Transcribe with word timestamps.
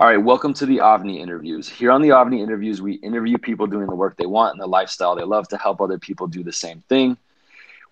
All 0.00 0.06
right, 0.06 0.16
welcome 0.16 0.54
to 0.54 0.64
the 0.64 0.76
Avni 0.76 1.18
interviews. 1.18 1.68
Here 1.68 1.90
on 1.90 2.00
the 2.00 2.10
Avni 2.10 2.40
interviews, 2.40 2.80
we 2.80 2.92
interview 2.92 3.36
people 3.36 3.66
doing 3.66 3.88
the 3.88 3.96
work 3.96 4.16
they 4.16 4.26
want 4.26 4.52
and 4.52 4.62
the 4.62 4.66
lifestyle 4.68 5.16
they 5.16 5.24
love 5.24 5.48
to 5.48 5.56
help 5.56 5.80
other 5.80 5.98
people 5.98 6.28
do 6.28 6.44
the 6.44 6.52
same 6.52 6.84
thing. 6.88 7.16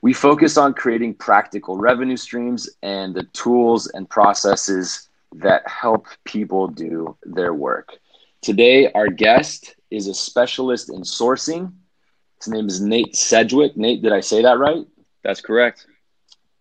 We 0.03 0.13
focus 0.13 0.57
on 0.57 0.73
creating 0.73 1.15
practical 1.15 1.77
revenue 1.77 2.17
streams 2.17 2.71
and 2.85 3.13
the 3.13 3.25
tools 3.33 3.89
and 3.89 4.09
processes 4.09 5.09
that 5.33 5.67
help 5.67 6.07
people 6.25 6.69
do 6.69 7.17
their 7.25 7.55
work. 7.55 7.99
Today, 8.41 8.89
our 8.93 9.09
guest 9.09 9.75
is 9.91 10.07
a 10.07 10.15
specialist 10.15 10.91
in 10.91 11.01
sourcing. 11.01 11.73
His 12.39 12.47
name 12.47 12.69
is 12.69 12.81
Nate 12.81 13.17
Sedgwick. 13.17 13.77
Nate, 13.77 14.01
did 14.01 14.13
I 14.13 14.21
say 14.21 14.43
that 14.43 14.61
right? 14.61 14.87
That's 15.25 15.41
correct. 15.41 15.89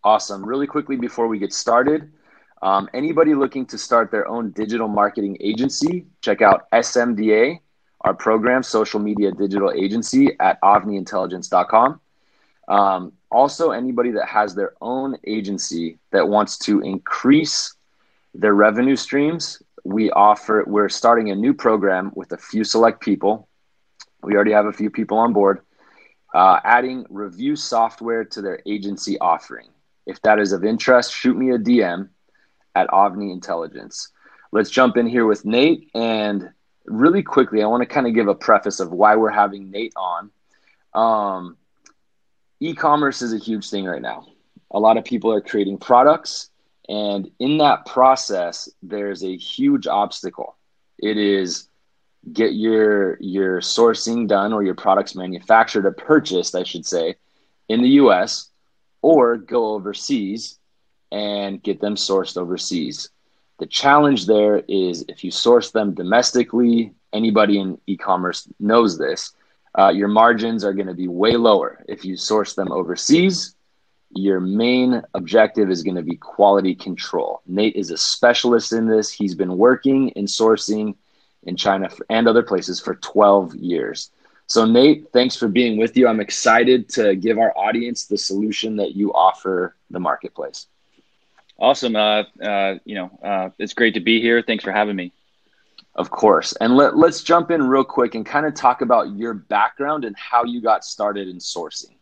Awesome. 0.03 0.43
Really 0.43 0.65
quickly 0.65 0.95
before 0.95 1.27
we 1.27 1.37
get 1.37 1.53
started, 1.53 2.11
um, 2.65 2.89
anybody 2.95 3.35
looking 3.35 3.67
to 3.67 3.77
start 3.77 4.09
their 4.09 4.27
own 4.27 4.49
digital 4.49 4.87
marketing 4.87 5.37
agency, 5.39 6.07
check 6.21 6.41
out 6.41 6.67
SMDA, 6.71 7.59
our 8.01 8.15
program, 8.15 8.63
social 8.63 8.99
media 8.99 9.31
digital 9.31 9.71
agency 9.71 10.35
at 10.39 10.59
avniintelligence.com. 10.63 11.99
Um, 12.67 13.13
also, 13.29 13.69
anybody 13.69 14.09
that 14.13 14.27
has 14.27 14.55
their 14.55 14.73
own 14.81 15.15
agency 15.27 15.99
that 16.11 16.27
wants 16.27 16.57
to 16.59 16.81
increase 16.81 17.75
their 18.33 18.55
revenue 18.55 18.95
streams, 18.95 19.61
we 19.83 20.09
offer, 20.09 20.63
we're 20.65 20.89
starting 20.89 21.29
a 21.29 21.35
new 21.35 21.53
program 21.53 22.11
with 22.15 22.31
a 22.31 22.37
few 22.37 22.63
select 22.63 22.99
people. 22.99 23.47
We 24.23 24.33
already 24.33 24.53
have 24.53 24.65
a 24.65 24.73
few 24.73 24.89
people 24.89 25.19
on 25.19 25.33
board, 25.33 25.61
uh, 26.33 26.61
adding 26.63 27.05
review 27.11 27.55
software 27.55 28.25
to 28.25 28.41
their 28.41 28.59
agency 28.65 29.19
offering. 29.19 29.67
If 30.07 30.19
that 30.23 30.39
is 30.39 30.51
of 30.51 30.65
interest, 30.65 31.13
shoot 31.13 31.37
me 31.37 31.51
a 31.51 31.59
DM 31.59 32.09
at 32.75 32.89
Avni 32.89 33.31
Intelligence. 33.31 34.09
Let's 34.51 34.69
jump 34.69 34.97
in 34.97 35.07
here 35.07 35.25
with 35.25 35.45
Nate. 35.45 35.89
And 35.95 36.49
really 36.85 37.23
quickly, 37.23 37.63
I 37.63 37.67
want 37.67 37.81
to 37.81 37.87
kind 37.87 38.07
of 38.07 38.13
give 38.13 38.27
a 38.27 38.35
preface 38.35 38.79
of 38.79 38.91
why 38.91 39.15
we're 39.15 39.29
having 39.29 39.71
Nate 39.71 39.93
on. 39.95 40.31
Um, 40.93 41.57
e 42.59 42.73
commerce 42.73 43.21
is 43.21 43.33
a 43.33 43.37
huge 43.37 43.69
thing 43.69 43.85
right 43.85 44.01
now. 44.01 44.27
A 44.71 44.79
lot 44.79 44.97
of 44.97 45.05
people 45.05 45.31
are 45.31 45.41
creating 45.41 45.77
products. 45.77 46.49
And 46.87 47.31
in 47.39 47.57
that 47.57 47.85
process, 47.85 48.69
there's 48.83 49.23
a 49.23 49.35
huge 49.35 49.87
obstacle. 49.87 50.55
It 50.99 51.17
is 51.17 51.67
get 52.31 52.53
your 52.53 53.17
your 53.19 53.59
sourcing 53.59 54.27
done 54.27 54.51
or 54.51 54.63
your 54.63 54.73
products 54.73 55.15
manufactured 55.15 55.85
or 55.85 55.91
purchased, 55.91 56.55
I 56.55 56.63
should 56.63 56.85
say, 56.85 57.15
in 57.69 57.81
the 57.81 57.89
US 58.01 58.49
or 59.01 59.37
go 59.37 59.73
overseas 59.73 60.59
and 61.15 61.63
get 61.63 61.79
them 61.79 61.95
sourced 61.95 62.35
overseas. 62.35 63.09
The 63.59 63.65
challenge 63.65 64.27
there 64.27 64.57
is 64.67 65.05
if 65.07 65.23
you 65.23 65.31
source 65.31 65.71
them 65.71 65.93
domestically, 65.93 66.93
anybody 67.13 67.57
in 67.57 67.79
e 67.87 67.95
commerce 67.95 68.49
knows 68.59 68.97
this, 68.97 69.31
uh, 69.79 69.93
your 69.95 70.09
margins 70.09 70.65
are 70.65 70.73
going 70.73 70.87
to 70.87 70.93
be 70.93 71.07
way 71.07 71.37
lower. 71.37 71.85
If 71.87 72.03
you 72.03 72.17
source 72.17 72.53
them 72.53 72.69
overseas, 72.69 73.55
your 74.09 74.41
main 74.41 75.01
objective 75.13 75.69
is 75.71 75.83
going 75.83 75.95
to 75.95 76.03
be 76.03 76.17
quality 76.17 76.75
control. 76.75 77.41
Nate 77.47 77.77
is 77.77 77.91
a 77.91 77.97
specialist 77.97 78.73
in 78.73 78.85
this. 78.85 79.09
He's 79.09 79.35
been 79.35 79.57
working 79.57 80.09
in 80.09 80.25
sourcing 80.25 80.95
in 81.43 81.55
China 81.55 81.89
and 82.09 82.27
other 82.27 82.43
places 82.43 82.81
for 82.81 82.95
12 82.95 83.55
years. 83.55 84.11
So, 84.47 84.65
Nate, 84.65 85.07
thanks 85.13 85.37
for 85.37 85.47
being 85.47 85.77
with 85.77 85.95
you. 85.95 86.09
I'm 86.09 86.19
excited 86.19 86.89
to 86.89 87.15
give 87.15 87.37
our 87.39 87.57
audience 87.57 88.05
the 88.05 88.17
solution 88.17 88.75
that 88.77 88.95
you 88.95 89.13
offer 89.13 89.75
the 89.89 89.99
marketplace. 89.99 90.67
Awesome. 91.57 91.95
Uh, 91.95 92.23
uh, 92.41 92.75
you 92.85 92.95
know, 92.95 93.19
uh, 93.23 93.49
it's 93.57 93.73
great 93.73 93.93
to 93.93 94.01
be 94.01 94.21
here. 94.21 94.41
Thanks 94.41 94.63
for 94.63 94.71
having 94.71 94.95
me. 94.95 95.13
Of 95.95 96.09
course. 96.09 96.53
And 96.59 96.75
let, 96.75 96.97
let's 96.97 97.23
jump 97.23 97.51
in 97.51 97.63
real 97.63 97.85
quick 97.85 98.15
and 98.15 98.25
kind 98.25 98.45
of 98.45 98.53
talk 98.53 98.81
about 98.81 99.15
your 99.15 99.33
background 99.33 100.03
and 100.03 100.15
how 100.17 100.43
you 100.43 100.61
got 100.61 100.83
started 100.83 101.29
in 101.29 101.37
sourcing. 101.37 101.95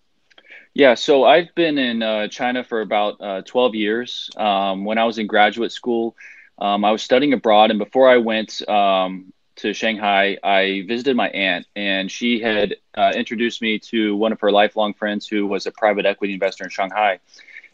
Yeah, 0.74 0.96
so 0.96 1.24
I've 1.24 1.54
been 1.54 1.78
in 1.78 2.02
uh, 2.02 2.28
China 2.30 2.64
for 2.64 2.82
about 2.82 3.22
uh, 3.22 3.44
12 3.44 3.76
years. 3.76 4.32
Um, 4.36 4.86
when 4.86 4.98
I 4.98 5.04
was 5.06 5.20
in 5.20 5.28
graduate 5.28 5.72
school, 5.72 6.16
um, 6.58 6.84
I 6.84 6.92
was 6.92 7.04
studying 7.04 7.34
abroad. 7.34 7.70
And 7.70 7.78
before 7.78 8.10
I 8.10 8.18
went 8.18 8.68
um, 8.68 9.32
to 9.58 9.74
Shanghai, 9.74 10.40
I 10.44 10.84
visited 10.88 11.16
my 11.16 11.30
aunt, 11.30 11.68
and 11.76 12.10
she 12.10 12.40
had 12.40 12.78
uh, 12.96 13.12
introduced 13.16 13.62
me 13.62 13.78
to 13.80 14.16
one 14.16 14.32
of 14.32 14.40
her 14.42 14.52
lifelong 14.52 14.96
friends 14.96 15.28
who 15.28 15.46
was 15.46 15.68
a 15.68 15.72
private 15.72 16.08
equity 16.08 16.34
investor 16.34 16.64
in 16.64 16.72
Shanghai. 16.72 17.20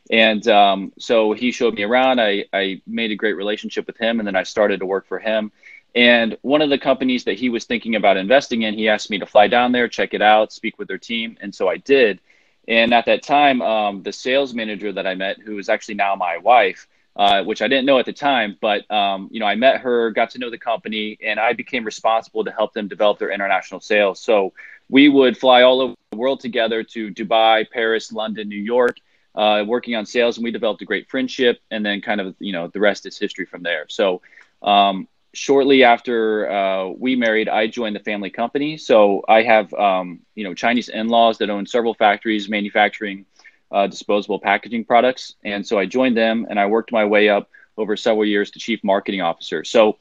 And 0.09 0.47
um, 0.47 0.91
so 0.97 1.33
he 1.33 1.51
showed 1.51 1.75
me 1.75 1.83
around. 1.83 2.19
I, 2.19 2.45
I 2.51 2.81
made 2.87 3.11
a 3.11 3.15
great 3.15 3.33
relationship 3.33 3.85
with 3.85 3.97
him, 3.97 4.19
and 4.19 4.27
then 4.27 4.35
I 4.35 4.43
started 4.43 4.79
to 4.79 4.85
work 4.85 5.07
for 5.07 5.19
him. 5.19 5.51
And 5.95 6.37
one 6.41 6.61
of 6.61 6.69
the 6.69 6.77
companies 6.77 7.23
that 7.25 7.37
he 7.37 7.49
was 7.49 7.65
thinking 7.65 7.95
about 7.95 8.17
investing 8.17 8.61
in, 8.61 8.73
he 8.73 8.89
asked 8.89 9.09
me 9.09 9.19
to 9.19 9.25
fly 9.25 9.47
down 9.47 9.71
there, 9.71 9.87
check 9.87 10.13
it 10.13 10.21
out, 10.21 10.51
speak 10.51 10.77
with 10.77 10.87
their 10.87 10.97
team. 10.97 11.37
And 11.41 11.53
so 11.53 11.67
I 11.67 11.77
did. 11.77 12.19
And 12.67 12.93
at 12.93 13.05
that 13.05 13.23
time, 13.23 13.61
um, 13.61 14.03
the 14.03 14.13
sales 14.13 14.53
manager 14.53 14.91
that 14.93 15.07
I 15.07 15.15
met, 15.15 15.39
who 15.39 15.57
is 15.57 15.69
actually 15.69 15.95
now 15.95 16.15
my 16.15 16.37
wife, 16.37 16.87
uh, 17.15 17.43
which 17.43 17.61
I 17.61 17.67
didn't 17.67 17.85
know 17.85 17.97
at 17.97 18.05
the 18.05 18.13
time, 18.13 18.57
but 18.61 18.89
um, 18.91 19.29
you 19.31 19.39
know, 19.39 19.47
I 19.47 19.55
met 19.55 19.81
her, 19.81 20.11
got 20.11 20.29
to 20.31 20.39
know 20.39 20.51
the 20.51 20.59
company, 20.59 21.17
and 21.23 21.39
I 21.39 21.53
became 21.53 21.83
responsible 21.83 22.45
to 22.45 22.51
help 22.51 22.73
them 22.73 22.87
develop 22.87 23.17
their 23.17 23.31
international 23.31 23.79
sales. 23.79 24.19
So 24.19 24.53
we 24.87 25.09
would 25.09 25.37
fly 25.37 25.63
all 25.63 25.81
over 25.81 25.95
the 26.11 26.17
world 26.17 26.39
together 26.39 26.83
to 26.83 27.11
Dubai, 27.11 27.69
Paris, 27.69 28.13
London, 28.13 28.47
New 28.47 28.55
York, 28.55 28.97
uh, 29.39 29.63
working 29.65 29.95
on 29.95 30.05
sales, 30.05 30.37
and 30.37 30.43
we 30.43 30.51
developed 30.51 30.81
a 30.81 30.85
great 30.85 31.09
friendship. 31.09 31.61
And 31.71 31.85
then, 31.85 32.01
kind 32.01 32.19
of, 32.19 32.35
you 32.39 32.51
know, 32.51 32.67
the 32.67 32.79
rest 32.79 33.05
is 33.05 33.17
history 33.17 33.45
from 33.45 33.63
there. 33.63 33.85
So, 33.87 34.21
um, 34.61 35.07
shortly 35.33 35.83
after 35.83 36.49
uh, 36.49 36.87
we 36.89 37.15
married, 37.15 37.47
I 37.47 37.67
joined 37.67 37.95
the 37.95 38.01
family 38.01 38.31
company. 38.31 38.77
So 38.77 39.23
I 39.27 39.43
have, 39.43 39.73
um, 39.73 40.19
you 40.35 40.43
know, 40.43 40.53
Chinese 40.53 40.89
in-laws 40.89 41.37
that 41.37 41.49
own 41.49 41.65
several 41.65 41.93
factories 41.93 42.49
manufacturing 42.49 43.25
uh, 43.71 43.87
disposable 43.87 44.39
packaging 44.39 44.83
products, 44.83 45.35
and 45.43 45.65
so 45.65 45.77
I 45.77 45.85
joined 45.85 46.17
them, 46.17 46.47
and 46.49 46.59
I 46.59 46.65
worked 46.65 46.91
my 46.91 47.05
way 47.05 47.29
up 47.29 47.49
over 47.77 47.95
several 47.95 48.25
years 48.25 48.51
to 48.51 48.59
chief 48.59 48.83
marketing 48.83 49.21
officer. 49.21 49.63
So, 49.63 49.99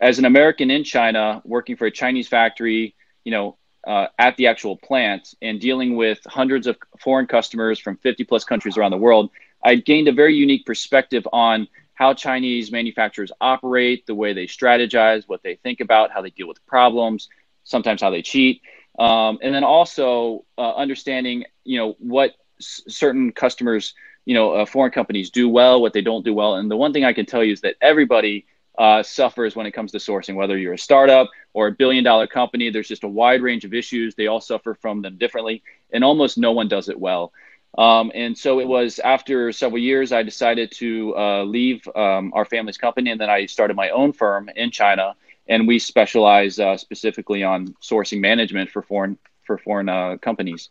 as 0.00 0.18
an 0.20 0.24
American 0.24 0.70
in 0.70 0.84
China, 0.84 1.42
working 1.44 1.76
for 1.76 1.86
a 1.86 1.90
Chinese 1.90 2.28
factory, 2.28 2.94
you 3.24 3.32
know, 3.32 3.58
uh, 3.86 4.06
at 4.18 4.36
the 4.36 4.46
actual 4.46 4.76
plant 4.76 5.34
and 5.42 5.60
dealing 5.60 5.96
with 5.96 6.18
hundreds 6.26 6.66
of 6.66 6.76
foreign 6.98 7.26
customers 7.26 7.78
from 7.78 7.96
50 7.96 8.24
plus 8.24 8.44
countries 8.44 8.76
around 8.76 8.90
the 8.90 8.98
world, 8.98 9.30
I 9.62 9.76
gained 9.76 10.08
a 10.08 10.12
very 10.12 10.34
unique 10.34 10.66
perspective 10.66 11.26
on 11.32 11.68
how 11.94 12.14
Chinese 12.14 12.70
manufacturers 12.70 13.32
operate, 13.40 14.06
the 14.06 14.14
way 14.14 14.32
they 14.32 14.46
strategize, 14.46 15.24
what 15.26 15.42
they 15.42 15.56
think 15.56 15.80
about, 15.80 16.10
how 16.10 16.22
they 16.22 16.30
deal 16.30 16.46
with 16.46 16.64
problems, 16.66 17.28
sometimes 17.64 18.00
how 18.00 18.10
they 18.10 18.22
cheat, 18.22 18.62
um, 18.98 19.38
and 19.42 19.54
then 19.54 19.64
also 19.64 20.44
uh, 20.56 20.74
understanding, 20.74 21.44
you 21.64 21.78
know, 21.78 21.96
what 21.98 22.32
s- 22.60 22.82
certain 22.88 23.32
customers, 23.32 23.94
you 24.24 24.34
know, 24.34 24.52
uh, 24.52 24.64
foreign 24.66 24.92
companies 24.92 25.30
do 25.30 25.48
well, 25.48 25.80
what 25.80 25.92
they 25.92 26.00
don't 26.02 26.24
do 26.24 26.34
well. 26.34 26.54
And 26.54 26.70
the 26.70 26.76
one 26.76 26.92
thing 26.92 27.04
I 27.04 27.12
can 27.12 27.26
tell 27.26 27.42
you 27.42 27.52
is 27.52 27.60
that 27.62 27.76
everybody 27.80 28.46
uh, 28.78 29.02
suffers 29.02 29.56
when 29.56 29.66
it 29.66 29.72
comes 29.72 29.92
to 29.92 29.98
sourcing, 29.98 30.36
whether 30.36 30.56
you're 30.56 30.74
a 30.74 30.78
startup 30.78 31.28
or 31.52 31.66
a 31.66 31.72
billion 31.72 32.04
dollar 32.04 32.26
company. 32.26 32.70
There's 32.70 32.88
just 32.88 33.04
a 33.04 33.08
wide 33.08 33.42
range 33.42 33.64
of 33.64 33.74
issues. 33.74 34.14
They 34.14 34.28
all 34.28 34.40
suffer 34.40 34.74
from 34.74 35.02
them 35.02 35.16
differently, 35.16 35.62
and 35.92 36.04
almost 36.04 36.38
no 36.38 36.52
one 36.52 36.68
does 36.68 36.88
it 36.88 36.98
well. 36.98 37.32
Um, 37.76 38.10
and 38.14 38.36
so 38.36 38.60
it 38.60 38.68
was 38.68 38.98
after 38.98 39.52
several 39.52 39.82
years, 39.82 40.12
I 40.12 40.22
decided 40.22 40.72
to 40.72 41.14
uh, 41.16 41.44
leave 41.44 41.86
um, 41.94 42.32
our 42.34 42.44
family's 42.44 42.78
company, 42.78 43.10
and 43.10 43.20
then 43.20 43.28
I 43.28 43.46
started 43.46 43.76
my 43.76 43.90
own 43.90 44.12
firm 44.12 44.48
in 44.54 44.70
China, 44.70 45.16
and 45.48 45.68
we 45.68 45.78
specialize 45.78 46.58
uh, 46.58 46.76
specifically 46.76 47.42
on 47.42 47.74
sourcing 47.82 48.20
management 48.20 48.70
for 48.70 48.82
foreign 48.82 49.18
for 49.44 49.58
foreign 49.58 49.88
uh, 49.88 50.16
companies. 50.18 50.70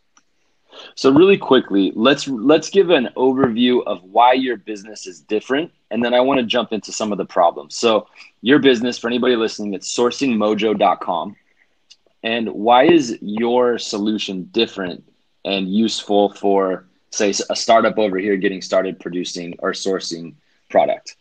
So 0.96 1.12
really 1.12 1.38
quickly, 1.38 1.92
let's 1.96 2.28
let's 2.28 2.70
give 2.70 2.90
an 2.90 3.10
overview 3.16 3.84
of 3.86 4.04
why 4.04 4.34
your 4.34 4.58
business 4.58 5.08
is 5.08 5.22
different, 5.22 5.72
and 5.92 6.04
then 6.04 6.14
I 6.14 6.20
want 6.20 6.40
to 6.40 6.46
jump 6.46 6.74
into 6.74 6.92
some 6.92 7.12
of 7.12 7.18
the 7.18 7.26
problems. 7.26 7.76
So 7.76 8.08
your 8.42 8.60
business, 8.60 8.98
for 8.98 9.08
anybody 9.08 9.36
listening, 9.36 9.74
it's 9.74 9.96
sourcingmojo.com. 9.96 11.36
And 12.24 12.50
why 12.50 12.86
is 12.86 13.18
your 13.22 13.78
solution 13.78 14.50
different 14.52 15.04
and 15.46 15.74
useful 15.74 16.34
for, 16.34 16.86
say, 17.12 17.34
a 17.50 17.56
startup 17.56 17.98
over 17.98 18.18
here 18.18 18.36
getting 18.38 18.62
started 18.62 19.00
producing 19.00 19.56
or 19.60 19.72
sourcing 19.72 20.34
product? 20.70 21.16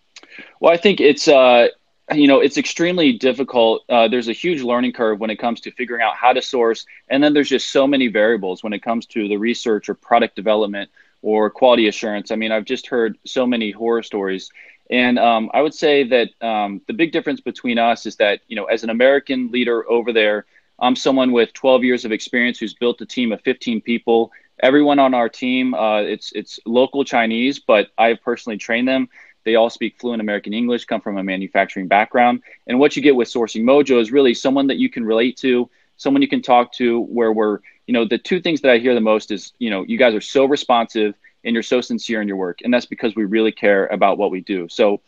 Well, 0.61 0.73
I 0.73 0.77
think 0.77 1.01
it's 1.01 1.29
uh, 1.29 1.69
you 2.13 2.29
know 2.29 2.41
it's 2.41 2.57
extremely 2.57 3.13
difficult. 3.13 3.85
Uh, 3.89 4.07
there's 4.09 4.29
a 4.29 4.33
huge 4.33 4.63
learning 4.63 4.93
curve 4.93 5.19
when 5.19 5.31
it 5.31 5.37
comes 5.37 5.61
to 5.63 5.73
figuring 5.73 6.03
out 6.03 6.15
how 6.15 6.33
to 6.33 6.41
source 6.41 6.87
and 7.09 7.23
then 7.23 7.33
there's 7.35 7.49
just 7.49 7.71
so 7.71 7.87
many 7.87 8.07
variables 8.07 8.63
when 8.63 8.73
it 8.73 8.83
comes 8.83 9.07
to 9.07 9.29
the 9.29 9.37
research 9.37 9.89
or 9.89 9.95
product 9.95 10.37
development 10.37 10.91
or 11.23 11.51
quality 11.51 11.89
assurance. 11.89 12.31
I 12.31 12.37
mean 12.37 12.53
i've 12.53 12.65
just 12.65 12.87
heard 12.87 13.19
so 13.25 13.47
many 13.47 13.71
horror 13.73 14.03
stories. 14.03 14.51
And 14.89 15.19
um, 15.19 15.51
i 15.53 15.61
would 15.61 15.75
say 15.75 16.05
that 16.05 16.29
um, 16.41 16.81
the 16.87 16.93
big 16.93 17.11
difference 17.11 17.41
between 17.41 17.79
us 17.79 18.07
is 18.07 18.17
that 18.17 18.41
you 18.47 18.55
know 18.55 18.67
as 18.67 18.85
an 18.85 18.91
american 18.91 19.51
leader 19.51 19.89
over 19.91 20.13
there 20.13 20.47
i'm 20.79 20.95
someone 20.95 21.33
with 21.33 21.53
12 21.55 21.83
years 21.83 22.05
of 22.05 22.13
experience 22.13 22.59
who's 22.61 22.75
built 22.75 23.01
a 23.01 23.07
team 23.07 23.33
of 23.33 23.41
15 23.43 23.81
people. 23.81 24.31
Everyone 24.63 24.99
on 25.01 25.13
our 25.13 25.29
team 25.29 25.75
uh, 25.75 26.03
it's 26.03 26.31
it's 26.33 26.61
local 26.65 27.05
chinese 27.05 27.59
but 27.59 27.89
i've 27.99 28.23
personally 28.23 28.59
trained 28.59 28.87
them 28.87 29.09
They 29.47 29.55
all 29.55 29.71
speak 29.71 29.97
fluent 30.01 30.21
American 30.21 30.53
English, 30.53 30.87
come 30.87 31.01
from 31.01 31.19
a 31.19 31.23
manufacturing 31.23 31.87
background. 31.87 32.43
And 32.67 32.81
what 32.81 32.97
you 32.97 33.01
get 33.01 33.15
with 33.15 33.29
Sourcing 33.29 33.63
Mojo 33.63 34.01
is 34.01 34.11
really 34.11 34.35
someone 34.35 34.67
that 34.67 34.77
you 34.77 34.91
can 34.91 35.05
relate 35.05 35.37
to, 35.39 35.71
someone 35.97 36.21
you 36.21 36.27
can 36.27 36.43
talk 36.43 36.73
to, 36.73 37.03
where 37.03 37.33
we're, 37.33 37.61
you 37.87 37.95
know, 37.95 38.05
the 38.05 38.19
two 38.19 38.41
things 38.41 38.61
that 38.63 38.73
I 38.73 38.79
hear 38.79 38.93
the 38.93 39.01
most 39.01 39.31
is, 39.31 39.53
you 39.61 39.71
know, 39.71 39.85
you 39.85 39.99
guys 39.99 40.17
are 40.17 40.21
so 40.21 40.47
responsive 40.47 41.15
and 41.45 41.55
you're 41.55 41.63
so 41.63 41.81
sincere 41.81 42.21
in 42.21 42.27
your 42.27 42.37
work. 42.37 42.59
And 42.65 42.75
that's 42.75 42.87
because 42.87 43.15
we 43.15 43.25
really 43.25 43.53
care 43.53 43.87
about 43.87 44.19
what 44.19 44.33
we 44.33 44.41
do. 44.41 44.69
So, 44.69 45.01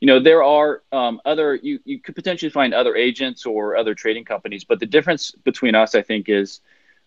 you 0.00 0.08
know, 0.08 0.18
there 0.18 0.42
are 0.42 0.82
um, 0.90 1.20
other, 1.24 1.54
you, 1.54 1.78
you 1.84 2.00
could 2.00 2.16
potentially 2.16 2.50
find 2.50 2.74
other 2.74 2.96
agents 2.96 3.46
or 3.46 3.76
other 3.76 3.94
trading 3.94 4.24
companies, 4.24 4.64
but 4.64 4.80
the 4.80 4.86
difference 4.86 5.30
between 5.30 5.76
us, 5.76 5.94
I 5.94 6.02
think, 6.02 6.28
is 6.28 6.60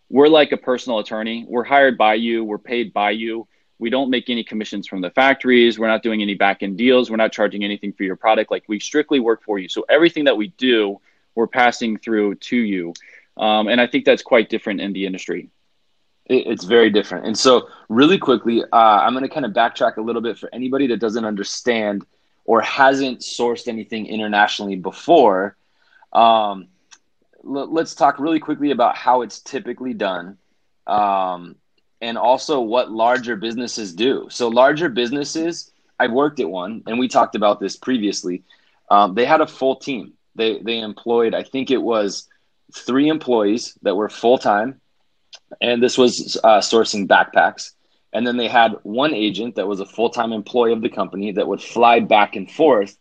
we're 0.10 0.30
like 0.30 0.54
a 0.54 0.58
personal 0.58 1.00
attorney. 1.00 1.46
We're 1.50 1.66
hired 1.66 1.98
by 1.98 2.14
you, 2.14 2.46
we're 2.46 2.58
paid 2.58 2.94
by 2.94 3.12
you 3.12 3.46
we 3.80 3.90
don't 3.90 4.10
make 4.10 4.30
any 4.30 4.44
commissions 4.44 4.88
from 4.88 5.02
the 5.02 5.10
factories. 5.12 5.78
We're 5.78 5.88
not 5.88 6.04
doing 6.04 6.22
any 6.22 6.34
back 6.34 6.64
end 6.64 6.78
deals. 6.78 7.12
We're 7.12 7.18
not 7.18 7.32
charging 7.32 7.64
anything 7.64 7.94
for 7.94 8.04
your 8.04 8.16
product. 8.16 8.50
Like 8.50 8.64
we 8.68 8.80
strictly 8.80 9.20
work 9.20 9.44
for 9.44 9.60
you. 9.60 9.70
So 9.70 9.86
everything 9.88 10.26
that 10.26 10.36
we 10.36 10.48
do, 10.58 11.00
we're 11.36 11.48
passing 11.48 11.98
through 11.98 12.36
to 12.36 12.58
you. 12.58 12.94
Um, 13.38 13.68
and 13.68 13.80
I 13.80 13.86
think 13.86 14.06
that's 14.06 14.24
quite 14.24 14.50
different 14.50 14.82
in 14.82 14.94
the 14.94 15.06
industry. 15.06 15.50
It's 16.26 16.66
very 16.66 16.90
different. 16.90 17.26
And 17.26 17.38
so, 17.38 17.70
really 17.88 18.18
quickly, 18.18 18.62
uh, 18.62 18.76
I'm 18.76 19.14
going 19.14 19.24
to 19.24 19.34
kind 19.34 19.46
of 19.46 19.54
backtrack 19.54 19.96
a 19.96 20.02
little 20.02 20.22
bit 20.22 20.38
for 20.38 20.50
anybody 20.52 20.88
that 20.88 20.98
doesn't 21.00 21.24
understand 21.24 22.06
or 22.44 22.60
hasn't 22.60 23.20
sourced 23.20 23.70
anything 23.70 24.08
internationally 24.08 24.76
before. 24.76 25.56
Um, 26.12 26.68
let's 27.44 27.96
talk 27.96 28.20
really 28.20 28.40
quickly 28.40 28.72
about 28.72 28.98
how 28.98 29.22
it's 29.22 29.40
typically 29.40 29.94
done. 29.94 30.38
Um, 30.86 31.56
and 32.02 32.18
also 32.18 32.60
what 32.62 32.92
larger 32.92 33.36
businesses 33.36 33.94
do. 33.94 34.28
So, 34.30 34.48
larger 34.50 34.90
businesses, 34.90 35.72
I've 36.00 36.12
worked 36.12 36.40
at 36.40 36.50
one, 36.50 36.84
and 36.88 37.00
we 37.00 37.08
talked 37.08 37.36
about 37.36 37.60
this 37.60 37.76
previously. 37.76 38.44
Um, 38.90 39.16
they 39.16 39.26
had 39.26 39.42
a 39.42 39.48
full 39.48 39.78
team. 39.78 40.14
They 40.36 40.60
they 40.60 40.80
employed, 40.80 41.34
I 41.34 41.44
think 41.44 41.72
it 41.72 41.82
was 41.82 42.28
three 42.74 43.10
employees 43.10 43.78
that 43.82 43.96
were 43.96 44.10
full 44.10 44.38
time, 44.38 44.80
and 45.62 45.82
this 45.82 45.98
was 45.98 46.38
uh, 46.44 46.60
sourcing 46.60 47.08
backpacks. 47.08 47.72
And 48.14 48.26
then 48.26 48.38
they 48.38 48.48
had 48.48 48.76
one 48.84 49.14
agent 49.14 49.56
that 49.56 49.68
was 49.68 49.80
a 49.80 49.86
full 49.86 50.10
time 50.10 50.32
employee 50.32 50.74
of 50.74 50.82
the 50.82 50.90
company 50.90 51.34
that 51.34 51.48
would 51.48 51.62
fly 51.62 52.00
back 52.00 52.36
and 52.36 52.50
forth, 52.50 52.98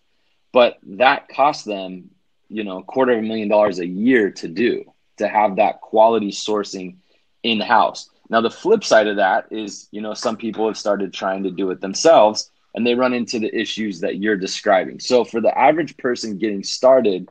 but 0.52 0.78
that 0.82 1.28
cost 1.28 1.64
them, 1.64 2.10
you 2.48 2.64
know, 2.64 2.78
a 2.78 2.82
quarter 2.82 3.12
of 3.12 3.18
a 3.18 3.22
million 3.22 3.48
dollars 3.48 3.78
a 3.78 3.86
year 3.86 4.30
to 4.32 4.48
do 4.48 4.84
to 5.18 5.28
have 5.28 5.56
that 5.56 5.80
quality 5.80 6.30
sourcing 6.30 6.96
in 7.42 7.60
house. 7.60 8.10
Now, 8.28 8.40
the 8.40 8.50
flip 8.50 8.84
side 8.84 9.06
of 9.06 9.16
that 9.16 9.46
is, 9.50 9.88
you 9.92 10.00
know, 10.00 10.14
some 10.14 10.36
people 10.36 10.66
have 10.66 10.76
started 10.76 11.12
trying 11.12 11.44
to 11.44 11.50
do 11.50 11.70
it 11.70 11.80
themselves 11.80 12.50
and 12.74 12.86
they 12.86 12.94
run 12.94 13.14
into 13.14 13.38
the 13.38 13.54
issues 13.54 14.00
that 14.00 14.16
you're 14.18 14.36
describing. 14.36 15.00
So, 15.00 15.24
for 15.24 15.40
the 15.40 15.56
average 15.56 15.96
person 15.96 16.38
getting 16.38 16.62
started, 16.62 17.28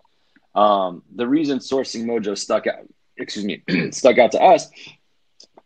um, 0.55 1.03
the 1.13 1.27
reason 1.27 1.59
Sourcing 1.59 2.05
Mojo 2.05 2.37
stuck 2.37 2.65
out, 2.67 2.87
excuse 3.17 3.45
me, 3.45 3.63
stuck 3.91 4.17
out 4.17 4.31
to 4.31 4.41
us 4.41 4.69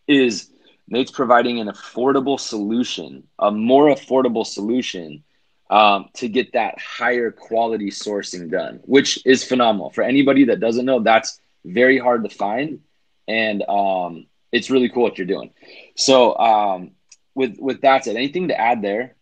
is 0.08 0.50
Nate's 0.88 1.12
providing 1.12 1.60
an 1.60 1.68
affordable 1.68 2.40
solution, 2.40 3.24
a 3.38 3.52
more 3.52 3.88
affordable 3.88 4.46
solution 4.46 5.24
um, 5.70 6.10
to 6.16 6.28
get 6.28 6.54
that 6.54 6.80
higher 6.80 7.32
quality 7.32 7.92
sourcing 7.92 8.50
done, 8.50 8.80
which 8.84 9.24
is 9.26 9.44
phenomenal. 9.44 9.92
For 9.92 10.04
anybody 10.04 10.46
that 10.46 10.60
doesn't 10.60 10.86
know, 10.86 11.00
that's 11.00 11.40
very 11.64 12.00
hard 12.00 12.24
to 12.24 12.36
find. 12.36 12.80
And 13.28 13.64
um, 13.70 14.26
it's 14.52 14.70
really 14.70 14.90
cool 14.90 15.04
what 15.04 15.18
you're 15.18 15.28
doing. 15.28 15.52
So, 15.96 16.38
um, 16.38 16.92
with 17.36 17.58
with 17.60 17.82
that 17.82 18.06
said, 18.06 18.16
anything 18.16 18.48
to 18.50 18.60
add 18.60 18.82
there? 18.82 19.16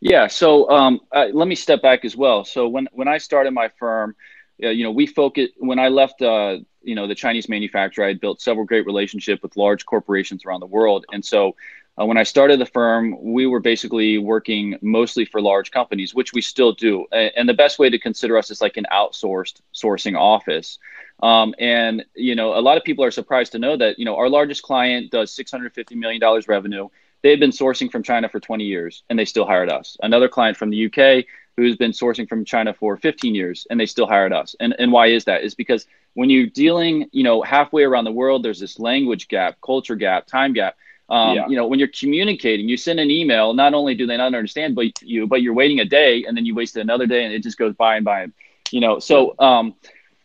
Yeah. 0.00 0.26
So, 0.26 0.68
um, 0.70 1.00
uh, 1.12 1.26
let 1.32 1.46
me 1.46 1.54
step 1.54 1.82
back 1.82 2.04
as 2.04 2.16
well. 2.16 2.44
So 2.44 2.68
when 2.68 2.88
when 2.92 3.08
I 3.08 3.18
started 3.18 3.52
my 3.52 3.68
firm, 3.78 4.16
uh, 4.62 4.68
you 4.68 4.84
know, 4.84 4.90
we 4.90 5.06
focus. 5.06 5.50
When 5.58 5.78
I 5.78 5.88
left, 5.88 6.22
uh, 6.22 6.58
you 6.82 6.94
know, 6.94 7.06
the 7.06 7.14
Chinese 7.14 7.48
manufacturer, 7.48 8.04
I 8.04 8.08
had 8.08 8.20
built 8.20 8.40
several 8.40 8.66
great 8.66 8.86
relationships 8.86 9.42
with 9.42 9.56
large 9.56 9.86
corporations 9.86 10.44
around 10.44 10.60
the 10.60 10.66
world, 10.66 11.06
and 11.12 11.24
so. 11.24 11.56
Uh, 12.00 12.06
when 12.06 12.16
I 12.16 12.22
started 12.22 12.58
the 12.58 12.66
firm, 12.66 13.16
we 13.20 13.46
were 13.46 13.60
basically 13.60 14.16
working 14.16 14.78
mostly 14.80 15.26
for 15.26 15.42
large 15.42 15.70
companies, 15.70 16.14
which 16.14 16.32
we 16.32 16.40
still 16.40 16.72
do. 16.72 17.04
And 17.12 17.46
the 17.46 17.52
best 17.52 17.78
way 17.78 17.90
to 17.90 17.98
consider 17.98 18.38
us 18.38 18.50
is 18.50 18.62
like 18.62 18.78
an 18.78 18.86
outsourced 18.90 19.60
sourcing 19.74 20.16
office. 20.16 20.78
Um, 21.22 21.54
and 21.58 22.04
you 22.14 22.34
know, 22.34 22.58
a 22.58 22.60
lot 22.60 22.76
of 22.76 22.84
people 22.84 23.04
are 23.04 23.10
surprised 23.10 23.52
to 23.52 23.58
know 23.58 23.76
that 23.76 23.98
you 23.98 24.04
know 24.04 24.16
our 24.16 24.28
largest 24.28 24.62
client 24.62 25.10
does 25.10 25.32
650 25.32 25.94
million 25.94 26.20
dollars 26.20 26.48
revenue. 26.48 26.88
They've 27.22 27.40
been 27.40 27.50
sourcing 27.50 27.90
from 27.90 28.02
China 28.02 28.28
for 28.30 28.40
20 28.40 28.64
years, 28.64 29.02
and 29.10 29.18
they 29.18 29.26
still 29.26 29.44
hired 29.44 29.70
us. 29.70 29.96
Another 30.02 30.28
client 30.28 30.56
from 30.56 30.70
the 30.70 30.86
UK 30.86 31.26
who's 31.56 31.76
been 31.76 31.90
sourcing 31.90 32.26
from 32.26 32.46
China 32.46 32.72
for 32.72 32.96
15 32.96 33.34
years, 33.34 33.66
and 33.68 33.78
they 33.78 33.84
still 33.84 34.06
hired 34.06 34.32
us. 34.32 34.56
And 34.60 34.74
and 34.78 34.92
why 34.92 35.08
is 35.08 35.24
that? 35.26 35.42
Is 35.42 35.54
because 35.54 35.86
when 36.14 36.30
you're 36.30 36.46
dealing, 36.46 37.08
you 37.12 37.22
know, 37.22 37.42
halfway 37.42 37.84
around 37.84 38.04
the 38.04 38.12
world, 38.12 38.42
there's 38.42 38.60
this 38.60 38.78
language 38.78 39.28
gap, 39.28 39.58
culture 39.64 39.96
gap, 39.96 40.26
time 40.26 40.52
gap. 40.52 40.76
Um, 41.10 41.36
yeah. 41.36 41.48
You 41.48 41.56
know, 41.56 41.66
when 41.66 41.78
you're 41.78 41.88
communicating, 41.88 42.68
you 42.68 42.76
send 42.76 43.00
an 43.00 43.10
email. 43.10 43.52
Not 43.52 43.74
only 43.74 43.94
do 43.94 44.06
they 44.06 44.16
not 44.16 44.34
understand, 44.34 44.76
but 44.76 45.02
you, 45.02 45.26
but 45.26 45.42
you're 45.42 45.54
waiting 45.54 45.80
a 45.80 45.84
day, 45.84 46.24
and 46.24 46.36
then 46.36 46.46
you 46.46 46.54
wasted 46.54 46.82
another 46.82 47.06
day, 47.06 47.24
and 47.24 47.34
it 47.34 47.42
just 47.42 47.58
goes 47.58 47.74
by 47.74 47.96
and 47.96 48.04
by. 48.04 48.28
You 48.70 48.80
know, 48.80 49.00
so 49.00 49.34
um, 49.38 49.74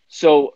so 0.07 0.54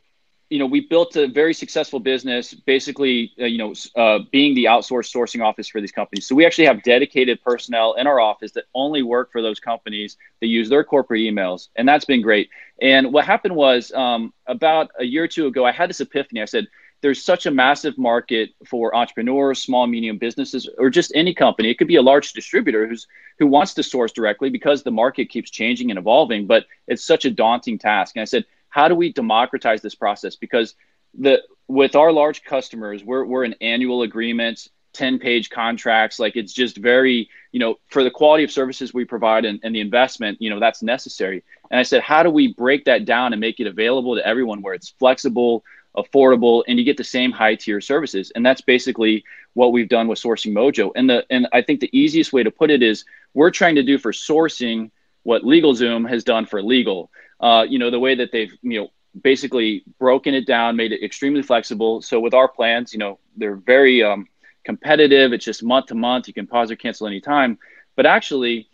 you 0.50 0.58
know, 0.58 0.66
we 0.66 0.82
built 0.82 1.16
a 1.16 1.28
very 1.28 1.54
successful 1.54 2.00
business, 2.00 2.54
basically, 2.54 3.32
uh, 3.40 3.46
you 3.46 3.60
know, 3.60 3.74
uh, 3.96 4.20
being 4.32 4.56
the 4.56 4.66
outsourced 4.66 5.14
sourcing 5.16 5.44
office 5.44 5.68
for 5.68 5.80
these 5.80 5.92
companies. 5.92 6.26
So 6.26 6.34
we 6.34 6.46
actually 6.46 6.66
have 6.66 6.82
dedicated 6.82 7.42
personnel 7.44 7.94
in 7.94 8.08
our 8.08 8.20
office 8.20 8.52
that 8.54 8.64
only 8.74 9.04
work 9.04 9.32
for 9.32 9.44
those 9.44 9.60
companies 9.60 10.18
that 10.42 10.48
use 10.48 10.68
their 10.68 10.84
corporate 10.84 11.22
emails, 11.22 11.68
and 11.76 11.88
that's 11.88 12.06
been 12.06 12.22
great. 12.22 12.50
And 12.82 13.14
what 13.14 13.26
happened 13.26 13.56
was 13.56 13.92
um, 13.92 14.34
about 14.48 14.90
a 14.98 15.04
year 15.04 15.24
or 15.26 15.28
two 15.28 15.46
ago, 15.46 15.66
I 15.66 15.72
had 15.72 15.90
this 15.90 16.02
epiphany. 16.02 16.42
I 16.42 16.46
said, 16.46 16.66
"There's 17.02 17.24
such 17.24 17.46
a 17.46 17.52
massive 17.52 18.00
market 18.00 18.50
for 18.66 18.96
entrepreneurs, 18.96 19.62
small, 19.62 19.86
medium 19.86 20.18
businesses, 20.18 20.68
or 20.80 20.90
just 20.90 21.12
any 21.14 21.34
company. 21.36 21.70
It 21.70 21.78
could 21.78 21.88
be 21.88 21.98
a 21.98 22.02
large 22.02 22.34
distributor 22.34 22.88
who's 22.88 23.06
who 23.38 23.46
wants 23.46 23.76
to 23.76 23.84
source 23.84 24.12
directly 24.12 24.50
because 24.50 24.82
the 24.82 24.92
market 24.92 25.30
keeps 25.30 25.52
changing 25.52 25.92
and 25.92 26.00
evolving, 26.00 26.48
but 26.48 26.66
it's 26.88 27.04
such 27.04 27.26
a 27.26 27.30
daunting 27.30 27.78
task." 27.78 28.16
And 28.16 28.24
I 28.24 28.26
said 28.26 28.46
how 28.70 28.88
do 28.88 28.96
we 28.96 29.12
democratize 29.12 29.82
this 29.82 29.96
process? 29.96 30.36
Because 30.36 30.76
the 31.18 31.42
with 31.68 31.96
our 31.96 32.12
large 32.12 32.44
customers, 32.44 33.04
we're 33.04 33.26
we're 33.26 33.44
in 33.44 33.56
annual 33.62 34.04
agreements, 34.04 34.70
10 34.94 35.20
page 35.20 35.50
contracts. 35.50 36.20
Like 36.20 36.36
it's 36.36 36.54
just 36.54 36.78
very, 36.78 37.30
you 37.52 37.60
know, 37.60 37.76
for 37.88 38.04
the 38.04 38.12
quality 38.12 38.44
of 38.44 38.52
services 38.52 38.94
we 38.94 39.06
provide 39.06 39.46
and, 39.46 39.60
and 39.64 39.76
the 39.76 39.82
investment, 39.82 40.42
you 40.42 40.50
know, 40.50 40.60
that's 40.60 40.82
necessary. 40.84 41.44
And 41.72 41.80
I 41.80 41.84
said, 41.84 42.02
how 42.02 42.24
do 42.24 42.30
we 42.30 42.54
break 42.54 42.86
that 42.86 43.06
down 43.06 43.34
and 43.34 43.40
make 43.40 43.60
it 43.60 43.68
available 43.68 44.16
to 44.16 44.26
everyone 44.26 44.62
where 44.62 44.74
it's 44.74 44.90
flexible, 44.90 45.64
affordable, 45.96 46.64
and 46.68 46.80
you 46.80 46.86
get 46.86 46.98
the 46.98 47.04
same 47.04 47.32
high 47.32 47.56
tier 47.56 47.82
services? 47.82 48.32
And 48.34 48.46
that's 48.46 48.62
basically 48.62 49.24
what 49.54 49.72
we've 49.72 49.90
done 49.90 50.08
with 50.08 50.20
Sourcing 50.20 50.54
Mojo. 50.54 50.92
And 50.96 51.10
the 51.10 51.26
and 51.30 51.48
I 51.54 51.62
think 51.62 51.80
the 51.80 51.98
easiest 51.98 52.34
way 52.34 52.44
to 52.44 52.52
put 52.52 52.72
it 52.72 52.82
is 52.82 53.06
we're 53.34 53.52
trying 53.52 53.76
to 53.76 53.84
do 53.84 53.98
for 53.98 54.12
sourcing 54.12 54.92
what 55.24 55.44
LegalZoom 55.44 56.10
has 56.10 56.24
done 56.24 56.46
for 56.46 56.62
legal 56.62 57.12
uh, 57.40 57.66
you 57.68 57.80
know, 57.80 57.90
the 57.90 58.00
way 58.00 58.16
that 58.16 58.32
they've, 58.32 58.54
you 58.62 58.82
know, 58.82 58.88
basically 59.22 59.84
broken 59.98 60.34
it 60.34 60.46
down, 60.46 60.76
made 60.76 60.92
it 60.92 61.04
extremely 61.04 61.42
flexible. 61.42 62.02
So 62.02 62.20
with 62.20 62.34
our 62.34 62.48
plans, 62.48 62.94
you 62.94 63.00
know, 63.00 63.20
they're 63.36 63.56
very 63.56 64.04
um, 64.04 64.28
competitive. 64.64 65.34
It's 65.34 65.46
just 65.46 65.64
month 65.64 65.88
to 65.88 65.96
month. 65.96 66.28
You 66.28 66.34
can 66.34 66.48
pause 66.48 66.70
or 66.72 66.76
cancel 66.76 67.08
anytime. 67.08 67.58
But 67.96 68.06
actually, 68.06 68.70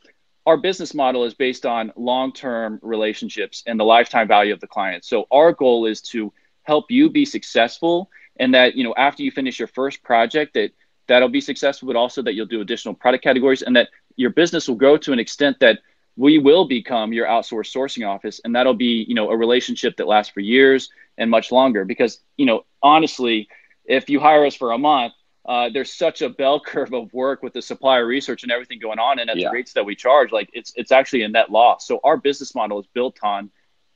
our 0.45 0.57
business 0.57 0.93
model 0.93 1.23
is 1.23 1.33
based 1.33 1.65
on 1.65 1.91
long-term 1.95 2.79
relationships 2.83 3.63
and 3.65 3.79
the 3.79 3.83
lifetime 3.83 4.27
value 4.27 4.53
of 4.53 4.59
the 4.59 4.67
client. 4.67 5.03
So 5.03 5.25
our 5.31 5.51
goal 5.51 5.85
is 5.85 6.01
to 6.01 6.31
help 6.63 6.91
you 6.91 7.09
be 7.09 7.25
successful 7.25 8.09
and 8.37 8.53
that, 8.53 8.75
you 8.75 8.83
know, 8.83 8.93
after 8.95 9.23
you 9.23 9.31
finish 9.31 9.57
your 9.57 9.67
first 9.67 10.03
project 10.03 10.53
that 10.55 10.71
that'll 11.07 11.29
be 11.29 11.41
successful, 11.41 11.87
but 11.87 11.95
also 11.95 12.21
that 12.21 12.33
you'll 12.33 12.45
do 12.45 12.61
additional 12.61 12.93
product 12.93 13.23
categories 13.23 13.61
and 13.61 13.75
that 13.75 13.89
your 14.17 14.31
business 14.31 14.67
will 14.67 14.75
grow 14.75 14.97
to 14.97 15.13
an 15.13 15.19
extent 15.19 15.59
that 15.59 15.79
we 16.17 16.37
will 16.37 16.65
become 16.65 17.13
your 17.13 17.27
outsourced 17.27 17.75
sourcing 17.75 18.07
office 18.07 18.39
and 18.43 18.55
that'll 18.55 18.73
be 18.73 19.05
you 19.07 19.15
know 19.15 19.29
a 19.29 19.37
relationship 19.37 19.97
that 19.97 20.07
lasts 20.07 20.33
for 20.33 20.39
years 20.39 20.89
and 21.17 21.29
much 21.29 21.51
longer. 21.51 21.85
Because 21.85 22.19
you 22.37 22.45
know 22.45 22.65
honestly 22.81 23.47
if 23.85 24.09
you 24.09 24.19
hire 24.19 24.45
us 24.45 24.55
for 24.55 24.71
a 24.71 24.77
month 24.77 25.13
uh, 25.45 25.69
there's 25.69 25.93
such 25.93 26.21
a 26.21 26.29
bell 26.29 26.59
curve 26.65 26.93
of 26.93 27.13
work 27.13 27.43
with 27.43 27.53
the 27.53 27.61
supplier 27.61 28.05
research 28.05 28.43
and 28.43 28.51
everything 28.51 28.79
going 28.79 28.99
on 28.99 29.19
and 29.19 29.29
at 29.29 29.37
yeah. 29.37 29.49
the 29.49 29.53
rates 29.53 29.73
that 29.73 29.85
we 29.85 29.95
charge 29.95 30.31
like 30.31 30.49
it's 30.53 30.73
it's 30.75 30.91
actually 30.91 31.23
a 31.23 31.27
net 31.27 31.51
loss. 31.51 31.87
So 31.87 31.99
our 32.03 32.17
business 32.17 32.55
model 32.55 32.79
is 32.79 32.87
built 32.93 33.19
on 33.23 33.51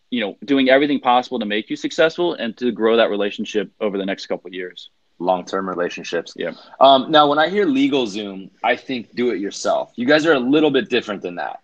you 0.10 0.22
know 0.22 0.38
doing 0.44 0.70
everything 0.70 1.00
possible 1.00 1.40
to 1.40 1.46
make 1.46 1.70
you 1.70 1.76
successful 1.76 2.34
and 2.34 2.56
to 2.58 2.72
grow 2.72 2.98
that 2.98 3.10
relationship 3.10 3.72
over 3.80 3.98
the 3.98 4.06
next 4.06 4.28
couple 4.28 4.48
of 4.48 4.54
years. 4.54 4.90
Long-term 5.22 5.68
relationships. 5.68 6.34
Yeah. 6.38 6.54
Um, 6.80 7.12
now 7.12 7.28
when 7.28 7.40
i 7.40 7.50
hear 7.50 7.66
LegalZoom 7.66 8.50
i 8.64 8.76
think 8.76 9.14
do 9.16 9.32
it 9.32 9.40
yourself. 9.40 9.92
You 9.96 10.06
guys 10.06 10.26
are 10.26 10.34
a 10.34 10.40
little 10.40 10.72
bit 10.72 10.90
different 10.90 11.22
than 11.22 11.36
that 11.36 11.60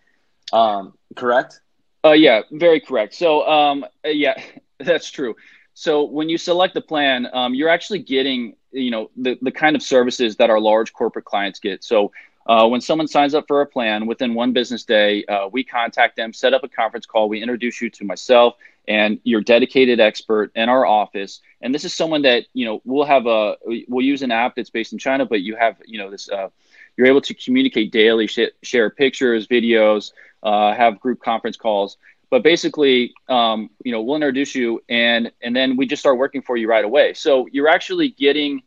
um, 0.54 0.94
correct? 1.16 1.60
Uh, 2.04 2.12
yeah, 2.12 2.42
very 2.52 2.80
correct. 2.80 3.14
So, 3.14 3.48
um, 3.48 3.86
yeah, 4.06 4.36
that's 4.80 5.10
true. 5.10 5.36
So 5.74 6.04
when 6.06 6.30
you 6.30 6.38
select 6.38 6.74
the 6.74 6.82
plan, 6.82 7.28
um, 7.34 7.54
you're 7.54 7.70
actually 7.70 8.00
getting, 8.00 8.56
you 8.72 8.92
know, 8.92 9.10
the, 9.18 9.38
the 9.42 9.52
kind 9.52 9.76
of 9.76 9.82
services 9.84 10.38
that 10.38 10.50
our 10.50 10.60
large 10.60 10.94
corporate 10.94 11.26
clients 11.26 11.60
get. 11.60 11.84
So 11.84 12.12
Uh, 12.48 12.68
when 12.68 12.82
someone 12.82 13.08
signs 13.08 13.34
up 13.34 13.46
for 13.48 13.62
a 13.62 13.66
plan 13.66 14.06
within 14.06 14.36
one 14.36 14.54
business 14.54 14.86
day, 14.86 15.24
uh, 15.26 15.48
we 15.52 15.64
contact 15.64 16.16
them, 16.16 16.32
set 16.34 16.54
up 16.54 16.64
a 16.64 16.68
conference 16.70 17.06
call. 17.06 17.28
We 17.28 17.42
introduce 17.42 17.82
you 17.82 17.90
to 17.90 18.06
myself 18.06 18.56
and 18.88 19.20
your 19.24 19.42
dedicated 19.42 20.00
expert 20.00 20.52
in 20.56 20.70
our 20.70 20.86
office. 20.86 21.42
And 21.62 21.74
this 21.74 21.84
is 21.86 21.94
someone 21.94 22.22
that 22.22 22.46
you 22.54 22.66
know 22.66 22.82
we'll 22.86 23.06
have 23.06 23.26
a 23.26 23.56
we'll 23.88 24.06
use 24.06 24.22
an 24.22 24.32
app 24.32 24.56
that's 24.56 24.70
based 24.70 24.94
in 24.94 25.00
China, 25.00 25.26
but 25.26 25.42
you 25.42 25.56
have 25.56 25.76
you 25.86 25.98
know 25.98 26.10
this 26.12 26.30
uh, 26.30 26.50
you're 26.98 27.08
able 27.08 27.22
to 27.22 27.34
communicate 27.34 27.92
daily, 27.92 28.28
sh- 28.28 28.54
share 28.62 28.90
pictures, 28.90 29.48
videos, 29.48 30.12
uh, 30.44 30.74
have 30.74 31.00
group 31.00 31.22
conference 31.22 31.58
calls. 31.58 31.98
But 32.30 32.44
basically, 32.44 33.14
um, 33.30 33.70
you 33.84 33.92
know, 33.92 34.02
we'll 34.02 34.16
introduce 34.16 34.56
you, 34.56 34.84
and 34.90 35.32
and 35.42 35.56
then 35.56 35.78
we 35.78 35.86
just 35.86 36.02
start 36.02 36.18
working 36.18 36.42
for 36.42 36.58
you 36.58 36.68
right 36.68 36.84
away. 36.84 37.14
So 37.14 37.48
you're 37.52 37.68
actually 37.68 38.10
getting, 38.10 38.64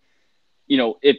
you 0.67 0.77
know, 0.77 0.99
if 1.03 1.17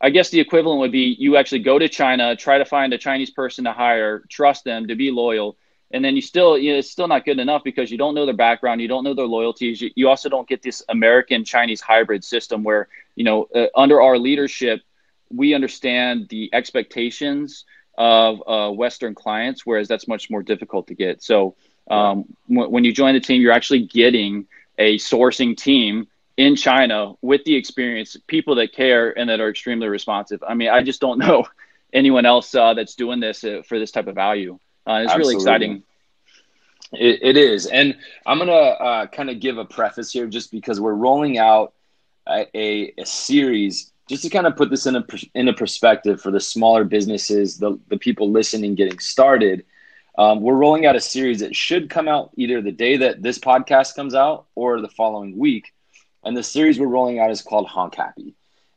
I 0.00 0.10
guess 0.10 0.30
the 0.30 0.40
equivalent 0.40 0.80
would 0.80 0.92
be 0.92 1.16
you 1.18 1.36
actually 1.36 1.60
go 1.60 1.78
to 1.78 1.88
China, 1.88 2.36
try 2.36 2.58
to 2.58 2.64
find 2.64 2.92
a 2.92 2.98
Chinese 2.98 3.30
person 3.30 3.64
to 3.64 3.72
hire, 3.72 4.22
trust 4.28 4.64
them 4.64 4.88
to 4.88 4.94
be 4.94 5.10
loyal, 5.10 5.56
and 5.90 6.04
then 6.04 6.14
you 6.14 6.22
still 6.22 6.58
you 6.58 6.72
know, 6.72 6.78
it's 6.78 6.90
still 6.90 7.08
not 7.08 7.24
good 7.24 7.38
enough 7.38 7.64
because 7.64 7.90
you 7.90 7.98
don't 7.98 8.14
know 8.14 8.26
their 8.26 8.36
background, 8.36 8.80
you 8.80 8.88
don't 8.88 9.02
know 9.02 9.14
their 9.14 9.26
loyalties. 9.26 9.80
You, 9.80 9.90
you 9.96 10.08
also 10.08 10.28
don't 10.28 10.48
get 10.48 10.62
this 10.62 10.82
American 10.88 11.44
Chinese 11.44 11.80
hybrid 11.80 12.22
system 12.22 12.62
where 12.62 12.88
you 13.16 13.24
know 13.24 13.48
uh, 13.54 13.66
under 13.74 14.00
our 14.00 14.18
leadership 14.18 14.82
we 15.30 15.54
understand 15.54 16.28
the 16.28 16.50
expectations 16.52 17.64
of 17.96 18.42
uh, 18.46 18.70
Western 18.70 19.14
clients, 19.14 19.66
whereas 19.66 19.88
that's 19.88 20.06
much 20.06 20.30
more 20.30 20.42
difficult 20.42 20.86
to 20.86 20.94
get. 20.94 21.22
So 21.22 21.56
um, 21.90 22.24
w- 22.48 22.68
when 22.68 22.84
you 22.84 22.92
join 22.92 23.14
the 23.14 23.20
team, 23.20 23.42
you're 23.42 23.52
actually 23.52 23.86
getting 23.86 24.46
a 24.78 24.96
sourcing 24.98 25.56
team 25.56 26.06
in 26.36 26.54
China 26.54 27.14
with 27.20 27.44
the 27.44 27.56
experience, 27.56 28.16
people 28.28 28.54
that 28.56 28.72
care 28.72 29.18
and 29.18 29.28
that 29.28 29.40
are 29.40 29.50
extremely 29.50 29.88
responsive. 29.88 30.42
I 30.46 30.54
mean, 30.54 30.68
I 30.68 30.82
just 30.82 31.00
don't 31.00 31.18
know 31.18 31.46
anyone 31.92 32.24
else 32.24 32.54
uh, 32.54 32.74
that's 32.74 32.94
doing 32.94 33.18
this 33.18 33.42
uh, 33.42 33.62
for 33.66 33.78
this 33.78 33.90
type 33.90 34.06
of 34.06 34.14
value. 34.14 34.58
Uh, 34.86 35.00
it's 35.02 35.12
Absolutely. 35.12 35.18
really 35.18 35.34
exciting. 35.34 35.82
It, 36.92 37.18
it 37.22 37.36
is. 37.36 37.66
And 37.66 37.96
I'm 38.24 38.38
going 38.38 38.48
to 38.48 38.54
uh, 38.54 39.06
kind 39.06 39.28
of 39.28 39.40
give 39.40 39.58
a 39.58 39.64
preface 39.64 40.12
here 40.12 40.26
just 40.26 40.50
because 40.50 40.80
we're 40.80 40.94
rolling 40.94 41.36
out 41.36 41.74
a, 42.26 42.46
a, 42.54 42.94
a, 42.98 43.06
series 43.06 43.92
just 44.08 44.22
to 44.22 44.30
kind 44.30 44.46
of 44.46 44.56
put 44.56 44.70
this 44.70 44.86
in 44.86 44.96
a, 44.96 45.04
in 45.34 45.48
a 45.48 45.52
perspective 45.52 46.20
for 46.20 46.30
the 46.30 46.40
smaller 46.40 46.84
businesses, 46.84 47.58
the, 47.58 47.78
the 47.88 47.98
people 47.98 48.30
listening, 48.30 48.74
getting 48.74 48.98
started. 48.98 49.64
Um, 50.16 50.40
we're 50.40 50.54
rolling 50.54 50.86
out 50.86 50.96
a 50.96 51.00
series 51.00 51.40
that 51.40 51.54
should 51.54 51.90
come 51.90 52.08
out 52.08 52.30
either 52.36 52.60
the 52.60 52.72
day 52.72 52.96
that 52.96 53.22
this 53.22 53.38
podcast 53.38 53.94
comes 53.94 54.14
out 54.14 54.46
or 54.54 54.80
the 54.80 54.88
following 54.88 55.38
week 55.38 55.72
and 56.24 56.36
the 56.36 56.42
series 56.42 56.80
we're 56.80 56.86
rolling 56.86 57.20
out 57.20 57.30
is 57.30 57.42
called 57.42 57.68
Honk 57.68 57.94
Happy. 57.94 58.34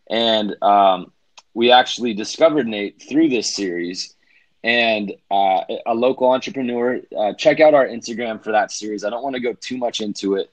And 0.09 0.55
um, 0.61 1.11
we 1.53 1.71
actually 1.71 2.13
discovered 2.13 2.67
Nate 2.67 3.01
through 3.01 3.29
this 3.29 3.53
series 3.53 4.15
and 4.63 5.13
uh, 5.31 5.61
a 5.85 5.93
local 5.93 6.29
entrepreneur. 6.31 7.01
Uh, 7.17 7.33
check 7.33 7.59
out 7.59 7.73
our 7.73 7.87
Instagram 7.87 8.43
for 8.43 8.51
that 8.51 8.71
series. 8.71 9.03
I 9.03 9.09
don't 9.09 9.23
want 9.23 9.35
to 9.35 9.41
go 9.41 9.53
too 9.53 9.77
much 9.77 10.01
into 10.01 10.35
it, 10.35 10.51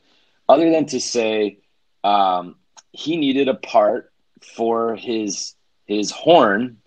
other 0.49 0.71
than 0.71 0.87
to 0.87 1.01
say 1.01 1.59
um, 2.05 2.57
he 2.93 3.17
needed 3.17 3.49
a 3.49 3.55
part 3.55 4.08
for 4.45 4.97
his 4.97 5.55
his 5.87 6.11
horn 6.11 6.79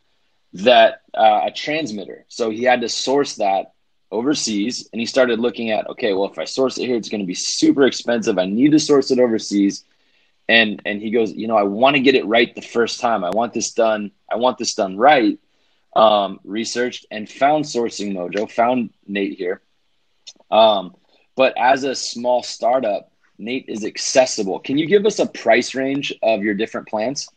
that 0.53 1.01
uh, 1.13 1.41
a 1.46 1.51
transmitter. 1.51 2.25
So 2.27 2.50
he 2.50 2.63
had 2.63 2.81
to 2.81 2.89
source 2.89 3.36
that 3.36 3.74
overseas, 4.12 4.89
and 4.91 5.00
he 5.00 5.05
started 5.05 5.39
looking 5.39 5.72
at 5.72 5.89
okay, 5.89 6.13
well, 6.13 6.29
if 6.29 6.38
I 6.38 6.46
source 6.46 6.77
it 6.77 6.86
here, 6.86 6.96
it's 6.96 7.10
going 7.10 7.22
to 7.22 7.27
be 7.27 7.34
super 7.34 7.86
expensive. 7.86 8.38
I 8.38 8.46
need 8.46 8.72
to 8.72 8.79
source 8.79 9.12
it 9.12 9.20
overseas. 9.20 9.84
And 10.50 10.81
and 10.86 11.01
he 11.01 11.12
goes 11.12 11.31
you 11.31 11.48
know 11.48 11.55
i 11.55 11.63
want 11.63 11.96
to 11.96 12.01
get 12.01 12.15
it 12.15 12.25
right 12.25 12.53
the 12.53 12.62
first 12.62 13.00
time. 13.00 13.24
I 13.24 13.29
want 13.29 13.53
this 13.53 13.72
done 13.72 14.12
i 14.29 14.36
want 14.36 14.58
this 14.58 14.74
done 14.74 14.98
right. 14.98 15.39
Um, 15.93 16.39
researched 16.46 17.05
and 17.12 17.29
found 17.29 17.65
sourcing 17.65 18.13
mojo 18.13 18.50
found 18.50 18.91
nate 19.08 19.38
here. 19.38 19.62
Um, 20.50 20.96
but 21.36 21.53
as 21.58 21.84
a 21.84 21.96
small 21.96 22.43
startup 22.43 23.12
nate 23.38 23.65
is 23.67 23.84
accessible. 23.84 24.60
Can 24.60 24.77
you 24.77 24.88
give 24.88 25.05
us 25.05 25.20
a 25.20 25.25
price 25.25 25.75
range 25.75 26.13
of 26.22 26.43
your 26.43 26.53
different 26.53 26.88
plans 26.88 27.29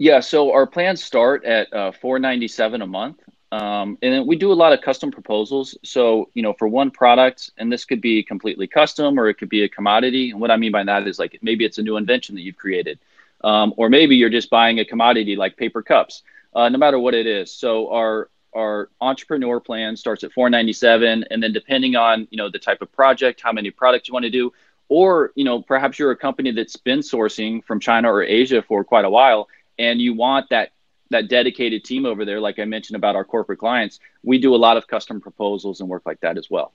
yeah 0.00 0.18
so 0.18 0.52
our 0.52 0.66
plans 0.66 1.04
start 1.04 1.44
at 1.44 1.72
uh, 1.72 1.92
497 1.92 2.82
a 2.82 2.86
month 2.86 3.20
um, 3.52 3.98
and 4.02 4.12
then 4.12 4.26
we 4.26 4.36
do 4.36 4.52
a 4.52 4.54
lot 4.54 4.72
of 4.72 4.80
custom 4.80 5.10
proposals. 5.10 5.76
So, 5.82 6.30
you 6.34 6.42
know, 6.42 6.52
for 6.52 6.68
one 6.68 6.90
product, 6.90 7.50
and 7.58 7.72
this 7.72 7.84
could 7.84 8.00
be 8.00 8.22
completely 8.22 8.68
custom 8.68 9.18
or 9.18 9.28
it 9.28 9.34
could 9.34 9.48
be 9.48 9.64
a 9.64 9.68
commodity. 9.68 10.30
And 10.30 10.40
what 10.40 10.52
I 10.52 10.56
mean 10.56 10.70
by 10.70 10.84
that 10.84 11.06
is 11.08 11.18
like 11.18 11.38
maybe 11.42 11.64
it's 11.64 11.78
a 11.78 11.82
new 11.82 11.96
invention 11.96 12.36
that 12.36 12.42
you've 12.42 12.56
created, 12.56 13.00
um, 13.42 13.74
or 13.76 13.88
maybe 13.88 14.14
you're 14.14 14.30
just 14.30 14.50
buying 14.50 14.78
a 14.78 14.84
commodity 14.84 15.34
like 15.34 15.56
paper 15.56 15.82
cups, 15.82 16.22
uh, 16.54 16.68
no 16.68 16.78
matter 16.78 16.98
what 16.98 17.14
it 17.14 17.26
is. 17.26 17.52
So, 17.52 17.92
our 17.92 18.30
our 18.52 18.88
entrepreneur 19.00 19.60
plan 19.60 19.96
starts 19.96 20.24
at 20.24 20.32
497 20.32 21.24
and 21.30 21.40
then 21.40 21.52
depending 21.52 21.94
on 21.94 22.26
you 22.32 22.36
know 22.36 22.50
the 22.50 22.58
type 22.58 22.82
of 22.82 22.90
project 22.90 23.40
how 23.40 23.52
many 23.52 23.70
products 23.70 24.08
you 24.08 24.12
want 24.12 24.24
to 24.24 24.30
do 24.30 24.52
or 24.88 25.30
you 25.36 25.44
know 25.44 25.62
perhaps 25.62 26.00
you're 26.00 26.10
a 26.10 26.16
company 26.16 26.50
that's 26.50 26.74
been 26.74 26.98
sourcing 26.98 27.62
from 27.62 27.78
china 27.78 28.12
or 28.12 28.24
asia 28.24 28.60
for 28.60 28.82
quite 28.82 29.04
a 29.04 29.10
while 29.10 29.46
and 29.80 30.00
you 30.00 30.14
want 30.14 30.50
that 30.50 30.70
that 31.10 31.28
dedicated 31.28 31.84
team 31.84 32.06
over 32.06 32.24
there, 32.24 32.40
like 32.40 32.60
I 32.60 32.64
mentioned 32.64 32.96
about 32.96 33.16
our 33.16 33.24
corporate 33.24 33.58
clients, 33.58 33.98
we 34.22 34.38
do 34.38 34.54
a 34.54 34.56
lot 34.56 34.76
of 34.76 34.86
custom 34.86 35.20
proposals 35.20 35.80
and 35.80 35.88
work 35.88 36.02
like 36.06 36.20
that 36.20 36.38
as 36.38 36.48
well. 36.48 36.72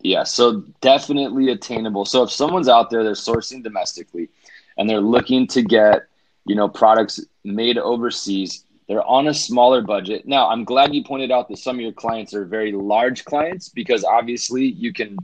Yeah, 0.00 0.24
so 0.24 0.64
definitely 0.80 1.50
attainable. 1.50 2.04
So 2.04 2.24
if 2.24 2.32
someone's 2.32 2.68
out 2.68 2.90
there, 2.90 3.04
they're 3.04 3.12
sourcing 3.12 3.62
domestically 3.62 4.30
and 4.76 4.90
they're 4.90 5.00
looking 5.00 5.46
to 5.48 5.62
get, 5.62 6.08
you 6.44 6.56
know, 6.56 6.68
products 6.68 7.20
made 7.44 7.78
overseas, 7.78 8.64
they're 8.88 9.06
on 9.06 9.28
a 9.28 9.34
smaller 9.34 9.80
budget. 9.80 10.26
Now, 10.26 10.48
I'm 10.48 10.64
glad 10.64 10.92
you 10.92 11.04
pointed 11.04 11.30
out 11.30 11.48
that 11.48 11.58
some 11.58 11.76
of 11.76 11.82
your 11.82 11.92
clients 11.92 12.34
are 12.34 12.44
very 12.44 12.72
large 12.72 13.24
clients 13.24 13.68
because 13.68 14.04
obviously 14.04 14.64
you 14.66 14.92
can 14.92 15.16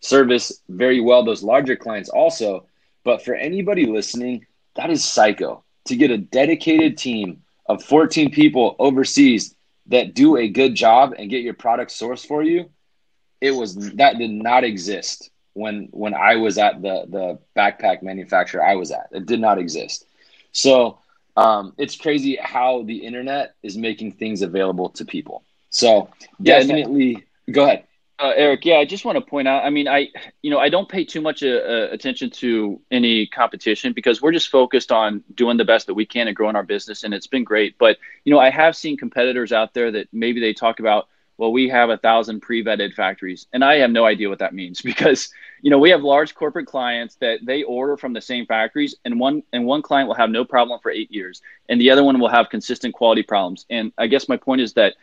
service 0.00 0.62
very 0.68 1.00
well 1.00 1.24
those 1.24 1.42
larger 1.42 1.76
clients 1.76 2.08
also. 2.08 2.66
But 3.04 3.22
for 3.22 3.34
anybody 3.34 3.86
listening, 3.86 4.46
that 4.76 4.90
is 4.90 5.04
psycho 5.04 5.62
to 5.86 5.96
get 5.96 6.10
a 6.10 6.18
dedicated 6.18 6.98
team 6.98 7.42
of 7.66 7.82
14 7.82 8.30
people 8.30 8.76
overseas 8.78 9.54
that 9.86 10.14
do 10.14 10.36
a 10.36 10.48
good 10.48 10.74
job 10.74 11.14
and 11.16 11.30
get 11.30 11.42
your 11.42 11.54
product 11.54 11.90
sourced 11.90 12.26
for 12.26 12.42
you, 12.42 12.70
it 13.40 13.52
was 13.52 13.74
that 13.74 14.18
did 14.18 14.30
not 14.30 14.64
exist 14.64 15.30
when 15.52 15.88
when 15.90 16.14
I 16.14 16.36
was 16.36 16.58
at 16.58 16.82
the 16.82 17.06
the 17.08 17.38
backpack 17.56 18.02
manufacturer 18.02 18.64
I 18.64 18.76
was 18.76 18.90
at. 18.90 19.08
It 19.12 19.26
did 19.26 19.40
not 19.40 19.58
exist. 19.58 20.06
So 20.52 20.98
um, 21.36 21.74
it's 21.76 21.96
crazy 21.96 22.38
how 22.40 22.82
the 22.82 22.98
internet 22.98 23.54
is 23.62 23.76
making 23.76 24.12
things 24.12 24.42
available 24.42 24.90
to 24.90 25.04
people. 25.04 25.44
So 25.70 26.08
definitely, 26.42 27.24
yeah, 27.46 27.52
go 27.52 27.64
ahead. 27.64 27.84
Uh, 28.18 28.32
Eric, 28.34 28.64
yeah, 28.64 28.76
I 28.76 28.86
just 28.86 29.04
want 29.04 29.16
to 29.16 29.20
point 29.20 29.46
out. 29.46 29.62
I 29.64 29.68
mean, 29.68 29.88
I, 29.88 30.08
you 30.40 30.50
know, 30.50 30.58
I 30.58 30.70
don't 30.70 30.88
pay 30.88 31.04
too 31.04 31.20
much 31.20 31.42
uh, 31.42 31.48
uh, 31.48 31.88
attention 31.90 32.30
to 32.30 32.80
any 32.90 33.26
competition 33.26 33.92
because 33.92 34.22
we're 34.22 34.32
just 34.32 34.48
focused 34.48 34.90
on 34.90 35.22
doing 35.34 35.58
the 35.58 35.66
best 35.66 35.86
that 35.88 35.94
we 35.94 36.06
can 36.06 36.26
and 36.26 36.34
growing 36.34 36.56
our 36.56 36.62
business, 36.62 37.04
and 37.04 37.12
it's 37.12 37.26
been 37.26 37.44
great. 37.44 37.76
But 37.76 37.98
you 38.24 38.32
know, 38.32 38.40
I 38.40 38.48
have 38.48 38.74
seen 38.74 38.96
competitors 38.96 39.52
out 39.52 39.74
there 39.74 39.90
that 39.92 40.08
maybe 40.12 40.40
they 40.40 40.54
talk 40.54 40.80
about, 40.80 41.08
well, 41.36 41.52
we 41.52 41.68
have 41.68 41.90
a 41.90 41.98
thousand 41.98 42.40
pre-vetted 42.40 42.94
factories, 42.94 43.48
and 43.52 43.62
I 43.62 43.76
have 43.80 43.90
no 43.90 44.06
idea 44.06 44.30
what 44.30 44.38
that 44.38 44.54
means 44.54 44.80
because 44.90 45.28
you 45.60 45.70
know 45.70 45.78
we 45.78 45.90
have 45.90 46.02
large 46.02 46.34
corporate 46.34 46.66
clients 46.66 47.16
that 47.16 47.40
they 47.44 47.64
order 47.64 47.98
from 47.98 48.14
the 48.14 48.22
same 48.22 48.46
factories, 48.46 48.94
and 49.04 49.20
one 49.20 49.42
and 49.52 49.66
one 49.66 49.82
client 49.82 50.08
will 50.08 50.16
have 50.16 50.30
no 50.30 50.42
problem 50.42 50.80
for 50.80 50.90
eight 50.90 51.12
years, 51.12 51.42
and 51.68 51.78
the 51.78 51.90
other 51.90 52.02
one 52.02 52.18
will 52.18 52.30
have 52.30 52.48
consistent 52.48 52.94
quality 52.94 53.22
problems. 53.22 53.66
And 53.68 53.92
I 53.98 54.06
guess 54.06 54.26
my 54.26 54.38
point 54.38 54.62
is 54.62 54.72
that 54.72 54.94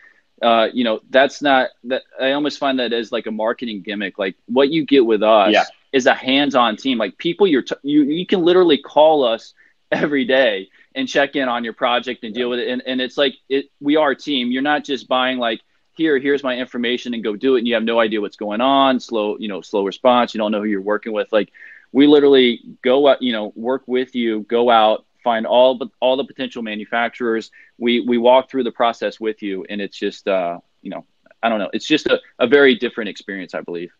uh, 0.41 0.67
you 0.73 0.83
know, 0.83 0.99
that's 1.09 1.41
not 1.41 1.69
that 1.85 2.03
I 2.19 2.31
almost 2.31 2.59
find 2.59 2.79
that 2.79 2.93
as 2.93 3.11
like 3.11 3.27
a 3.27 3.31
marketing 3.31 3.81
gimmick. 3.81 4.17
Like 4.17 4.35
what 4.45 4.69
you 4.69 4.85
get 4.85 5.05
with 5.05 5.23
us 5.23 5.53
yeah. 5.53 5.65
is 5.91 6.05
a 6.05 6.13
hands-on 6.13 6.77
team. 6.77 6.97
Like 6.97 7.17
people 7.17 7.47
you're 7.47 7.61
t- 7.61 7.75
you 7.83 8.03
you 8.03 8.25
can 8.25 8.43
literally 8.43 8.77
call 8.77 9.23
us 9.23 9.53
every 9.91 10.25
day 10.25 10.69
and 10.95 11.07
check 11.07 11.35
in 11.35 11.47
on 11.47 11.63
your 11.63 11.73
project 11.73 12.23
and 12.23 12.33
deal 12.33 12.49
with 12.49 12.59
it. 12.59 12.67
And 12.69 12.81
and 12.85 13.01
it's 13.01 13.17
like 13.17 13.35
it 13.49 13.69
we 13.79 13.95
are 13.95 14.11
a 14.11 14.15
team. 14.15 14.51
You're 14.51 14.61
not 14.61 14.83
just 14.83 15.07
buying 15.07 15.37
like 15.37 15.61
here 15.95 16.17
here's 16.17 16.43
my 16.43 16.57
information 16.57 17.13
and 17.13 17.23
go 17.23 17.35
do 17.35 17.55
it 17.55 17.59
and 17.59 17.67
you 17.67 17.75
have 17.75 17.83
no 17.83 17.99
idea 17.99 18.19
what's 18.19 18.37
going 18.37 18.61
on, 18.61 18.99
slow, 18.99 19.37
you 19.37 19.47
know, 19.47 19.61
slow 19.61 19.85
response, 19.85 20.33
you 20.33 20.39
don't 20.39 20.51
know 20.51 20.59
who 20.59 20.67
you're 20.67 20.81
working 20.81 21.13
with. 21.13 21.31
Like 21.31 21.51
we 21.91 22.07
literally 22.07 22.61
go 22.81 23.07
out, 23.07 23.21
you 23.21 23.31
know, 23.31 23.53
work 23.55 23.83
with 23.85 24.15
you, 24.15 24.41
go 24.41 24.69
out, 24.69 25.05
find 25.23 25.45
all 25.45 25.77
the 25.77 25.87
all 25.99 26.17
the 26.17 26.25
potential 26.25 26.61
manufacturers. 26.61 27.51
We 27.77 28.01
we 28.01 28.17
walk 28.17 28.49
through 28.49 28.63
the 28.63 28.71
process 28.71 29.19
with 29.19 29.41
you, 29.41 29.65
and 29.69 29.81
it's 29.81 29.97
just 29.97 30.27
uh, 30.27 30.59
you 30.81 30.91
know 30.91 31.05
I 31.41 31.49
don't 31.49 31.59
know. 31.59 31.69
It's 31.73 31.85
just 31.85 32.07
a, 32.07 32.21
a 32.39 32.47
very 32.47 32.75
different 32.75 33.09
experience, 33.09 33.53
I 33.53 33.61
believe. 33.61 33.91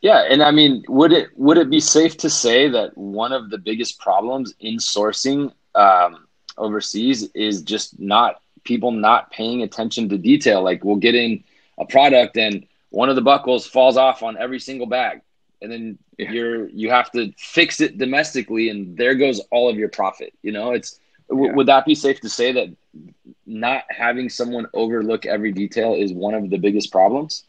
Yeah, 0.00 0.26
and 0.28 0.42
I 0.42 0.50
mean, 0.50 0.84
would 0.88 1.12
it 1.12 1.28
would 1.36 1.58
it 1.58 1.70
be 1.70 1.80
safe 1.80 2.16
to 2.18 2.30
say 2.30 2.68
that 2.68 2.96
one 2.96 3.32
of 3.32 3.50
the 3.50 3.58
biggest 3.58 3.98
problems 3.98 4.54
in 4.60 4.76
sourcing 4.76 5.52
um, 5.74 6.26
overseas 6.58 7.30
is 7.34 7.62
just 7.62 7.98
not 7.98 8.40
people 8.64 8.90
not 8.90 9.30
paying 9.30 9.62
attention 9.62 10.08
to 10.10 10.18
detail? 10.18 10.62
Like 10.62 10.84
we'll 10.84 10.96
get 10.96 11.14
in 11.14 11.44
a 11.78 11.86
product 11.86 12.36
and 12.36 12.66
one 12.90 13.08
of 13.08 13.16
the 13.16 13.22
buckles 13.22 13.66
falls 13.66 13.96
off 13.96 14.22
on 14.22 14.36
every 14.36 14.60
single 14.60 14.86
bag 14.86 15.22
and 15.62 15.72
then 15.72 15.98
yeah. 16.18 16.30
you're 16.30 16.68
you 16.68 16.90
have 16.90 17.10
to 17.10 17.32
fix 17.38 17.80
it 17.80 17.98
domestically 17.98 18.68
and 18.68 18.96
there 18.96 19.14
goes 19.14 19.40
all 19.50 19.68
of 19.70 19.76
your 19.76 19.88
profit 19.88 20.32
you 20.42 20.52
know 20.52 20.72
it's 20.72 20.98
yeah. 21.30 21.36
w- 21.36 21.54
would 21.54 21.68
that 21.68 21.84
be 21.84 21.94
safe 21.94 22.20
to 22.20 22.28
say 22.28 22.52
that 22.52 22.68
not 23.46 23.84
having 23.90 24.28
someone 24.28 24.66
overlook 24.74 25.26
every 25.26 25.52
detail 25.52 25.94
is 25.94 26.12
one 26.12 26.34
of 26.34 26.50
the 26.50 26.58
biggest 26.58 26.92
problems? 26.92 27.44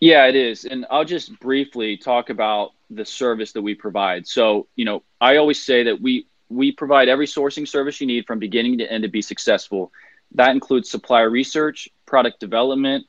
Yeah, 0.00 0.26
it 0.26 0.36
is. 0.36 0.64
And 0.64 0.86
I'll 0.90 1.04
just 1.04 1.38
briefly 1.40 1.96
talk 1.96 2.30
about 2.30 2.72
the 2.90 3.04
service 3.04 3.52
that 3.52 3.62
we 3.62 3.74
provide. 3.74 4.26
So, 4.26 4.66
you 4.76 4.84
know, 4.84 5.02
I 5.20 5.36
always 5.36 5.62
say 5.62 5.84
that 5.84 6.00
we 6.00 6.26
we 6.50 6.72
provide 6.72 7.08
every 7.08 7.26
sourcing 7.26 7.68
service 7.68 8.00
you 8.00 8.06
need 8.06 8.26
from 8.26 8.38
beginning 8.38 8.78
to 8.78 8.90
end 8.90 9.02
to 9.02 9.08
be 9.08 9.20
successful. 9.20 9.92
That 10.32 10.50
includes 10.50 10.90
supplier 10.90 11.28
research, 11.28 11.88
product 12.06 12.40
development, 12.40 13.06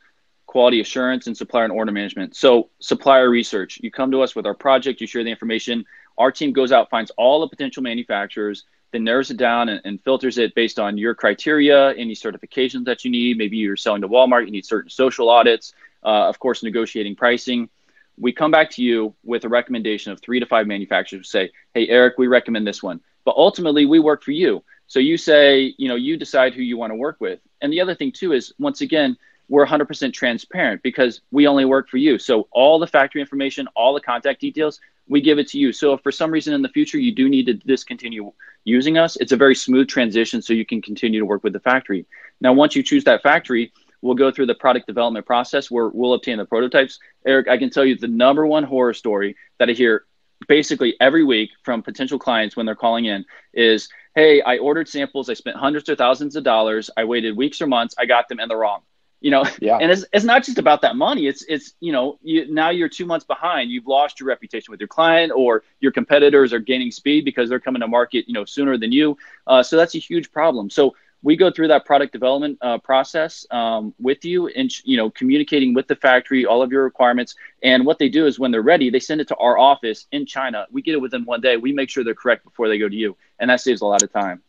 quality 0.49 0.81
assurance, 0.81 1.27
and 1.27 1.37
supplier 1.37 1.65
and 1.65 1.71
order 1.71 1.91
management. 1.91 2.35
So, 2.35 2.71
supplier 2.79 3.29
research, 3.29 3.79
you 3.83 3.91
come 3.91 4.09
to 4.09 4.23
us 4.23 4.35
with 4.35 4.47
our 4.47 4.55
project, 4.55 4.99
you 4.99 5.05
share 5.05 5.23
the 5.23 5.29
information. 5.29 5.85
Our 6.17 6.31
team 6.31 6.53
goes 6.53 6.71
out, 6.71 6.89
finds 6.89 7.11
all 7.17 7.41
the 7.41 7.47
potential 7.47 7.83
manufacturers, 7.83 8.65
then 8.91 9.03
narrows 9.03 9.29
it 9.29 9.37
down 9.37 9.69
and, 9.69 9.79
and, 9.85 10.01
filters 10.01 10.39
it 10.39 10.55
based 10.55 10.79
on 10.79 10.97
your 10.97 11.13
criteria, 11.13 11.93
any 11.93 12.15
certifications 12.15 12.85
that 12.85 13.05
you 13.05 13.11
need. 13.11 13.37
Maybe 13.37 13.57
you're 13.57 13.77
selling 13.77 14.01
to 14.01 14.07
Walmart, 14.07 14.45
you 14.45 14.51
need 14.51 14.65
certain 14.65 14.89
social 14.89 15.29
audits, 15.29 15.75
uh, 16.03 16.27
of 16.27 16.39
course, 16.39 16.63
negotiating 16.63 17.15
pricing. 17.15 17.69
We 18.17 18.33
come 18.33 18.49
back 18.49 18.71
to 18.71 18.81
you 18.81 19.13
with 19.23 19.43
a 19.43 19.49
recommendation 19.49 20.11
of 20.11 20.19
three 20.19 20.39
to 20.39 20.47
five 20.47 20.65
manufacturers 20.65 21.19
who 21.19 21.23
say, 21.25 21.51
hey, 21.75 21.87
Eric, 21.89 22.15
we 22.17 22.25
recommend 22.25 22.65
this 22.65 22.81
one. 22.81 23.01
But 23.23 23.35
ultimately, 23.37 23.85
we 23.85 23.99
work 23.99 24.23
for 24.23 24.31
you. 24.31 24.63
So 24.87 24.97
you 24.97 25.15
say, 25.15 25.75
you 25.77 25.87
know, 25.87 25.95
you 25.95 26.17
decide 26.17 26.55
who 26.55 26.63
you 26.63 26.75
want 26.75 26.89
to 26.89 26.95
work 26.95 27.17
with. 27.19 27.39
And 27.61 27.71
the 27.71 27.81
other 27.81 27.93
thing, 27.93 28.11
too, 28.11 28.33
is 28.33 28.51
once 28.57 28.81
again, 28.81 29.15
we're 29.49 29.65
100% 29.65 30.13
transparent 30.13 30.81
because 30.83 31.21
we 31.31 31.47
only 31.47 31.65
work 31.65 31.89
for 31.89 31.97
you. 31.97 32.17
So 32.17 32.47
all 32.51 32.79
the 32.79 32.87
factory 32.87 33.19
information, 33.19 33.67
all 33.75 33.93
the 33.93 33.99
contact 33.99 34.39
details, 34.39 34.79
we 35.07 35.21
give 35.21 35.39
it 35.39 35.47
to 35.49 35.57
you. 35.57 35.73
So 35.73 35.93
if 35.93 36.01
for 36.01 36.11
some 36.11 36.31
reason 36.31 36.53
in 36.53 36.61
the 36.61 36.69
future 36.69 36.99
you 36.99 37.13
do 37.13 37.27
need 37.27 37.47
to 37.47 37.55
discontinue 37.55 38.31
using 38.63 38.97
us, 38.99 39.15
it's 39.17 39.31
a 39.31 39.37
very 39.37 39.55
smooth 39.55 39.87
transition 39.87 40.41
so 40.41 40.53
you 40.53 40.65
can 40.65 40.81
continue 40.81 41.19
to 41.19 41.25
work 41.25 41.43
with 41.43 41.53
the 41.53 41.59
factory. 41.59 42.05
Now, 42.39 42.53
once 42.53 42.75
you 42.75 42.83
choose 42.83 43.03
that 43.05 43.23
factory, 43.23 43.73
we'll 44.01 44.15
go 44.15 44.31
through 44.31 44.45
the 44.45 44.55
product 44.55 44.85
development 44.85 45.25
process 45.25 45.69
where 45.69 45.89
we'll 45.89 46.13
obtain 46.13 46.37
the 46.37 46.45
prototypes. 46.45 46.99
Eric, 47.25 47.49
I 47.49 47.57
can 47.57 47.71
tell 47.71 47.83
you 47.83 47.97
the 47.97 48.07
number 48.07 48.45
one 48.45 48.63
horror 48.63 48.93
story 48.93 49.35
that 49.57 49.67
I 49.67 49.73
hear 49.73 50.05
basically 50.47 50.95
every 51.01 51.23
week 51.23 51.49
from 51.63 51.81
potential 51.81 52.19
clients 52.19 52.55
when 52.55 52.67
they're 52.67 52.75
calling 52.75 53.05
in 53.05 53.25
is, 53.53 53.89
hey, 54.15 54.41
I 54.41 54.59
ordered 54.59 54.87
samples, 54.87 55.29
I 55.29 55.33
spent 55.33 55.57
hundreds 55.57 55.89
or 55.89 55.95
thousands 55.95 56.35
of 56.35 56.43
dollars, 56.43 56.89
I 56.95 57.03
waited 57.03 57.35
weeks 57.35 57.61
or 57.61 57.67
months, 57.67 57.95
I 57.97 58.05
got 58.05 58.29
them 58.29 58.39
and 58.39 58.49
they're 58.49 58.57
wrong 58.57 58.83
you 59.21 59.31
know 59.31 59.43
yeah. 59.61 59.77
and 59.77 59.91
it's, 59.91 60.05
it's 60.13 60.25
not 60.25 60.43
just 60.43 60.57
about 60.57 60.81
that 60.81 60.95
money. 60.95 61.27
It's 61.27 61.43
it's 61.43 61.73
you 61.79 61.91
know 61.91 62.19
you, 62.21 62.51
now 62.53 62.69
you're 62.69 62.89
two 62.89 63.05
months 63.05 63.25
behind. 63.25 63.69
You've 63.69 63.87
lost 63.87 64.19
your 64.19 64.27
reputation 64.27 64.71
with 64.71 64.79
your 64.79 64.87
client 64.87 65.31
or 65.35 65.63
your 65.79 65.91
competitors 65.91 66.53
are 66.53 66.59
gaining 66.59 66.91
speed 66.91 67.25
because 67.25 67.49
they're 67.49 67.59
coming 67.59 67.81
to 67.81 67.87
market 67.87 68.27
you 68.27 68.33
know 68.33 68.45
sooner 68.45 68.77
than 68.77 68.91
you. 68.91 69.17
Uh, 69.47 69.63
so 69.63 69.77
that's 69.77 69.95
a 69.95 69.99
huge 69.99 70.31
problem. 70.31 70.69
So 70.69 70.95
we 71.21 71.35
go 71.35 71.51
through 71.51 71.67
that 71.67 71.85
product 71.85 72.13
development 72.13 72.57
uh, 72.61 72.77
process 72.77 73.45
um, 73.51 73.93
with 73.99 74.23
you 74.23 74.47
and 74.47 74.71
you 74.85 74.95
know 74.95 75.09
communicating 75.09 75.73
with 75.73 75.87
the 75.87 75.95
factory 75.95 76.45
all 76.45 76.61
of 76.61 76.71
your 76.71 76.83
requirements. 76.83 77.35
And 77.61 77.85
what 77.85 77.99
they 77.99 78.09
do 78.09 78.25
is 78.25 78.39
when 78.39 78.51
they're 78.51 78.61
ready 78.61 78.89
they 78.89 78.99
send 78.99 79.21
it 79.21 79.27
to 79.29 79.35
our 79.35 79.57
office 79.57 80.07
in 80.11 80.25
china. 80.25 80.65
We 80.71 80.81
get 80.81 80.93
it 80.93 81.01
within 81.01 81.25
one 81.25 81.41
day. 81.41 81.57
We 81.57 81.73
make 81.73 81.89
sure 81.89 82.03
they're 82.03 82.15
correct 82.15 82.43
before 82.45 82.69
they 82.69 82.77
go 82.77 82.87
to 82.87 82.95
you. 82.95 83.17
And 83.39 83.49
that 83.49 83.61
saves 83.61 83.81
a 83.81 83.85
lot 83.85 84.01
of 84.01 84.11
time. 84.13 84.41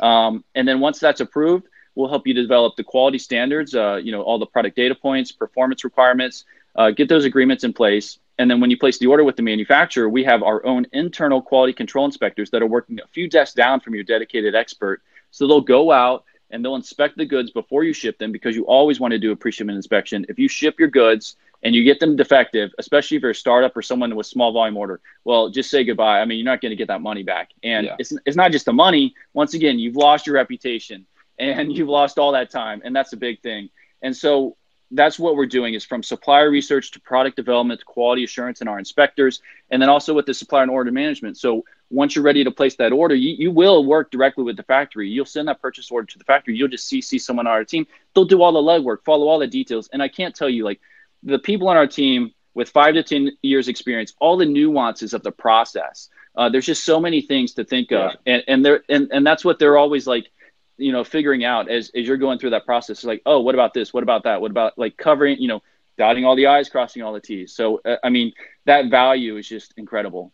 Um, 0.00 0.44
and 0.54 0.66
then 0.66 0.80
once 0.80 0.98
that's 0.98 1.20
approved 1.20 1.68
We'll 1.96 2.08
help 2.08 2.26
you 2.26 2.34
develop 2.34 2.76
the 2.76 2.84
quality 2.84 3.18
standards, 3.18 3.74
uh, 3.74 3.96
you 3.96 4.12
know, 4.12 4.22
all 4.22 4.38
the 4.38 4.46
product 4.46 4.76
data 4.76 4.94
points, 4.94 5.32
performance 5.32 5.82
requirements, 5.82 6.44
uh, 6.76 6.90
get 6.90 7.08
those 7.08 7.24
agreements 7.24 7.64
in 7.64 7.72
place. 7.72 8.18
And 8.38 8.50
then 8.50 8.60
when 8.60 8.70
you 8.70 8.78
place 8.78 8.98
the 8.98 9.06
order 9.06 9.24
with 9.24 9.36
the 9.36 9.42
manufacturer, 9.42 10.08
we 10.08 10.22
have 10.24 10.42
our 10.42 10.64
own 10.64 10.86
internal 10.92 11.40
quality 11.40 11.72
control 11.72 12.04
inspectors 12.04 12.50
that 12.50 12.62
are 12.62 12.66
working 12.66 13.00
a 13.00 13.06
few 13.08 13.28
desks 13.28 13.54
down 13.54 13.80
from 13.80 13.94
your 13.94 14.04
dedicated 14.04 14.54
expert. 14.54 15.02
So 15.30 15.48
they'll 15.48 15.62
go 15.62 15.90
out 15.90 16.24
and 16.50 16.62
they'll 16.62 16.76
inspect 16.76 17.16
the 17.16 17.24
goods 17.24 17.50
before 17.50 17.82
you 17.82 17.94
ship 17.94 18.18
them 18.18 18.30
because 18.30 18.54
you 18.54 18.66
always 18.66 19.00
want 19.00 19.12
to 19.12 19.18
do 19.18 19.32
a 19.32 19.36
pre-shipment 19.36 19.76
inspection. 19.76 20.26
If 20.28 20.38
you 20.38 20.48
ship 20.48 20.78
your 20.78 20.88
goods 20.88 21.36
and 21.62 21.74
you 21.74 21.82
get 21.82 21.98
them 21.98 22.14
defective, 22.14 22.72
especially 22.78 23.16
if 23.16 23.22
you're 23.22 23.32
a 23.32 23.34
startup 23.34 23.74
or 23.74 23.80
someone 23.80 24.14
with 24.14 24.26
small 24.26 24.52
volume 24.52 24.76
order, 24.76 25.00
well, 25.24 25.48
just 25.48 25.70
say 25.70 25.82
goodbye. 25.82 26.20
I 26.20 26.26
mean, 26.26 26.38
you're 26.38 26.44
not 26.44 26.60
going 26.60 26.70
to 26.70 26.76
get 26.76 26.88
that 26.88 27.00
money 27.00 27.22
back. 27.22 27.50
And 27.62 27.86
yeah. 27.86 27.96
it's, 27.98 28.12
it's 28.26 28.36
not 28.36 28.52
just 28.52 28.66
the 28.66 28.72
money. 28.74 29.14
Once 29.32 29.54
again, 29.54 29.78
you've 29.78 29.96
lost 29.96 30.26
your 30.26 30.34
reputation 30.36 31.06
and 31.38 31.72
you've 31.72 31.88
lost 31.88 32.18
all 32.18 32.32
that 32.32 32.50
time 32.50 32.82
and 32.84 32.94
that's 32.94 33.12
a 33.12 33.16
big 33.16 33.40
thing. 33.40 33.70
And 34.02 34.16
so 34.16 34.56
that's 34.90 35.18
what 35.18 35.36
we're 35.36 35.46
doing 35.46 35.74
is 35.74 35.84
from 35.84 36.02
supplier 36.02 36.50
research 36.50 36.92
to 36.92 37.00
product 37.00 37.36
development 37.36 37.80
to 37.80 37.86
quality 37.86 38.24
assurance 38.24 38.60
and 38.60 38.68
our 38.68 38.78
inspectors 38.78 39.42
and 39.70 39.82
then 39.82 39.88
also 39.88 40.14
with 40.14 40.26
the 40.26 40.34
supplier 40.34 40.62
and 40.62 40.70
order 40.70 40.92
management. 40.92 41.36
So 41.36 41.64
once 41.90 42.14
you're 42.14 42.24
ready 42.24 42.44
to 42.44 42.50
place 42.50 42.76
that 42.76 42.92
order 42.92 43.14
you, 43.14 43.34
you 43.36 43.50
will 43.50 43.84
work 43.84 44.10
directly 44.10 44.44
with 44.44 44.56
the 44.56 44.62
factory. 44.62 45.08
You'll 45.08 45.26
send 45.26 45.48
that 45.48 45.60
purchase 45.60 45.90
order 45.90 46.06
to 46.06 46.18
the 46.18 46.24
factory. 46.24 46.56
You'll 46.56 46.68
just 46.68 46.90
cc 46.90 47.20
someone 47.20 47.46
on 47.46 47.52
our 47.52 47.64
team. 47.64 47.86
They'll 48.14 48.24
do 48.24 48.42
all 48.42 48.52
the 48.52 48.60
legwork 48.60 49.04
follow 49.04 49.26
all 49.26 49.38
the 49.38 49.46
details. 49.46 49.88
And 49.92 50.02
i 50.02 50.08
can't 50.08 50.34
tell 50.34 50.48
you 50.48 50.64
like 50.64 50.80
the 51.22 51.38
people 51.38 51.68
on 51.68 51.76
our 51.76 51.86
team 51.86 52.32
with 52.54 52.68
five 52.70 52.94
to 52.94 53.02
ten 53.02 53.32
years 53.42 53.68
experience 53.68 54.14
all 54.20 54.36
the 54.36 54.46
nuances 54.46 55.14
of 55.14 55.22
the 55.22 55.32
process. 55.32 56.08
Uh, 56.36 56.48
there's 56.48 56.66
just 56.66 56.84
so 56.84 57.00
many 57.00 57.20
things 57.20 57.54
to 57.54 57.64
think 57.64 57.90
yeah. 57.90 58.10
of 58.10 58.16
and, 58.26 58.44
and 58.46 58.64
they're 58.64 58.82
and, 58.88 59.10
and 59.12 59.26
that's 59.26 59.44
what 59.44 59.58
they're 59.58 59.78
always 59.78 60.06
like 60.06 60.28
you 60.76 60.92
know 60.92 61.04
figuring 61.04 61.44
out 61.44 61.70
as, 61.70 61.90
as 61.94 62.06
you're 62.06 62.16
going 62.16 62.38
through 62.38 62.50
that 62.50 62.66
process 62.66 63.04
like 63.04 63.22
oh 63.26 63.40
what 63.40 63.54
about 63.54 63.74
this? 63.74 63.92
What 63.92 64.02
about 64.02 64.24
that? 64.24 64.40
What 64.40 64.50
about 64.50 64.78
like 64.78 64.96
covering 64.96 65.38
you 65.38 65.48
know 65.48 65.62
dotting 65.98 66.24
all 66.24 66.36
the 66.36 66.46
i's 66.46 66.68
crossing 66.68 67.02
all 67.02 67.12
the 67.12 67.20
t's. 67.20 67.54
So 67.54 67.80
uh, 67.84 67.96
i 68.04 68.10
mean 68.10 68.32
that 68.66 68.90
value 68.90 69.36
is 69.36 69.48
just 69.48 69.74
incredible. 69.76 70.32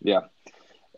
Yeah. 0.00 0.20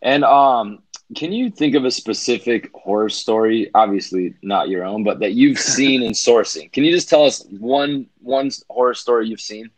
And 0.02 0.24
um 0.24 0.80
can 1.14 1.32
you 1.32 1.50
think 1.50 1.74
of 1.74 1.84
a 1.84 1.90
specific 1.90 2.70
horror 2.74 3.08
story 3.08 3.70
obviously 3.74 4.34
not 4.42 4.68
your 4.68 4.84
own 4.84 5.04
but 5.04 5.20
that 5.20 5.32
you've 5.32 5.58
seen 5.76 6.02
in 6.02 6.12
sourcing? 6.12 6.72
Can 6.72 6.84
you 6.84 6.92
just 6.92 7.08
tell 7.08 7.24
us 7.24 7.44
one 7.50 8.06
one 8.20 8.50
horror 8.68 8.94
story 8.94 9.28
you've 9.28 9.40
seen? 9.40 9.70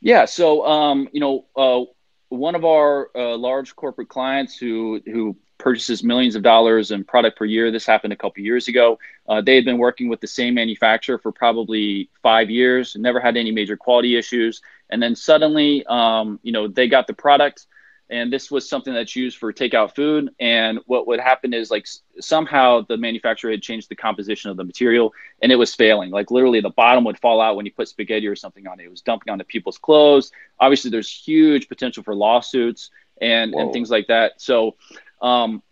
Yeah. 0.00 0.24
So 0.26 0.66
um 0.66 1.08
you 1.12 1.20
know 1.20 1.46
uh 1.56 1.84
one 2.28 2.54
of 2.54 2.64
our 2.64 3.10
uh, 3.14 3.36
large 3.36 3.76
corporate 3.76 4.08
clients 4.08 4.56
who 4.56 5.00
who 5.04 5.36
purchases 5.64 6.04
millions 6.04 6.36
of 6.36 6.42
dollars 6.42 6.90
in 6.90 7.02
product 7.02 7.38
per 7.38 7.46
year. 7.46 7.70
This 7.70 7.86
happened 7.86 8.12
a 8.12 8.16
couple 8.16 8.44
years 8.44 8.68
ago. 8.68 8.98
Uh, 9.26 9.40
they 9.40 9.54
had 9.54 9.64
been 9.64 9.78
working 9.78 10.08
with 10.08 10.20
the 10.20 10.26
same 10.26 10.52
manufacturer 10.52 11.16
for 11.16 11.32
probably 11.32 12.10
five 12.22 12.50
years, 12.50 12.94
never 12.96 13.18
had 13.18 13.38
any 13.38 13.50
major 13.50 13.74
quality 13.74 14.14
issues, 14.14 14.60
and 14.90 15.02
then 15.02 15.16
suddenly, 15.16 15.82
um, 15.86 16.38
you 16.42 16.52
know, 16.52 16.68
they 16.68 16.86
got 16.86 17.06
the 17.06 17.14
product, 17.14 17.66
and 18.10 18.30
this 18.30 18.50
was 18.50 18.68
something 18.68 18.92
that's 18.92 19.16
used 19.16 19.38
for 19.38 19.54
takeout 19.54 19.94
food. 19.94 20.28
And 20.38 20.80
what 20.84 21.06
would 21.06 21.18
happen 21.18 21.54
is 21.54 21.70
like 21.70 21.86
somehow 22.20 22.82
the 22.86 22.98
manufacturer 22.98 23.50
had 23.50 23.62
changed 23.62 23.88
the 23.88 23.96
composition 23.96 24.50
of 24.50 24.58
the 24.58 24.64
material, 24.64 25.14
and 25.40 25.50
it 25.50 25.56
was 25.56 25.74
failing. 25.74 26.10
Like 26.10 26.30
literally, 26.30 26.60
the 26.60 26.68
bottom 26.68 27.04
would 27.04 27.18
fall 27.18 27.40
out 27.40 27.56
when 27.56 27.64
you 27.64 27.72
put 27.72 27.88
spaghetti 27.88 28.26
or 28.26 28.36
something 28.36 28.66
on 28.66 28.80
it. 28.80 28.84
It 28.84 28.90
was 28.90 29.00
dumping 29.00 29.32
onto 29.32 29.44
people's 29.44 29.78
clothes. 29.78 30.30
Obviously, 30.60 30.90
there's 30.90 31.10
huge 31.10 31.70
potential 31.70 32.02
for 32.02 32.14
lawsuits 32.14 32.90
and 33.20 33.54
and 33.54 33.72
things 33.72 33.90
like 33.90 34.08
that. 34.08 34.40
So 34.40 34.76
um, 35.20 35.62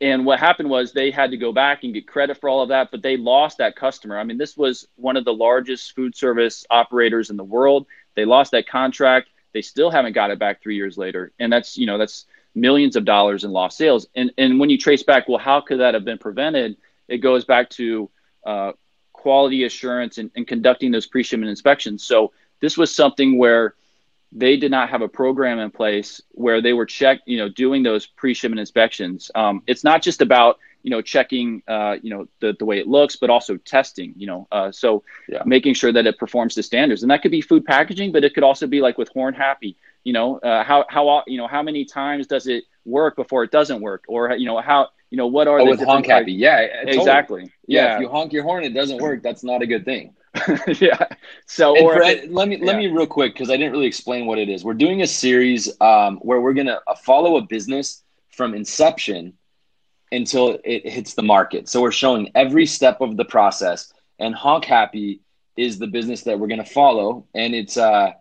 and 0.00 0.24
what 0.24 0.38
happened 0.38 0.70
was 0.70 0.92
they 0.92 1.10
had 1.10 1.32
to 1.32 1.36
go 1.36 1.52
back 1.52 1.82
and 1.82 1.92
get 1.92 2.06
credit 2.06 2.38
for 2.38 2.48
all 2.48 2.62
of 2.62 2.68
that, 2.68 2.90
but 2.90 3.02
they 3.02 3.16
lost 3.16 3.58
that 3.58 3.74
customer. 3.74 4.18
I 4.18 4.24
mean, 4.24 4.38
this 4.38 4.56
was 4.56 4.86
one 4.94 5.16
of 5.16 5.24
the 5.24 5.32
largest 5.32 5.94
food 5.94 6.16
service 6.16 6.64
operators 6.70 7.30
in 7.30 7.36
the 7.36 7.44
world. 7.44 7.86
They 8.14 8.24
lost 8.24 8.52
that 8.52 8.68
contract. 8.68 9.28
They 9.52 9.62
still 9.62 9.90
haven't 9.90 10.12
got 10.12 10.30
it 10.30 10.38
back 10.38 10.62
three 10.62 10.76
years 10.76 10.96
later, 10.96 11.32
and 11.38 11.52
that's 11.52 11.76
you 11.76 11.86
know 11.86 11.98
that's 11.98 12.26
millions 12.54 12.96
of 12.96 13.04
dollars 13.04 13.44
in 13.44 13.50
lost 13.50 13.76
sales. 13.76 14.06
And 14.14 14.32
and 14.38 14.60
when 14.60 14.70
you 14.70 14.78
trace 14.78 15.02
back, 15.02 15.28
well, 15.28 15.38
how 15.38 15.60
could 15.60 15.80
that 15.80 15.94
have 15.94 16.04
been 16.04 16.18
prevented? 16.18 16.76
It 17.08 17.18
goes 17.18 17.44
back 17.44 17.70
to 17.70 18.10
uh, 18.44 18.72
quality 19.12 19.64
assurance 19.64 20.18
and, 20.18 20.30
and 20.36 20.46
conducting 20.46 20.92
those 20.92 21.06
pre-shipment 21.06 21.50
inspections. 21.50 22.04
So 22.04 22.32
this 22.60 22.76
was 22.76 22.94
something 22.94 23.36
where 23.36 23.74
they 24.32 24.56
did 24.56 24.70
not 24.70 24.90
have 24.90 25.02
a 25.02 25.08
program 25.08 25.58
in 25.58 25.70
place 25.70 26.20
where 26.32 26.60
they 26.60 26.72
were 26.72 26.86
check, 26.86 27.20
you 27.26 27.38
know, 27.38 27.48
doing 27.48 27.82
those 27.82 28.06
pre-shipment 28.06 28.60
inspections. 28.60 29.30
Um, 29.34 29.62
it's 29.66 29.84
not 29.84 30.02
just 30.02 30.20
about 30.20 30.58
you 30.82 30.90
know 30.90 31.02
checking 31.02 31.62
uh, 31.66 31.96
you 32.02 32.10
know 32.10 32.28
the, 32.40 32.54
the 32.58 32.64
way 32.64 32.78
it 32.78 32.86
looks, 32.86 33.16
but 33.16 33.30
also 33.30 33.56
testing. 33.56 34.14
You 34.16 34.26
know, 34.26 34.48
uh, 34.52 34.72
so 34.72 35.02
yeah. 35.28 35.42
making 35.44 35.74
sure 35.74 35.92
that 35.92 36.06
it 36.06 36.18
performs 36.18 36.54
to 36.54 36.62
standards, 36.62 37.02
and 37.02 37.10
that 37.10 37.22
could 37.22 37.30
be 37.30 37.40
food 37.40 37.64
packaging, 37.64 38.12
but 38.12 38.24
it 38.24 38.34
could 38.34 38.44
also 38.44 38.66
be 38.66 38.80
like 38.80 38.98
with 38.98 39.08
Horn 39.10 39.34
Happy. 39.34 39.76
You 40.04 40.12
know, 40.12 40.38
uh, 40.38 40.62
how 40.62 40.84
how 40.88 41.24
you 41.26 41.38
know 41.38 41.48
how 41.48 41.62
many 41.62 41.84
times 41.84 42.26
does 42.26 42.46
it 42.46 42.64
work 42.84 43.16
before 43.16 43.44
it 43.44 43.50
doesn't 43.50 43.80
work, 43.80 44.04
or 44.08 44.32
you 44.36 44.46
know 44.46 44.60
how 44.60 44.88
you 45.10 45.16
know 45.16 45.26
what 45.26 45.48
are 45.48 45.60
oh, 45.60 45.64
the 45.64 45.70
with 45.70 45.82
honk 45.82 46.06
happy? 46.06 46.32
Yeah, 46.32 46.66
totally. 46.66 46.98
exactly. 46.98 47.52
Yeah. 47.66 47.82
yeah, 47.82 47.94
if 47.96 48.00
you 48.02 48.08
honk 48.08 48.32
your 48.32 48.44
horn, 48.44 48.64
it 48.64 48.74
doesn't 48.74 48.98
work. 48.98 49.22
That's 49.22 49.42
not 49.42 49.62
a 49.62 49.66
good 49.66 49.84
thing. 49.84 50.14
yeah. 50.80 51.06
So, 51.46 51.78
or 51.82 51.96
Fred, 51.96 52.30
let 52.30 52.48
me 52.48 52.56
yeah. 52.56 52.66
let 52.66 52.76
me 52.76 52.86
real 52.88 53.06
quick 53.06 53.34
because 53.34 53.50
I 53.50 53.56
didn't 53.56 53.72
really 53.72 53.86
explain 53.86 54.26
what 54.26 54.38
it 54.38 54.48
is. 54.48 54.64
We're 54.64 54.74
doing 54.74 55.02
a 55.02 55.06
series 55.06 55.70
um, 55.80 56.18
where 56.18 56.40
we're 56.40 56.54
gonna 56.54 56.80
uh, 56.86 56.94
follow 56.94 57.36
a 57.36 57.42
business 57.42 58.02
from 58.30 58.54
inception 58.54 59.34
until 60.10 60.58
it 60.64 60.88
hits 60.88 61.14
the 61.14 61.22
market. 61.22 61.68
So 61.68 61.82
we're 61.82 61.92
showing 61.92 62.30
every 62.34 62.66
step 62.66 63.00
of 63.00 63.16
the 63.16 63.24
process, 63.24 63.92
and 64.18 64.34
Honk 64.34 64.64
Happy 64.64 65.20
is 65.56 65.78
the 65.78 65.86
business 65.86 66.22
that 66.22 66.38
we're 66.38 66.48
gonna 66.48 66.64
follow, 66.64 67.26
and 67.34 67.54
it's 67.54 67.76
uh, 67.76 68.12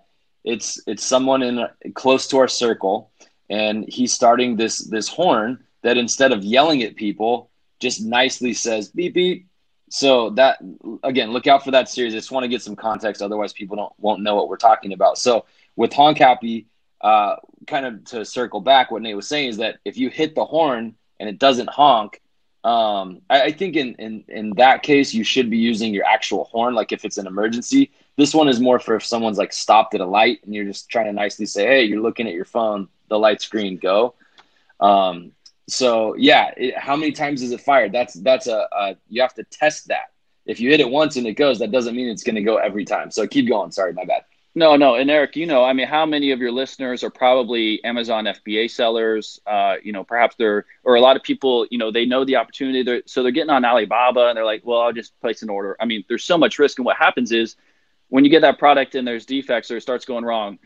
it's 0.44 0.82
it's 0.88 1.06
someone 1.06 1.44
in 1.44 1.66
close 1.94 2.28
to 2.28 2.38
our 2.38 2.48
circle, 2.48 3.12
and 3.50 3.86
he's 3.88 4.14
starting 4.14 4.56
this 4.56 4.80
this 4.80 5.08
horn 5.08 5.64
that 5.84 5.98
instead 5.98 6.32
of 6.32 6.44
yelling 6.44 6.84
at 6.84 6.96
people, 6.96 7.50
just 7.80 8.02
nicely 8.04 8.54
says 8.54 8.90
beep 8.90 9.14
beep 9.14 9.47
So 9.90 10.32
that 10.32 10.60
again, 11.04 11.32
look 11.32 11.48
out 11.48 11.64
for 11.64 11.72
that 11.72 11.90
series. 11.90 12.14
I 12.14 12.18
just 12.18 12.32
want 12.32 12.44
to 12.44 12.50
get 12.50 12.62
some 12.62 12.76
context, 12.76 13.22
otherwise 13.22 13.54
people 13.54 13.78
don't 13.78 13.94
won't 13.98 14.22
know 14.22 14.36
what 14.36 14.50
we're 14.50 14.58
talking 14.58 14.94
about. 14.94 15.18
So 15.18 15.46
with 15.76 15.94
honk 15.94 16.18
happy, 16.18 16.68
uh, 17.02 17.38
kind 17.68 17.86
of 17.86 18.04
to 18.06 18.26
circle 18.26 18.60
back, 18.60 18.92
what 18.92 19.02
Nate 19.02 19.16
was 19.16 19.28
saying 19.28 19.50
is 19.50 19.58
that 19.58 19.78
if 19.86 19.98
you 19.98 20.10
hit 20.10 20.36
the 20.36 20.46
horn 20.46 20.96
and 21.20 21.30
it 21.30 21.40
doesn't 21.40 21.70
honk, 21.70 22.22
um, 22.64 23.22
I, 23.30 23.44
I, 23.44 23.52
think 23.52 23.78
in, 23.78 23.96
in 23.96 24.26
in 24.28 24.50
that 24.58 24.84
case 24.84 25.14
you 25.14 25.24
should 25.24 25.50
be 25.50 25.58
using 25.58 25.94
your 25.94 26.06
actual 26.06 26.46
horn, 26.46 26.76
like 26.76 26.92
if 26.92 27.06
it's 27.06 27.18
an 27.18 27.28
emergency. 27.28 27.92
This 28.18 28.34
one 28.34 28.50
is 28.50 28.60
more 28.60 28.80
for 28.80 28.96
if 28.96 29.06
someone's 29.06 29.38
like 29.38 29.54
stopped 29.54 29.94
at 29.94 30.02
a 30.02 30.06
light 30.06 30.40
and 30.44 30.54
you're 30.54 30.66
just 30.66 30.90
trying 30.90 31.06
to 31.06 31.14
nicely 31.14 31.46
say, 31.46 31.66
"Hey, 31.66 31.84
you're 31.84 32.02
looking 32.02 32.28
at 32.28 32.34
your 32.34 32.46
phone, 32.46 32.90
the 33.08 33.18
light 33.18 33.42
screen, 33.42 33.78
go." 33.78 34.16
Um, 34.80 35.32
so 35.68 36.16
yeah, 36.16 36.52
it, 36.56 36.78
how 36.78 36.96
many 36.96 37.12
times 37.12 37.42
is 37.42 37.52
it 37.52 37.62
fired? 37.62 37.92
That's 37.92 38.14
that's 38.16 38.48
a, 38.48 38.68
a 38.72 38.96
you 39.10 39.22
have 39.22 39.34
to 39.36 39.44
test 39.44 39.90
that. 39.90 40.12
If 40.46 40.60
you 40.60 40.70
hit 40.70 40.80
it 40.80 40.90
once 40.90 41.18
and 41.18 41.28
it 41.28 41.34
goes, 41.34 41.60
that 41.60 41.72
doesn't 41.72 41.96
mean 41.96 42.08
it's 42.08 42.24
going 42.24 42.36
to 42.36 42.42
go 42.42 42.58
every 42.58 42.86
time. 42.86 43.12
So 43.12 43.28
keep 43.28 43.50
going. 43.50 43.72
Sorry, 43.72 43.92
my 43.94 44.06
bad. 44.06 44.24
No, 44.58 44.76
no, 44.76 44.96
and 44.96 45.12
Eric, 45.12 45.36
you 45.36 45.46
know, 45.46 45.64
I 45.64 45.74
mean, 45.74 45.86
how 45.86 46.08
many 46.08 46.32
of 46.32 46.40
your 46.40 46.52
listeners 46.52 47.04
are 47.04 47.12
probably 47.12 47.84
Amazon 47.84 48.26
FBA 48.26 48.72
sellers? 48.72 49.40
Uh, 49.46 49.76
you 49.84 49.92
know, 49.92 50.04
perhaps 50.04 50.36
they're, 50.36 50.66
or 50.84 50.96
a 50.96 51.00
lot 51.00 51.16
of 51.16 51.22
people, 51.22 51.68
you 51.70 51.78
know, 51.78 51.92
they 51.92 52.08
know 52.08 52.26
the 52.26 52.38
opportunity, 52.38 52.82
they're, 52.82 53.04
so 53.06 53.22
they're 53.22 53.32
getting 53.32 53.52
on 53.52 53.64
Alibaba 53.64 54.30
and 54.30 54.36
they're 54.36 54.46
like, 54.46 54.66
well, 54.66 54.80
I'll 54.80 54.94
just 54.94 55.20
place 55.22 55.44
an 55.44 55.50
order. 55.52 55.78
I 55.80 55.86
mean, 55.86 56.06
there's 56.10 56.24
so 56.24 56.40
much 56.40 56.58
risk, 56.58 56.80
and 56.80 56.88
what 56.88 56.98
happens 56.98 57.32
is 57.32 57.56
when 58.10 58.24
you 58.24 58.32
get 58.32 58.42
that 58.42 58.58
product 58.58 58.96
and 58.96 59.08
there's 59.08 59.28
defects 59.28 59.70
or 59.70 59.78
it 59.78 59.82
starts 59.82 60.06
going 60.06 60.26
wrong, 60.26 60.58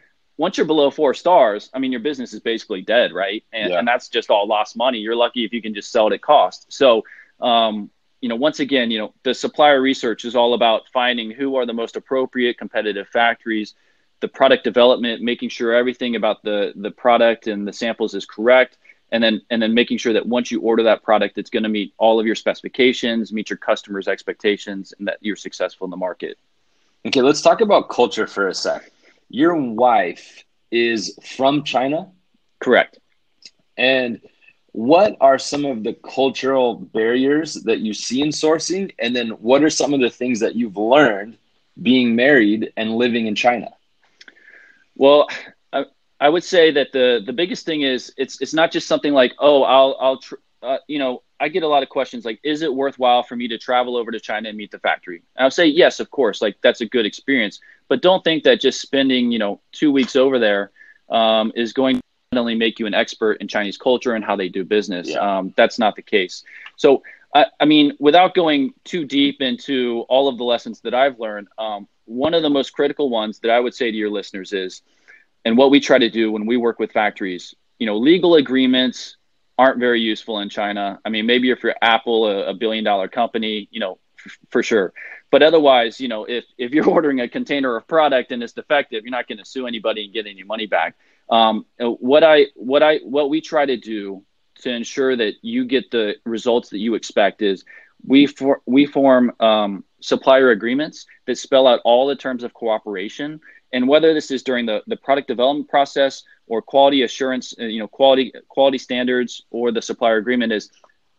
once 0.42 0.58
you're 0.58 0.66
below 0.66 0.90
four 0.90 1.14
stars, 1.14 1.70
I 1.72 1.78
mean, 1.78 1.92
your 1.92 2.02
business 2.02 2.34
is 2.34 2.40
basically 2.40 2.82
dead, 2.82 3.14
right? 3.14 3.44
And, 3.54 3.70
yeah. 3.70 3.78
and 3.78 3.88
that's 3.88 4.10
just 4.10 4.32
all 4.32 4.48
lost 4.48 4.76
money. 4.76 4.98
You're 4.98 5.16
lucky 5.16 5.46
if 5.46 5.54
you 5.54 5.62
can 5.62 5.76
just 5.76 5.92
sell 5.92 6.08
it 6.08 6.14
at 6.14 6.22
cost. 6.24 6.66
So, 6.74 7.04
um, 7.40 7.92
you 8.22 8.28
know, 8.28 8.36
once 8.36 8.60
again, 8.60 8.90
you 8.90 8.98
know, 8.98 9.14
the 9.22 9.36
supplier 9.36 9.80
research 9.80 10.26
is 10.26 10.36
all 10.36 10.56
about 10.56 10.90
finding 10.92 11.30
who 11.30 11.58
are 11.58 11.68
the 11.68 11.74
most 11.74 11.96
appropriate 11.96 12.58
competitive 12.58 13.08
factories, 13.10 13.76
the 14.20 14.28
product 14.28 14.64
development, 14.64 15.22
making 15.22 15.50
sure 15.50 15.76
everything 15.76 16.16
about 16.16 16.42
the 16.42 16.74
the 16.76 16.90
product 16.90 17.46
and 17.46 17.68
the 17.68 17.74
samples 17.74 18.16
is 18.16 18.26
correct, 18.26 18.80
and 19.12 19.24
then 19.24 19.42
and 19.52 19.62
then 19.62 19.76
making 19.76 20.00
sure 20.00 20.14
that 20.14 20.26
once 20.26 20.50
you 20.50 20.60
order 20.62 20.82
that 20.82 21.04
product, 21.04 21.38
it's 21.38 21.52
going 21.52 21.64
to 21.70 21.70
meet 21.70 21.94
all 22.00 22.20
of 22.20 22.26
your 22.26 22.36
specifications, 22.36 23.32
meet 23.32 23.52
your 23.52 23.58
customers' 23.58 24.08
expectations, 24.08 24.92
and 24.98 25.08
that 25.08 25.20
you're 25.22 25.36
successful 25.36 25.86
in 25.86 25.92
the 25.92 25.98
market. 25.98 26.40
Okay, 27.06 27.22
let's 27.22 27.42
talk 27.42 27.62
about 27.62 27.90
culture 27.90 28.26
for 28.26 28.48
a 28.48 28.56
sec. 28.56 28.92
Your 29.32 29.56
wife 29.56 30.44
is 30.72 31.18
from 31.24 31.64
China, 31.64 32.12
correct? 32.60 33.00
And 33.78 34.22
what 34.74 35.18
are 35.22 35.38
some 35.40 35.66
of 35.66 35.84
the 35.84 35.94
cultural 35.94 36.76
barriers 36.76 37.56
that 37.64 37.80
you 37.80 37.94
see 37.94 38.22
in 38.22 38.30
sourcing? 38.30 38.92
And 39.00 39.16
then 39.16 39.30
what 39.30 39.64
are 39.64 39.70
some 39.70 39.94
of 39.94 40.02
the 40.02 40.10
things 40.10 40.40
that 40.42 40.56
you've 40.56 40.78
learned 40.78 41.38
being 41.82 42.16
married 42.16 42.74
and 42.78 42.96
living 42.96 43.28
in 43.28 43.36
china? 43.36 43.70
Well 44.96 45.28
i, 45.74 45.86
I 46.20 46.30
would 46.30 46.44
say 46.44 46.72
that 46.72 46.92
the 46.92 47.22
the 47.26 47.34
biggest 47.34 47.66
thing 47.66 47.82
is 47.82 48.14
it's 48.18 48.42
it's 48.42 48.54
not 48.54 48.72
just 48.72 48.88
something 48.88 49.14
like 49.14 49.34
oh 49.40 49.64
i'll 49.64 49.98
i'll 50.00 50.18
tr- 50.18 50.36
uh, 50.64 50.78
you 50.88 51.00
know 51.00 51.24
i 51.40 51.50
get 51.50 51.64
a 51.64 51.68
lot 51.68 51.84
of 51.84 51.90
questions 51.90 52.26
like 52.26 52.40
is 52.44 52.62
it 52.62 52.74
worthwhile 52.74 53.24
for 53.24 53.36
me 53.36 53.48
to 53.48 53.58
travel 53.58 53.98
over 53.98 54.12
to 54.12 54.20
china 54.20 54.50
and 54.50 54.58
meet 54.58 54.72
the 54.72 54.80
factory? 54.80 55.24
And 55.36 55.46
i'll 55.46 55.52
say 55.52 55.66
yes 55.68 56.00
of 56.00 56.12
course. 56.12 56.42
Like 56.42 56.58
that's 56.62 56.82
a 56.82 56.86
good 56.86 57.06
experience 57.06 57.60
but 57.92 58.02
don't 58.02 58.24
think 58.24 58.46
that 58.46 58.62
just 58.62 58.80
spending 58.80 59.34
you 59.34 59.38
know 59.38 59.60
two 59.74 59.92
weeks 59.92 60.16
over 60.16 60.40
there 60.40 60.72
um, 61.10 61.52
is 61.58 61.74
going 61.74 61.98
to 61.98 62.40
only 62.40 62.56
make 62.56 62.80
you 62.80 62.86
an 62.86 62.94
expert 62.94 63.34
in 63.42 63.50
Chinese 63.50 63.78
culture 63.78 64.14
and 64.14 64.24
how 64.24 64.38
they 64.38 64.48
do 64.48 64.64
business. 64.64 65.10
Yeah. 65.10 65.18
Um, 65.18 65.54
that's 65.58 65.78
not 65.78 65.98
the 65.98 66.02
case. 66.02 66.46
So, 66.78 67.04
I, 67.36 67.48
I, 67.60 67.66
mean, 67.66 67.92
without 68.00 68.34
going 68.34 68.74
too 68.86 69.04
deep 69.04 69.42
into 69.42 70.06
all 70.08 70.30
of 70.30 70.38
the 70.38 70.46
lessons 70.46 70.80
that 70.86 70.94
I've 70.94 71.20
learned, 71.20 71.50
um, 71.58 71.86
one 72.06 72.34
of 72.34 72.44
the 72.44 72.50
most 72.50 72.72
critical 72.72 73.10
ones 73.10 73.40
that 73.40 73.52
I 73.52 73.60
would 73.60 73.74
say 73.74 73.92
to 73.92 73.98
your 73.98 74.10
listeners 74.10 74.54
is, 74.54 74.84
and 75.44 75.58
what 75.58 75.70
we 75.70 75.82
try 75.82 75.98
to 75.98 76.10
do 76.10 76.32
when 76.32 76.46
we 76.46 76.56
work 76.56 76.80
with 76.80 76.94
factories, 76.94 77.54
you 77.78 77.86
know, 77.86 77.98
legal 77.98 78.36
agreements 78.36 79.18
aren't 79.58 79.80
very 79.80 80.00
useful 80.00 80.40
in 80.40 80.48
China. 80.48 80.98
I 81.04 81.10
mean, 81.10 81.26
maybe 81.26 81.52
if 81.52 81.62
you're 81.62 81.76
Apple, 81.82 82.28
a, 82.28 82.52
a 82.52 82.54
billion 82.54 82.86
dollar 82.86 83.10
company, 83.10 83.68
you 83.70 83.82
know, 83.82 84.00
for 84.50 84.64
sure. 84.64 84.94
But 85.32 85.44
otherwise, 85.44 86.00
you 86.00 86.08
know, 86.08 86.26
if, 86.26 86.46
if 86.58 86.72
you're 86.72 86.90
ordering 86.90 87.22
a 87.22 87.28
container 87.28 87.76
of 87.76 87.88
product 87.88 88.32
and 88.32 88.44
it's 88.44 88.54
defective, 88.54 89.04
you're 89.04 89.12
not 89.12 89.28
going 89.28 89.38
to 89.38 89.46
sue 89.46 89.68
anybody 89.68 90.06
and 90.06 90.14
get 90.14 90.28
any 90.28 90.44
money 90.44 90.66
back. 90.66 90.96
Um, 91.30 91.66
what 91.80 92.24
I 92.24 92.48
what 92.56 92.84
I 92.84 92.98
what 92.98 93.30
we 93.30 93.40
try 93.40 93.66
to 93.66 93.78
do 93.78 94.24
to 94.62 94.70
ensure 94.70 95.16
that 95.16 95.36
you 95.42 95.66
get 95.66 95.90
the 95.90 96.16
results 96.26 96.70
that 96.70 96.80
you 96.80 96.96
expect 96.96 97.42
is 97.42 97.64
we 98.06 98.28
for, 98.28 98.62
we 98.66 98.86
form 98.86 99.32
um, 99.40 99.84
supplier 100.02 100.52
agreements 100.52 101.06
that 101.28 101.38
spell 101.38 101.68
out 101.68 101.80
all 101.86 102.08
the 102.08 102.16
terms 102.16 102.44
of 102.44 102.54
cooperation 102.54 103.40
and 103.74 103.88
whether 103.88 104.14
this 104.14 104.32
is 104.32 104.44
during 104.44 104.66
the, 104.66 104.82
the 104.88 104.98
product 104.98 105.28
development 105.28 105.70
process 105.70 106.24
or 106.48 106.62
quality 106.62 107.04
assurance 107.04 107.54
uh, 107.60 107.66
you 107.66 107.80
know 107.80 107.88
quality 107.88 108.34
quality 108.50 108.78
standards 108.78 109.46
or 109.52 109.72
the 109.72 109.82
supplier 109.82 110.18
agreement 110.18 110.52
is 110.52 110.70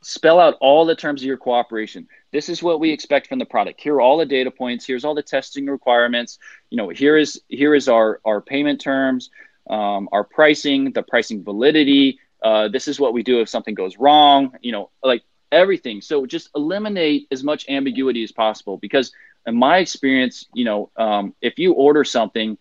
spell 0.02 0.40
out 0.40 0.56
all 0.60 0.84
the 0.84 0.96
terms 0.96 1.22
of 1.22 1.26
your 1.26 1.36
cooperation 1.36 2.06
this 2.32 2.48
is 2.48 2.62
what 2.62 2.80
we 2.80 2.90
expect 2.90 3.28
from 3.28 3.38
the 3.38 3.44
product 3.44 3.80
here 3.80 3.94
are 3.94 4.00
all 4.00 4.18
the 4.18 4.26
data 4.26 4.50
points 4.50 4.84
here's 4.84 5.04
all 5.04 5.14
the 5.14 5.22
testing 5.22 5.66
requirements 5.66 6.38
you 6.70 6.76
know 6.76 6.88
here 6.88 7.16
is 7.16 7.40
here 7.48 7.74
is 7.74 7.88
our 7.88 8.20
our 8.24 8.40
payment 8.40 8.80
terms 8.80 9.30
um, 9.68 10.08
our 10.12 10.24
pricing, 10.24 10.92
the 10.92 11.02
pricing 11.02 11.42
validity. 11.44 12.18
Uh, 12.42 12.68
this 12.68 12.88
is 12.88 12.98
what 12.98 13.12
we 13.12 13.22
do 13.22 13.40
if 13.40 13.48
something 13.48 13.74
goes 13.74 13.98
wrong, 13.98 14.52
you 14.60 14.72
know, 14.72 14.90
like 15.02 15.22
everything. 15.50 16.00
So 16.00 16.26
just 16.26 16.50
eliminate 16.56 17.28
as 17.30 17.44
much 17.44 17.68
ambiguity 17.68 18.24
as 18.24 18.32
possible 18.32 18.78
because 18.78 19.12
in 19.46 19.56
my 19.56 19.78
experience, 19.78 20.46
you 20.54 20.64
know, 20.64 20.90
um, 20.96 21.34
if 21.40 21.58
you 21.58 21.72
order 21.72 22.04
something 22.04 22.58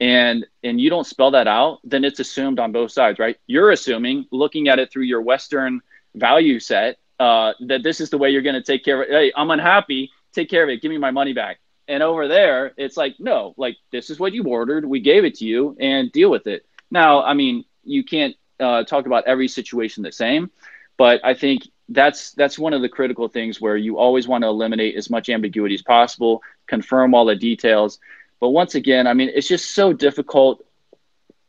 and 0.00 0.46
and 0.64 0.80
you 0.80 0.90
don't 0.90 1.06
spell 1.06 1.30
that 1.32 1.46
out, 1.46 1.78
then 1.84 2.04
it's 2.04 2.20
assumed 2.20 2.58
on 2.58 2.72
both 2.72 2.90
sides, 2.90 3.18
right? 3.18 3.36
You're 3.46 3.70
assuming, 3.70 4.26
looking 4.32 4.68
at 4.68 4.78
it 4.78 4.90
through 4.90 5.04
your 5.04 5.22
Western 5.22 5.80
value 6.14 6.60
set, 6.60 6.98
uh, 7.18 7.52
that 7.60 7.82
this 7.82 8.00
is 8.00 8.10
the 8.10 8.18
way 8.18 8.30
you're 8.30 8.42
going 8.42 8.54
to 8.54 8.62
take 8.62 8.84
care 8.84 9.02
of 9.02 9.08
it. 9.08 9.12
Hey, 9.12 9.32
I'm 9.36 9.50
unhappy. 9.50 10.10
Take 10.32 10.48
care 10.48 10.62
of 10.62 10.68
it. 10.68 10.80
Give 10.80 10.90
me 10.90 10.98
my 10.98 11.10
money 11.10 11.32
back. 11.32 11.58
And 11.88 12.02
over 12.02 12.28
there, 12.28 12.72
it's 12.76 12.96
like, 12.96 13.16
no, 13.18 13.54
like 13.56 13.76
this 13.90 14.10
is 14.10 14.20
what 14.20 14.32
you 14.32 14.44
ordered. 14.44 14.84
We 14.84 15.00
gave 15.00 15.24
it 15.24 15.36
to 15.36 15.44
you 15.44 15.76
and 15.80 16.12
deal 16.12 16.30
with 16.30 16.46
it. 16.46 16.64
Now, 16.90 17.22
I 17.22 17.34
mean, 17.34 17.64
you 17.84 18.04
can't 18.04 18.36
uh, 18.60 18.84
talk 18.84 19.06
about 19.06 19.24
every 19.26 19.48
situation 19.48 20.02
the 20.02 20.12
same, 20.12 20.50
but 20.96 21.20
I 21.24 21.34
think 21.34 21.68
that's 21.88 22.30
that's 22.32 22.58
one 22.58 22.72
of 22.72 22.82
the 22.82 22.88
critical 22.88 23.28
things 23.28 23.60
where 23.60 23.76
you 23.76 23.98
always 23.98 24.28
want 24.28 24.42
to 24.44 24.48
eliminate 24.48 24.94
as 24.94 25.10
much 25.10 25.28
ambiguity 25.28 25.74
as 25.74 25.82
possible, 25.82 26.42
confirm 26.68 27.14
all 27.14 27.24
the 27.24 27.34
details. 27.34 27.98
But 28.38 28.50
once 28.50 28.76
again, 28.76 29.06
I 29.06 29.14
mean, 29.14 29.30
it's 29.34 29.48
just 29.48 29.74
so 29.74 29.92
difficult 29.92 30.64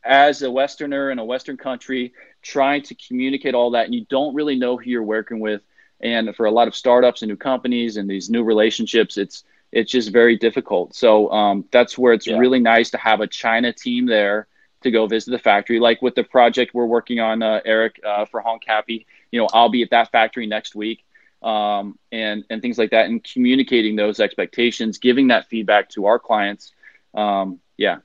as 0.03 0.41
a 0.41 0.49
Westerner 0.49 1.11
in 1.11 1.19
a 1.19 1.25
Western 1.25 1.57
country 1.57 2.13
trying 2.41 2.83
to 2.83 2.95
communicate 2.95 3.55
all 3.55 3.71
that, 3.71 3.85
and 3.85 3.95
you 3.95 4.05
don't 4.09 4.35
really 4.35 4.55
know 4.55 4.77
who 4.77 4.89
you're 4.89 5.03
working 5.03 5.39
with. 5.39 5.61
And 5.99 6.35
for 6.35 6.45
a 6.45 6.51
lot 6.51 6.67
of 6.67 6.75
startups 6.75 7.21
and 7.21 7.29
new 7.29 7.37
companies 7.37 7.97
and 7.97 8.09
these 8.09 8.29
new 8.29 8.43
relationships, 8.43 9.17
it's 9.17 9.43
it's 9.71 9.91
just 9.91 10.11
very 10.11 10.37
difficult. 10.37 10.95
So 10.95 11.31
um, 11.31 11.65
that's 11.71 11.97
where 11.97 12.13
it's 12.13 12.27
yeah. 12.27 12.37
really 12.37 12.59
nice 12.59 12.89
to 12.91 12.97
have 12.97 13.21
a 13.21 13.27
China 13.27 13.71
team 13.71 14.05
there 14.05 14.47
to 14.81 14.91
go 14.91 15.07
visit 15.07 15.31
the 15.31 15.39
factory. 15.39 15.79
Like 15.79 16.01
with 16.01 16.15
the 16.15 16.23
project 16.23 16.73
we're 16.73 16.85
working 16.85 17.19
on, 17.19 17.41
uh, 17.41 17.61
Eric, 17.63 17.99
uh, 18.05 18.25
for 18.25 18.43
Happy, 18.65 19.05
you 19.31 19.39
know, 19.39 19.47
I'll 19.53 19.69
be 19.69 19.83
at 19.83 19.91
that 19.91 20.11
factory 20.11 20.47
next 20.47 20.75
week 20.75 21.05
um, 21.41 21.97
and, 22.11 22.43
and 22.49 22.61
things 22.61 22.77
like 22.77 22.91
that 22.91 23.05
and 23.05 23.23
communicating 23.23 23.95
those 23.95 24.19
expectations, 24.19 24.97
giving 24.97 25.27
that 25.27 25.47
feedback 25.47 25.89
to 25.89 26.05
our 26.05 26.19
clients. 26.19 26.73
Um, 27.13 27.59
yeah. 27.77 27.99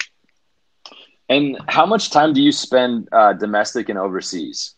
And 1.29 1.59
how 1.69 1.87
much 1.87 2.11
time 2.11 2.33
do 2.33 2.43
you 2.43 2.53
spend 2.53 3.09
uh, 3.13 3.33
domestic 3.33 3.89
and 3.89 3.99
overseas? 3.99 4.75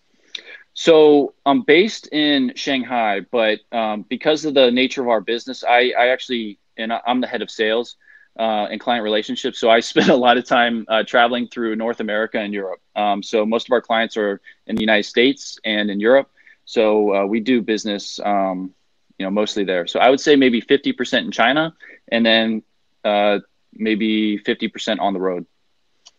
So 0.73 1.35
I'm 1.45 1.63
based 1.63 2.09
in 2.13 2.53
Shanghai, 2.55 3.21
but 3.21 3.61
um, 3.73 4.05
because 4.09 4.45
of 4.45 4.55
the 4.55 4.71
nature 4.71 5.03
of 5.03 5.09
our 5.09 5.21
business, 5.21 5.65
I, 5.65 5.93
I 5.99 6.09
actually 6.09 6.59
and 6.79 6.93
I'm 6.93 7.21
the 7.21 7.27
head 7.27 7.43
of 7.43 7.51
sales 7.51 7.97
uh, 8.39 8.69
and 8.71 8.81
client 8.81 9.03
relationships. 9.03 9.59
So 9.59 9.69
I 9.69 9.81
spend 9.81 10.09
a 10.17 10.17
lot 10.17 10.39
of 10.39 10.47
time 10.47 10.87
uh, 10.89 11.03
traveling 11.03 11.49
through 11.49 11.77
North 11.77 12.01
America 12.01 12.39
and 12.39 12.55
Europe. 12.55 12.81
Um, 12.95 13.23
so 13.23 13.45
most 13.45 13.69
of 13.69 13.73
our 13.73 13.83
clients 13.83 14.17
are 14.17 14.41
in 14.67 14.77
the 14.77 14.81
United 14.81 15.05
States 15.05 15.59
and 15.65 15.91
in 15.91 16.01
Europe. 16.01 16.31
So 16.65 17.15
uh, 17.15 17.27
we 17.27 17.41
do 17.41 17.63
business, 17.63 18.21
um, 18.25 18.73
you 19.19 19.27
know, 19.27 19.31
mostly 19.31 19.65
there. 19.65 19.87
So 19.87 20.01
I 20.01 20.11
would 20.11 20.21
say 20.21 20.37
maybe 20.37 20.63
50% 20.63 21.19
in 21.25 21.31
China, 21.33 21.75
and 22.13 22.25
then 22.25 22.63
uh, 23.05 23.39
maybe 23.73 24.39
50% 24.39 25.01
on 25.01 25.13
the 25.13 25.21
road. 25.21 25.47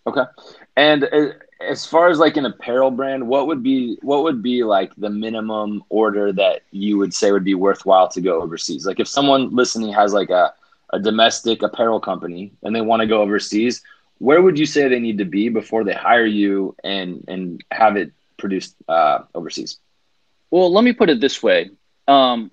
Okay. 0.08 0.24
And 0.76 1.04
uh, 1.04 1.34
as 1.68 1.86
far 1.86 2.10
as 2.10 2.20
like 2.20 2.38
an 2.38 2.46
apparel 2.46 2.92
brand, 2.92 3.28
what 3.28 3.48
would 3.48 3.62
be 3.62 3.98
what 4.02 4.24
would 4.24 4.42
be 4.42 4.64
like 4.64 4.92
the 4.96 5.10
minimum 5.10 5.84
order 5.90 6.32
that 6.34 6.62
you 6.72 6.98
would 6.98 7.14
say 7.14 7.32
would 7.32 7.44
be 7.44 7.56
worthwhile 7.56 8.08
to 8.10 8.22
go 8.22 8.42
overseas? 8.42 8.86
Like 8.86 9.00
if 9.00 9.08
someone 9.08 9.56
listening 9.56 9.94
has 9.94 10.14
like 10.14 10.30
a, 10.30 10.54
a 10.92 11.00
domestic 11.00 11.62
apparel 11.62 12.00
company 12.00 12.54
and 12.64 12.76
they 12.76 12.82
want 12.82 13.02
to 13.02 13.08
go 13.08 13.22
overseas, 13.22 13.82
where 14.20 14.42
would 14.42 14.58
you 14.58 14.66
say 14.66 14.88
they 14.88 15.00
need 15.00 15.18
to 15.20 15.26
be 15.26 15.50
before 15.50 15.84
they 15.84 15.94
hire 15.94 16.26
you 16.26 16.76
and 16.84 17.24
and 17.28 17.64
have 17.72 17.98
it 17.98 18.12
produced 18.38 18.76
uh, 18.88 19.20
overseas? 19.36 19.78
Well, 20.52 20.72
let 20.74 20.84
me 20.84 20.94
put 20.94 21.10
it 21.10 21.20
this 21.20 21.44
way. 21.44 21.72
Um, 22.08 22.52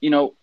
you 0.00 0.10
know, 0.10 0.34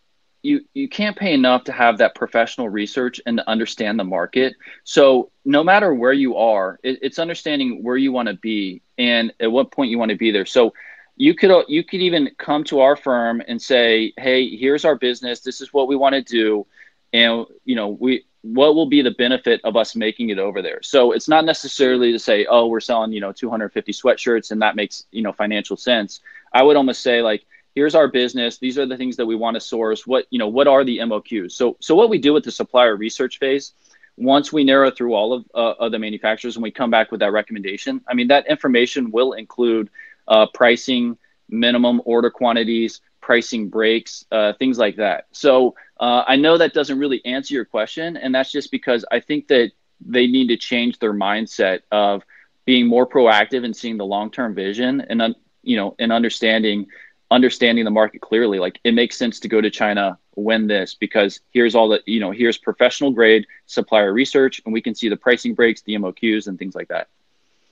you 0.42 0.62
you 0.74 0.88
can't 0.88 1.18
pay 1.18 1.34
enough 1.34 1.66
to 1.66 1.72
have 1.72 1.98
that 1.98 2.16
professional 2.16 2.70
research 2.70 3.20
and 3.26 3.38
to 3.38 3.50
understand 3.50 4.00
the 4.00 4.04
market. 4.04 4.56
So 4.84 5.32
no 5.46 5.64
matter 5.64 5.94
where 5.94 6.14
you 6.14 6.38
are, 6.38 6.80
it, 6.84 7.00
it's 7.02 7.20
understanding 7.20 7.84
where 7.84 7.98
you 7.98 8.12
want 8.12 8.28
to 8.30 8.36
be 8.36 8.82
and 8.98 9.34
at 9.40 9.52
what 9.52 9.72
point 9.72 9.92
you 9.92 10.00
want 10.00 10.12
to 10.12 10.18
be 10.18 10.32
there. 10.32 10.46
So 10.46 10.74
you 11.18 11.36
could 11.36 11.66
you 11.68 11.84
could 11.84 12.00
even 12.02 12.32
come 12.38 12.64
to 12.66 12.80
our 12.80 12.96
firm 12.96 13.42
and 13.46 13.62
say, 13.62 14.14
"Hey, 14.18 14.56
here's 14.56 14.86
our 14.86 14.96
business. 14.96 15.42
This 15.42 15.60
is 15.60 15.74
what 15.74 15.88
we 15.88 15.96
want 15.96 16.16
to 16.16 16.22
do." 16.22 16.66
And 17.12 17.46
you 17.66 17.76
know, 17.76 17.90
we 17.90 18.26
what 18.42 18.74
will 18.74 18.86
be 18.86 19.02
the 19.02 19.12
benefit 19.12 19.60
of 19.66 19.76
us 19.76 19.98
making 19.98 20.30
it 20.30 20.40
over 20.40 20.62
there? 20.62 20.82
So 20.82 21.12
it's 21.12 21.28
not 21.28 21.44
necessarily 21.44 22.14
to 22.14 22.20
say, 22.20 22.46
"Oh, 22.50 22.68
we're 22.68 22.80
selling, 22.80 23.12
you 23.12 23.20
know, 23.20 23.34
250 23.34 23.92
sweatshirts 23.92 24.52
and 24.52 24.62
that 24.62 24.78
makes, 24.78 25.06
you 25.12 25.22
know, 25.22 25.34
financial 25.34 25.76
sense." 25.76 26.22
I 26.54 26.64
would 26.64 26.78
almost 26.78 27.02
say 27.02 27.22
like 27.22 27.46
here's 27.76 27.96
our 27.96 28.08
business 28.08 28.58
these 28.58 28.78
are 28.78 28.86
the 28.86 28.98
things 28.98 29.16
that 29.16 29.26
we 29.26 29.36
want 29.36 29.56
to 29.56 29.62
source 29.62 30.06
what 30.06 30.26
you 30.30 30.40
know 30.40 30.48
what 30.48 30.68
are 30.68 30.84
the 30.84 30.98
moqs 31.00 31.52
so 31.52 31.78
so 31.80 31.96
what 31.96 32.10
we 32.10 32.18
do 32.18 32.34
with 32.34 32.44
the 32.44 32.52
supplier 32.52 32.96
research 32.96 33.40
phase 33.40 33.74
once 34.18 34.52
we 34.52 34.66
narrow 34.66 34.92
through 34.92 35.14
all 35.14 35.32
of, 35.32 35.46
uh, 35.56 35.74
of 35.80 35.94
the 35.94 36.00
manufacturers 36.00 36.58
and 36.58 36.64
we 36.64 36.72
come 36.72 36.90
back 36.90 37.12
with 37.12 37.20
that 37.20 37.32
recommendation 37.32 38.02
i 38.08 38.14
mean 38.14 38.28
that 38.28 38.48
information 38.48 39.12
will 39.12 39.34
include 39.34 39.90
uh, 40.28 40.46
pricing 40.54 41.18
minimum 41.50 42.02
order 42.06 42.30
quantities 42.30 43.02
pricing 43.22 43.70
breaks 43.70 44.26
uh, 44.32 44.54
things 44.54 44.78
like 44.80 44.96
that. 44.96 45.28
So 45.32 45.76
uh, 46.00 46.24
i 46.28 46.36
know 46.36 46.58
that 46.58 46.74
doesn't 46.74 46.98
really 46.98 47.24
answer 47.26 47.54
your 47.54 47.66
question 47.66 48.18
and 48.18 48.34
that's 48.34 48.52
just 48.52 48.72
because 48.72 49.06
i 49.12 49.20
think 49.20 49.48
that 49.48 49.72
they 50.00 50.28
need 50.28 50.48
to 50.48 50.58
change 50.58 51.00
their 51.00 51.14
mindset 51.14 51.82
of 51.92 52.24
being 52.66 52.88
more 52.88 53.08
proactive 53.08 53.66
and 53.66 53.76
seeing 53.76 53.98
the 53.98 54.06
long-term 54.06 54.54
vision 54.56 55.02
and 55.02 55.36
you 55.64 55.76
know 55.76 55.96
and 56.00 56.12
understanding 56.12 56.88
understanding 57.32 57.86
the 57.86 57.92
market 57.92 58.22
clearly 58.22 58.60
like 58.60 58.80
it 58.84 58.94
makes 58.94 59.16
sense 59.16 59.40
to 59.40 59.48
go 59.48 59.62
to 59.62 59.70
china 59.70 60.18
when 60.44 60.68
this 60.68 60.96
because 60.96 61.40
here's 61.52 61.76
all 61.76 61.90
the 61.90 62.02
you 62.06 62.20
know 62.20 62.32
here's 62.32 62.58
professional 62.58 63.12
grade 63.12 63.46
supplier 63.66 64.12
research 64.12 64.62
and 64.66 64.74
we 64.74 64.82
can 64.82 64.96
see 64.96 65.10
the 65.10 65.18
pricing 65.18 65.54
breaks 65.54 65.82
the 65.82 65.94
moqs 65.96 66.48
and 66.48 66.58
things 66.58 66.76
like 66.76 66.88
that. 66.88 67.08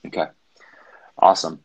Okay. 0.06 0.26
Awesome. 1.18 1.60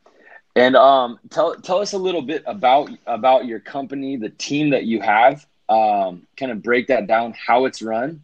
And 0.55 0.75
um, 0.75 1.19
tell 1.29 1.55
tell 1.55 1.79
us 1.79 1.93
a 1.93 1.97
little 1.97 2.21
bit 2.21 2.43
about 2.45 2.89
about 3.05 3.45
your 3.45 3.59
company 3.59 4.17
the 4.17 4.29
team 4.29 4.71
that 4.71 4.85
you 4.85 5.01
have. 5.01 5.45
Um, 5.69 6.27
kind 6.37 6.51
of 6.51 6.61
break 6.61 6.87
that 6.87 7.07
down 7.07 7.33
how 7.33 7.65
it's 7.65 7.81
run 7.81 8.23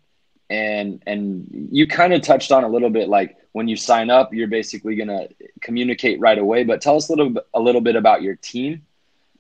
and 0.50 1.02
and 1.08 1.70
you 1.72 1.88
kind 1.88 2.14
of 2.14 2.22
touched 2.22 2.52
on 2.52 2.64
a 2.64 2.68
little 2.68 2.90
bit 2.90 3.08
like 3.08 3.38
when 3.54 3.68
you 3.68 3.78
sign 3.78 4.10
up 4.10 4.34
you're 4.34 4.48
basically 4.48 4.96
going 4.96 5.08
to 5.08 5.30
communicate 5.62 6.20
right 6.20 6.38
away 6.38 6.66
but 6.66 6.82
tell 6.82 6.98
us 6.98 7.08
a 7.10 7.14
little 7.14 7.34
a 7.54 7.60
little 7.60 7.82
bit 7.82 7.96
about 7.96 8.22
your 8.22 8.36
team 8.36 8.86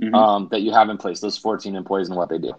mm-hmm. 0.01 0.13
um, 0.13 0.47
that 0.51 0.61
you 0.61 0.71
have 0.71 0.89
in 0.89 0.97
place, 0.97 1.19
those 1.19 1.37
14 1.37 1.75
employees 1.75 2.09
and 2.09 2.17
what 2.17 2.29
they 2.29 2.37
do? 2.37 2.53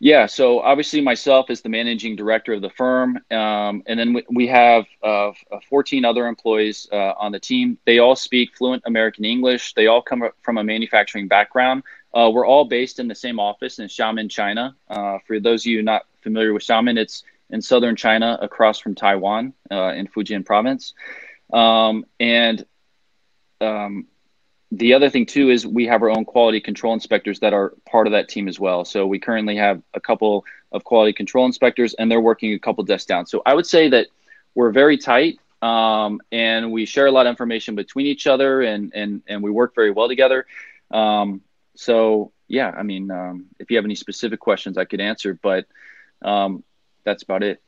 Yeah, 0.00 0.26
so 0.26 0.60
obviously 0.60 1.00
myself 1.00 1.50
is 1.50 1.60
the 1.60 1.68
managing 1.68 2.14
director 2.14 2.52
of 2.52 2.62
the 2.62 2.70
firm, 2.70 3.18
um, 3.32 3.82
and 3.86 3.98
then 3.98 4.12
we, 4.12 4.24
we 4.30 4.46
have 4.46 4.86
uh, 5.02 5.32
14 5.68 6.04
other 6.04 6.26
employees 6.26 6.88
uh, 6.92 7.14
on 7.18 7.32
the 7.32 7.40
team. 7.40 7.78
They 7.84 7.98
all 7.98 8.14
speak 8.14 8.56
fluent 8.56 8.84
American 8.86 9.24
English. 9.24 9.74
They 9.74 9.88
all 9.88 10.00
come 10.00 10.22
from 10.42 10.58
a 10.58 10.62
manufacturing 10.64 11.26
background. 11.26 11.82
Uh, 12.14 12.30
we're 12.32 12.46
all 12.46 12.64
based 12.64 13.00
in 13.00 13.08
the 13.08 13.14
same 13.14 13.40
office 13.40 13.80
in 13.80 13.88
Xiamen, 13.88 14.30
China. 14.30 14.76
Uh, 14.88 15.18
for 15.26 15.40
those 15.40 15.62
of 15.62 15.66
you 15.66 15.82
not 15.82 16.06
familiar 16.22 16.52
with 16.52 16.62
Xiamen, 16.62 16.96
it's 16.96 17.24
in 17.50 17.60
southern 17.60 17.96
China, 17.96 18.38
across 18.40 18.78
from 18.78 18.94
Taiwan, 18.94 19.52
uh, 19.70 19.92
in 19.94 20.06
Fujian 20.06 20.44
province. 20.44 20.94
Um, 21.52 22.04
and 22.20 22.64
um, 23.60 24.06
the 24.70 24.92
other 24.94 25.08
thing 25.08 25.24
too 25.26 25.50
is 25.50 25.66
we 25.66 25.86
have 25.86 26.02
our 26.02 26.10
own 26.10 26.24
quality 26.24 26.60
control 26.60 26.92
inspectors 26.92 27.40
that 27.40 27.52
are 27.52 27.72
part 27.90 28.06
of 28.06 28.12
that 28.12 28.28
team 28.28 28.48
as 28.48 28.60
well. 28.60 28.84
So 28.84 29.06
we 29.06 29.18
currently 29.18 29.56
have 29.56 29.82
a 29.94 30.00
couple 30.00 30.44
of 30.72 30.84
quality 30.84 31.12
control 31.12 31.46
inspectors, 31.46 31.94
and 31.94 32.10
they're 32.10 32.20
working 32.20 32.52
a 32.52 32.58
couple 32.58 32.84
desks 32.84 33.06
down. 33.06 33.26
So 33.26 33.42
I 33.46 33.54
would 33.54 33.66
say 33.66 33.88
that 33.88 34.08
we're 34.54 34.70
very 34.70 34.98
tight, 34.98 35.38
um, 35.62 36.20
and 36.30 36.70
we 36.70 36.84
share 36.84 37.06
a 37.06 37.10
lot 37.10 37.26
of 37.26 37.30
information 37.30 37.74
between 37.74 38.06
each 38.06 38.26
other, 38.26 38.62
and 38.62 38.92
and 38.94 39.22
and 39.26 39.42
we 39.42 39.50
work 39.50 39.74
very 39.74 39.90
well 39.90 40.08
together. 40.08 40.46
Um, 40.90 41.40
so 41.74 42.32
yeah, 42.46 42.70
I 42.70 42.82
mean, 42.82 43.10
um, 43.10 43.46
if 43.58 43.70
you 43.70 43.76
have 43.76 43.84
any 43.84 43.94
specific 43.94 44.40
questions, 44.40 44.76
I 44.76 44.84
could 44.84 45.00
answer, 45.00 45.38
but 45.40 45.66
um, 46.22 46.62
that's 47.04 47.22
about 47.22 47.42
it. 47.42 47.62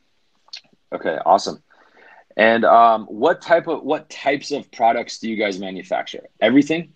Okay, 0.93 1.17
awesome. 1.25 1.63
And 2.41 2.65
um, 2.65 3.05
what 3.05 3.43
type 3.43 3.69
of 3.69 3.83
what 3.83 4.09
types 4.09 4.51
of 4.51 4.73
products 4.73 5.19
do 5.19 5.29
you 5.29 5.37
guys 5.37 5.59
manufacture? 5.59 6.27
Everything? 6.41 6.95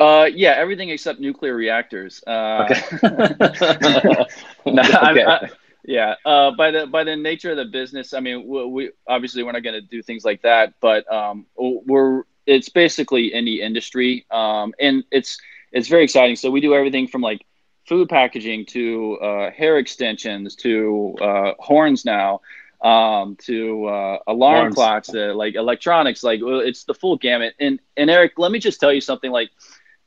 Uh, 0.00 0.28
yeah, 0.34 0.54
everything 0.56 0.88
except 0.88 1.20
nuclear 1.20 1.54
reactors. 1.54 2.24
Uh, 2.26 2.66
okay. 2.68 2.82
no, 4.66 4.82
okay. 4.82 5.24
I, 5.24 5.48
yeah. 5.84 6.16
Uh, 6.24 6.50
by 6.50 6.72
the 6.72 6.88
by 6.88 7.04
the 7.04 7.14
nature 7.14 7.52
of 7.52 7.56
the 7.56 7.66
business, 7.66 8.14
I 8.14 8.18
mean, 8.18 8.44
we, 8.48 8.66
we 8.66 8.90
obviously 9.06 9.44
we're 9.44 9.52
not 9.52 9.62
going 9.62 9.80
to 9.80 9.80
do 9.80 10.02
things 10.02 10.24
like 10.24 10.42
that, 10.42 10.74
but 10.80 11.10
um, 11.12 11.46
we're 11.56 12.24
it's 12.44 12.68
basically 12.68 13.32
any 13.32 13.60
industry, 13.60 14.26
um, 14.32 14.74
and 14.80 15.04
it's 15.12 15.38
it's 15.70 15.86
very 15.86 16.02
exciting. 16.02 16.34
So 16.34 16.50
we 16.50 16.60
do 16.60 16.74
everything 16.74 17.06
from 17.06 17.20
like 17.20 17.46
food 17.86 18.08
packaging 18.08 18.66
to 18.66 19.18
uh, 19.22 19.50
hair 19.52 19.78
extensions 19.78 20.56
to 20.56 21.14
uh, 21.20 21.52
horns 21.60 22.04
now 22.04 22.40
um, 22.82 23.36
to 23.36 23.86
uh, 23.86 24.18
alarm 24.26 24.72
clocks, 24.72 25.08
to, 25.08 25.32
like 25.34 25.54
electronics, 25.54 26.22
like 26.22 26.40
it's 26.42 26.84
the 26.84 26.94
full 26.94 27.16
gamut. 27.16 27.54
And 27.60 27.80
and 27.96 28.10
Eric, 28.10 28.32
let 28.38 28.50
me 28.50 28.58
just 28.58 28.80
tell 28.80 28.92
you 28.92 29.00
something. 29.00 29.30
Like 29.30 29.50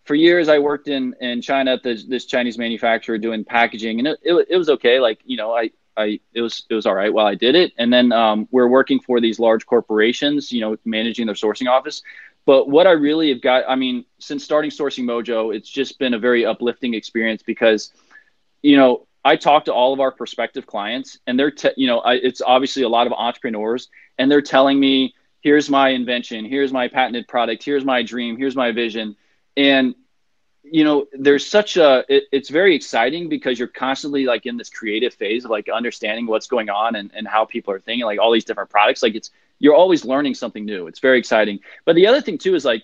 for 0.04 0.16
years, 0.16 0.50
I 0.50 0.60
worked 0.60 0.88
in 0.88 1.16
in 1.22 1.42
China 1.42 1.74
at 1.74 1.84
this, 1.84 2.04
this 2.04 2.26
Chinese 2.26 2.58
manufacturer 2.58 3.18
doing 3.18 3.44
packaging, 3.46 4.00
and 4.00 4.08
it, 4.10 4.20
it, 4.24 4.48
it 4.52 4.58
was 4.58 4.70
okay. 4.70 5.00
Like 5.00 5.20
you 5.26 5.38
know, 5.38 5.54
I 5.54 5.72
I 5.98 6.20
it 6.34 6.42
was 6.42 6.66
it 6.70 6.76
was 6.76 6.86
all 6.86 6.96
right 6.96 7.14
while 7.14 7.26
I 7.26 7.36
did 7.36 7.56
it. 7.56 7.74
And 7.78 7.92
then 7.92 8.12
um, 8.12 8.48
we're 8.52 8.68
working 8.68 9.00
for 9.00 9.20
these 9.22 9.40
large 9.40 9.66
corporations, 9.66 10.52
you 10.52 10.62
know, 10.62 10.78
managing 10.86 11.26
their 11.26 11.36
sourcing 11.36 11.70
office. 11.70 12.02
But 12.46 12.70
what 12.70 12.86
I 12.86 12.92
really 12.92 13.30
have 13.30 13.42
got, 13.42 13.64
I 13.68 13.76
mean, 13.76 14.06
since 14.20 14.44
starting 14.44 14.70
Sourcing 14.70 15.04
Mojo, 15.04 15.56
it's 15.56 15.70
just 15.70 15.98
been 15.98 16.14
a 16.14 16.20
very 16.20 16.46
uplifting 16.46 16.94
experience 16.94 17.42
because, 17.42 17.92
you 18.62 18.78
know, 18.78 19.08
I 19.26 19.36
talk 19.36 19.66
to 19.66 19.74
all 19.74 19.92
of 19.92 20.00
our 20.00 20.12
prospective 20.12 20.68
clients, 20.68 21.18
and 21.26 21.38
they're, 21.38 21.50
te- 21.50 21.74
you 21.76 21.88
know, 21.88 22.00
I, 22.00 22.14
it's 22.14 22.44
obviously 22.46 22.84
a 22.84 22.90
lot 22.90 23.08
of 23.08 23.14
entrepreneurs, 23.14 23.90
and 24.20 24.32
they're 24.32 24.44
telling 24.44 24.80
me, 24.80 25.16
"Here's 25.42 25.68
my 25.68 25.90
invention. 25.90 26.46
Here's 26.46 26.72
my 26.72 26.88
patented 26.88 27.28
product. 27.28 27.64
Here's 27.64 27.84
my 27.84 28.04
dream. 28.04 28.38
Here's 28.38 28.56
my 28.56 28.72
vision," 28.72 29.16
and 29.58 29.96
you 30.64 30.84
know, 30.84 31.08
there's 31.14 31.46
such 31.46 31.78
a. 31.78 32.06
It, 32.08 32.26
it's 32.32 32.50
very 32.50 32.76
exciting 32.76 33.28
because 33.28 33.58
you're 33.58 33.68
constantly 33.68 34.26
like 34.26 34.46
in 34.46 34.58
this 34.58 34.70
creative 34.70 35.14
phase 35.16 35.44
of 35.44 35.50
like 35.50 35.70
understanding 35.70 36.28
what's 36.28 36.48
going 36.48 36.70
on 36.70 36.96
and 36.96 37.12
and 37.16 37.28
how 37.28 37.46
people 37.46 37.74
are 37.74 37.80
thinking, 37.80 38.06
like 38.06 38.20
all 38.20 38.32
these 38.32 38.46
different 38.46 38.70
products. 38.70 39.02
Like 39.02 39.16
it's 39.16 39.32
you're 39.58 39.76
always 39.76 40.06
learning 40.06 40.36
something 40.36 40.66
new. 40.66 40.86
It's 40.86 41.00
very 41.00 41.18
exciting. 41.18 41.60
But 41.84 41.96
the 41.96 42.06
other 42.06 42.22
thing 42.22 42.38
too 42.38 42.54
is 42.54 42.64
like 42.64 42.84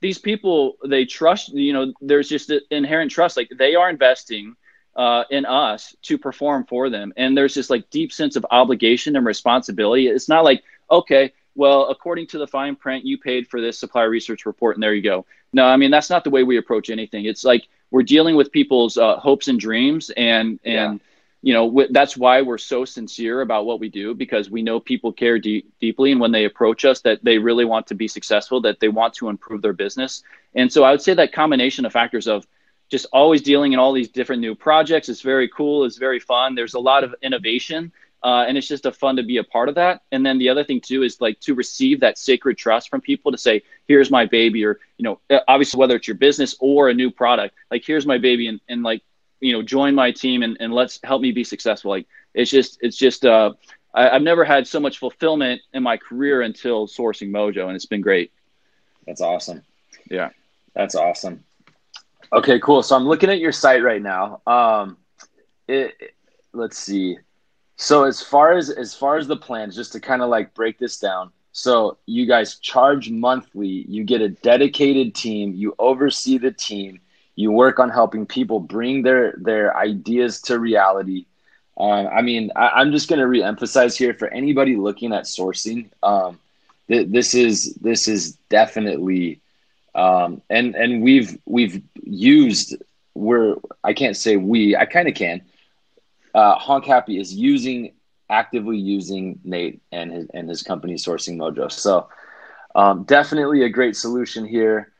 these 0.00 0.18
people 0.18 0.78
they 0.84 1.04
trust. 1.04 1.52
You 1.52 1.72
know, 1.72 1.92
there's 2.00 2.28
just 2.28 2.50
an 2.50 2.60
inherent 2.72 3.12
trust. 3.12 3.36
Like 3.36 3.50
they 3.56 3.76
are 3.76 3.88
investing 3.88 4.56
uh, 4.96 5.24
in 5.30 5.44
us 5.44 5.94
to 6.02 6.18
perform 6.18 6.64
for 6.64 6.90
them. 6.90 7.12
And 7.16 7.36
there's 7.36 7.54
this 7.54 7.70
like 7.70 7.90
deep 7.90 8.12
sense 8.12 8.34
of 8.34 8.46
obligation 8.50 9.14
and 9.16 9.26
responsibility. 9.26 10.08
It's 10.08 10.28
not 10.28 10.44
like, 10.44 10.64
okay, 10.90 11.32
well, 11.54 11.88
according 11.88 12.26
to 12.28 12.38
the 12.38 12.46
fine 12.46 12.76
print, 12.76 13.04
you 13.04 13.18
paid 13.18 13.48
for 13.48 13.60
this 13.60 13.78
supplier 13.78 14.10
research 14.10 14.46
report 14.46 14.76
and 14.76 14.82
there 14.82 14.94
you 14.94 15.02
go. 15.02 15.26
No, 15.52 15.66
I 15.66 15.76
mean, 15.76 15.90
that's 15.90 16.10
not 16.10 16.24
the 16.24 16.30
way 16.30 16.42
we 16.42 16.56
approach 16.56 16.90
anything. 16.90 17.26
It's 17.26 17.44
like 17.44 17.68
we're 17.90 18.02
dealing 18.02 18.36
with 18.36 18.50
people's 18.52 18.96
uh, 18.98 19.16
hopes 19.16 19.48
and 19.48 19.60
dreams 19.60 20.10
and, 20.10 20.58
and, 20.64 20.94
yeah. 20.94 21.06
You 21.42 21.52
know, 21.52 21.68
w- 21.68 21.88
that's 21.92 22.16
why 22.16 22.42
we're 22.42 22.58
so 22.58 22.84
sincere 22.84 23.40
about 23.40 23.66
what 23.66 23.78
we 23.78 23.88
do 23.88 24.14
because 24.14 24.50
we 24.50 24.62
know 24.62 24.80
people 24.80 25.12
care 25.12 25.38
de- 25.38 25.64
deeply. 25.80 26.10
And 26.10 26.20
when 26.20 26.32
they 26.32 26.44
approach 26.44 26.84
us, 26.84 27.02
that 27.02 27.22
they 27.22 27.38
really 27.38 27.64
want 27.64 27.86
to 27.88 27.94
be 27.94 28.08
successful, 28.08 28.60
that 28.62 28.80
they 28.80 28.88
want 28.88 29.14
to 29.14 29.28
improve 29.28 29.62
their 29.62 29.74
business. 29.74 30.24
And 30.56 30.72
so 30.72 30.82
I 30.82 30.90
would 30.90 31.02
say 31.02 31.14
that 31.14 31.32
combination 31.32 31.84
of 31.84 31.92
factors 31.92 32.26
of 32.26 32.48
just 32.88 33.06
always 33.12 33.42
dealing 33.42 33.72
in 33.72 33.78
all 33.78 33.92
these 33.92 34.08
different 34.08 34.40
new 34.40 34.54
projects. 34.54 35.08
It's 35.08 35.20
very 35.22 35.48
cool. 35.48 35.84
It's 35.84 35.98
very 35.98 36.20
fun. 36.20 36.54
There's 36.54 36.74
a 36.74 36.80
lot 36.80 37.04
of 37.04 37.14
innovation. 37.22 37.92
Uh, 38.22 38.44
and 38.48 38.58
it's 38.58 38.66
just 38.66 38.86
a 38.86 38.92
fun 38.92 39.16
to 39.16 39.22
be 39.22 39.36
a 39.36 39.44
part 39.44 39.68
of 39.68 39.74
that. 39.74 40.02
And 40.10 40.24
then 40.24 40.38
the 40.38 40.48
other 40.48 40.64
thing 40.64 40.80
too 40.80 41.02
is 41.02 41.20
like 41.20 41.38
to 41.40 41.54
receive 41.54 42.00
that 42.00 42.18
sacred 42.18 42.56
trust 42.56 42.88
from 42.88 43.00
people 43.00 43.30
to 43.30 43.38
say, 43.38 43.62
"Here's 43.86 44.10
my 44.10 44.24
baby," 44.26 44.64
or 44.64 44.80
you 44.96 45.04
know, 45.04 45.20
uh, 45.30 45.40
obviously 45.46 45.78
whether 45.78 45.94
it's 45.96 46.08
your 46.08 46.16
business 46.16 46.56
or 46.58 46.88
a 46.88 46.94
new 46.94 47.10
product, 47.10 47.54
like 47.70 47.84
"Here's 47.84 48.06
my 48.06 48.18
baby," 48.18 48.48
and, 48.48 48.60
and 48.68 48.82
like 48.82 49.02
you 49.40 49.52
know, 49.52 49.62
join 49.62 49.94
my 49.94 50.10
team 50.10 50.42
and, 50.42 50.56
and 50.60 50.72
let's 50.72 50.98
help 51.04 51.22
me 51.22 51.30
be 51.30 51.44
successful. 51.44 51.90
Like 51.90 52.06
it's 52.34 52.50
just 52.50 52.78
it's 52.80 52.96
just 52.96 53.24
uh, 53.24 53.52
I, 53.94 54.10
I've 54.10 54.22
never 54.22 54.44
had 54.44 54.66
so 54.66 54.80
much 54.80 54.98
fulfillment 54.98 55.60
in 55.72 55.82
my 55.82 55.96
career 55.96 56.42
until 56.42 56.86
sourcing 56.86 57.30
Mojo, 57.30 57.66
and 57.66 57.76
it's 57.76 57.86
been 57.86 58.00
great. 58.00 58.32
That's 59.06 59.20
awesome. 59.20 59.62
Yeah, 60.10 60.30
that's 60.74 60.94
awesome. 60.94 61.44
Okay, 62.32 62.58
cool. 62.60 62.82
So 62.82 62.96
I'm 62.96 63.06
looking 63.06 63.30
at 63.30 63.38
your 63.38 63.52
site 63.52 63.82
right 63.82 64.02
now. 64.02 64.40
Um, 64.46 64.96
it, 65.68 65.94
it, 66.00 66.14
let's 66.52 66.78
see. 66.78 67.18
So 67.76 68.04
as 68.04 68.22
far 68.22 68.52
as 68.52 68.70
as 68.70 68.94
far 68.94 69.18
as 69.18 69.26
the 69.26 69.36
plans, 69.36 69.76
just 69.76 69.92
to 69.92 70.00
kind 70.00 70.22
of 70.22 70.30
like 70.30 70.54
break 70.54 70.78
this 70.78 70.98
down. 70.98 71.30
So 71.52 71.98
you 72.06 72.26
guys 72.26 72.58
charge 72.58 73.10
monthly. 73.10 73.86
You 73.88 74.04
get 74.04 74.20
a 74.20 74.28
dedicated 74.28 75.14
team. 75.14 75.54
You 75.54 75.74
oversee 75.78 76.38
the 76.38 76.52
team. 76.52 77.00
You 77.34 77.50
work 77.50 77.78
on 77.78 77.90
helping 77.90 78.26
people 78.26 78.60
bring 78.60 79.02
their 79.02 79.34
their 79.36 79.76
ideas 79.76 80.40
to 80.42 80.58
reality. 80.58 81.26
Um, 81.78 82.06
I 82.06 82.22
mean, 82.22 82.50
I, 82.56 82.80
am 82.80 82.90
just 82.92 83.08
going 83.08 83.20
to 83.20 83.26
reemphasize 83.26 83.96
here 83.96 84.14
for 84.14 84.28
anybody 84.28 84.76
looking 84.76 85.12
at 85.12 85.24
sourcing. 85.24 85.90
Um, 86.02 86.40
th- 86.88 87.08
this 87.10 87.34
is 87.34 87.74
this 87.74 88.08
is 88.08 88.32
definitely, 88.48 89.40
um, 89.96 90.42
and 90.50 90.76
and 90.76 91.02
we've 91.02 91.38
we've 91.46 91.82
used. 92.04 92.76
We're 93.14 93.56
I 93.82 93.94
can't 93.94 94.16
say 94.16 94.36
we. 94.36 94.76
I 94.76 94.84
kind 94.84 95.08
of 95.08 95.14
can. 95.14 95.42
Uh, 96.34 96.54
Honk 96.56 96.84
Happy 96.84 97.18
is 97.18 97.34
using 97.34 97.94
actively 98.28 98.76
using 98.76 99.40
Nate 99.42 99.80
and 99.90 100.12
his 100.12 100.26
and 100.34 100.48
his 100.48 100.62
company 100.62 100.94
Sourcing 100.94 101.36
Mojo. 101.36 101.72
So 101.72 102.08
um, 102.74 103.04
definitely 103.04 103.64
a 103.64 103.70
great 103.70 103.96
solution 103.96 104.46
here. 104.46 104.92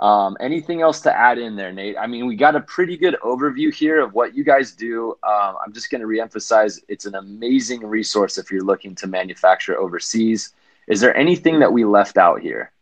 Um, 0.00 0.36
anything 0.40 0.82
else 0.82 1.00
to 1.02 1.16
add 1.16 1.38
in 1.38 1.56
there, 1.56 1.72
Nate? 1.72 1.96
I 1.96 2.06
mean, 2.06 2.26
we 2.26 2.36
got 2.36 2.56
a 2.56 2.60
pretty 2.60 2.96
good 2.96 3.16
overview 3.22 3.72
here 3.72 4.02
of 4.02 4.12
what 4.14 4.34
you 4.34 4.44
guys 4.44 4.72
do. 4.72 5.12
Um, 5.22 5.56
I'm 5.64 5.72
just 5.72 5.90
going 5.90 6.00
to 6.00 6.06
reemphasize 6.08 6.80
it's 6.88 7.06
an 7.06 7.14
amazing 7.14 7.86
resource 7.86 8.36
if 8.36 8.50
you're 8.50 8.64
looking 8.64 8.96
to 8.96 9.06
manufacture 9.06 9.78
overseas. 9.78 10.52
Is 10.88 11.00
there 11.00 11.16
anything 11.16 11.60
that 11.60 11.72
we 11.72 11.84
left 11.84 12.18
out 12.18 12.40
here? 12.40 12.72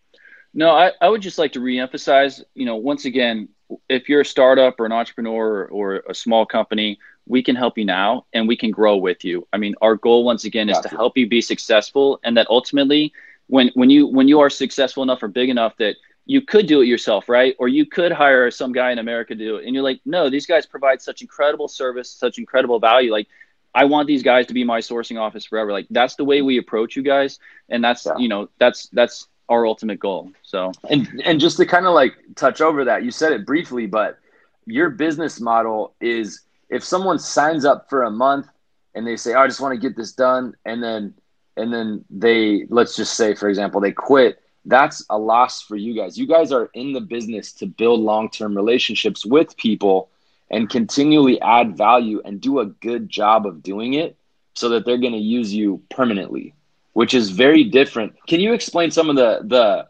No, 0.53 0.71
I, 0.71 0.93
I 1.01 1.09
would 1.09 1.23
just 1.23 1.39
like 1.39 1.53
to 1.53 1.61
reemphasize, 1.61 2.43
you 2.55 2.67
know, 2.67 2.77
once 2.77 3.05
again, 3.05 3.49
if 3.89 4.09
you're 4.09 4.23
a 4.23 4.25
startup 4.25 4.81
or 4.81 4.87
an 4.87 4.93
entrepreneur 4.93 5.65
or, 5.65 5.69
or 5.69 6.03
a 6.09 6.15
small 6.15 6.45
company, 6.45 6.99
we 7.27 7.43
can 7.43 7.55
help 7.55 7.79
you 7.79 7.85
now 7.85 8.27
and 8.33 8.49
we 8.49 8.57
can 8.57 8.73
grow 8.73 8.97
with 8.97 9.25
you. 9.25 9.47
I 9.53 9.59
mean, 9.59 9.77
our 9.81 9.95
goal 9.95 10.25
once 10.25 10.45
again 10.45 10.69
is 10.69 10.79
to 10.81 10.89
help 10.89 11.17
you 11.17 11.29
be 11.29 11.41
successful 11.41 12.19
and 12.25 12.37
that 12.37 12.49
ultimately 12.51 13.13
when 13.47 13.71
when 13.75 13.91
you 13.91 14.07
when 14.07 14.27
you 14.27 14.41
are 14.41 14.51
successful 14.51 15.03
enough 15.03 15.23
or 15.23 15.29
big 15.29 15.49
enough 15.49 15.77
that 15.79 15.97
you 16.27 16.41
could 16.41 16.67
do 16.67 16.81
it 16.81 16.87
yourself, 16.87 17.29
right? 17.29 17.57
Or 17.59 17.69
you 17.69 17.87
could 17.87 18.13
hire 18.13 18.51
some 18.51 18.73
guy 18.73 18.93
in 18.93 18.99
America 18.99 19.35
to 19.35 19.45
do 19.45 19.57
it. 19.57 19.67
And 19.67 19.75
you're 19.75 19.83
like, 19.83 20.01
no, 20.05 20.31
these 20.31 20.47
guys 20.47 20.67
provide 20.67 21.03
such 21.03 21.23
incredible 21.23 21.67
service, 21.67 22.11
such 22.11 22.39
incredible 22.39 22.79
value. 22.79 23.11
Like, 23.11 23.27
I 23.75 23.85
want 23.85 24.07
these 24.07 24.23
guys 24.23 24.47
to 24.47 24.55
be 24.55 24.63
my 24.63 24.81
sourcing 24.81 25.19
office 25.19 25.45
forever. 25.45 25.73
Like, 25.73 25.87
that's 25.91 26.15
the 26.15 26.25
way 26.25 26.43
we 26.43 26.59
approach 26.59 26.95
you 26.95 27.03
guys. 27.03 27.41
And 27.69 27.83
that's, 27.83 28.07
yeah. 28.07 28.17
you 28.19 28.29
know, 28.29 28.49
that's, 28.59 28.89
that's 28.89 29.27
our 29.51 29.67
ultimate 29.67 29.99
goal. 29.99 30.31
So, 30.43 30.73
and, 30.89 31.23
and 31.25 31.39
just 31.39 31.59
to 31.59 31.67
kind 31.67 31.87
of 31.87 31.93
like 31.93 32.15
touch 32.37 32.63
over 32.63 32.85
that, 32.87 33.05
you 33.05 33.11
said 33.11 33.33
it 33.33 33.45
briefly, 33.45 33.87
but 33.87 34.19
your 34.65 34.89
business 34.89 35.41
model 35.41 35.95
is 36.01 36.41
if 36.71 36.83
someone 36.83 37.19
signs 37.19 37.67
up 37.67 37.91
for 37.91 38.05
a 38.05 38.11
month 38.11 38.47
and 38.95 39.07
they 39.07 39.17
say, 39.17 39.35
oh, 39.35 39.41
I 39.41 39.47
just 39.47 39.61
want 39.61 39.75
to 39.75 39.81
get 39.81 39.97
this 39.97 40.13
done. 40.13 40.57
And 40.65 40.83
then, 40.83 41.13
and 41.57 41.73
then 41.73 42.05
they, 42.09 42.65
let's 42.71 42.97
just 42.97 43.15
say, 43.15 43.35
for 43.35 43.49
example, 43.49 43.81
they 43.81 43.93
quit 43.93 44.41
that's 44.65 45.05
a 45.11 45.19
loss 45.19 45.63
for 45.63 45.77
you 45.77 45.95
guys. 45.95 46.19
You 46.19 46.27
guys 46.27 46.53
are 46.53 46.71
in 46.75 46.93
the 46.93 47.01
business 47.01 47.53
to 47.55 47.67
build 47.67 48.01
long 48.01 48.31
term 48.31 48.57
relationships 48.57 49.25
with 49.25 49.57
people 49.57 50.11
and 50.51 50.69
continually 50.69 51.41
add 51.41 51.77
value 51.77 52.21
and 52.25 52.41
do 52.41 52.61
a 52.61 52.67
good 52.67 53.09
job 53.09 53.47
of 53.47 53.63
doing 53.63 53.95
it 53.95 54.17
so 54.55 54.71
that 54.71 54.85
they're 54.85 54.99
going 54.99 55.13
to 55.13 55.19
use 55.19 55.55
you 55.55 55.83
permanently, 55.91 56.55
which 56.93 57.15
is 57.15 57.31
very 57.31 57.65
different. 57.65 58.15
Can 58.27 58.41
you 58.41 58.53
explain 58.53 58.91
some 58.91 59.11
of 59.11 59.17
the, 59.17 59.41
the, 59.45 59.89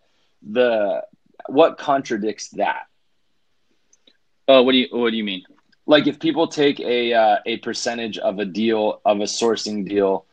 the, 0.53 1.05
what 1.49 1.79
contradicts 1.79 2.49
that? 2.51 2.87
Uh, 4.47 4.63
what 4.63 4.73
do 4.73 4.79
you, 4.79 4.89
what 4.91 5.11
do 5.11 5.17
you 5.17 5.25
mean? 5.25 5.45
Like 5.87 6.07
if 6.07 6.21
people 6.21 6.49
take 6.49 6.79
a, 6.81 7.13
uh, 7.15 7.37
a 7.47 7.57
percentage 7.59 8.19
of 8.19 8.39
a 8.39 8.45
deal, 8.45 9.01
of 9.05 9.19
a 9.21 9.25
sourcing 9.25 9.89
deal, 9.89 10.27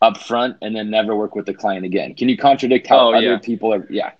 up 0.00 0.18
front 0.18 0.56
and 0.62 0.76
then 0.76 0.90
never 0.90 1.16
work 1.16 1.34
with 1.34 1.46
the 1.46 1.54
client 1.54 1.84
again. 1.84 2.14
Can 2.14 2.28
you 2.28 2.36
contradict 2.36 2.86
how 2.86 3.08
oh, 3.08 3.14
other 3.14 3.32
yeah. 3.32 3.38
people 3.38 3.74
are? 3.74 3.86
Yeah. 3.90 4.12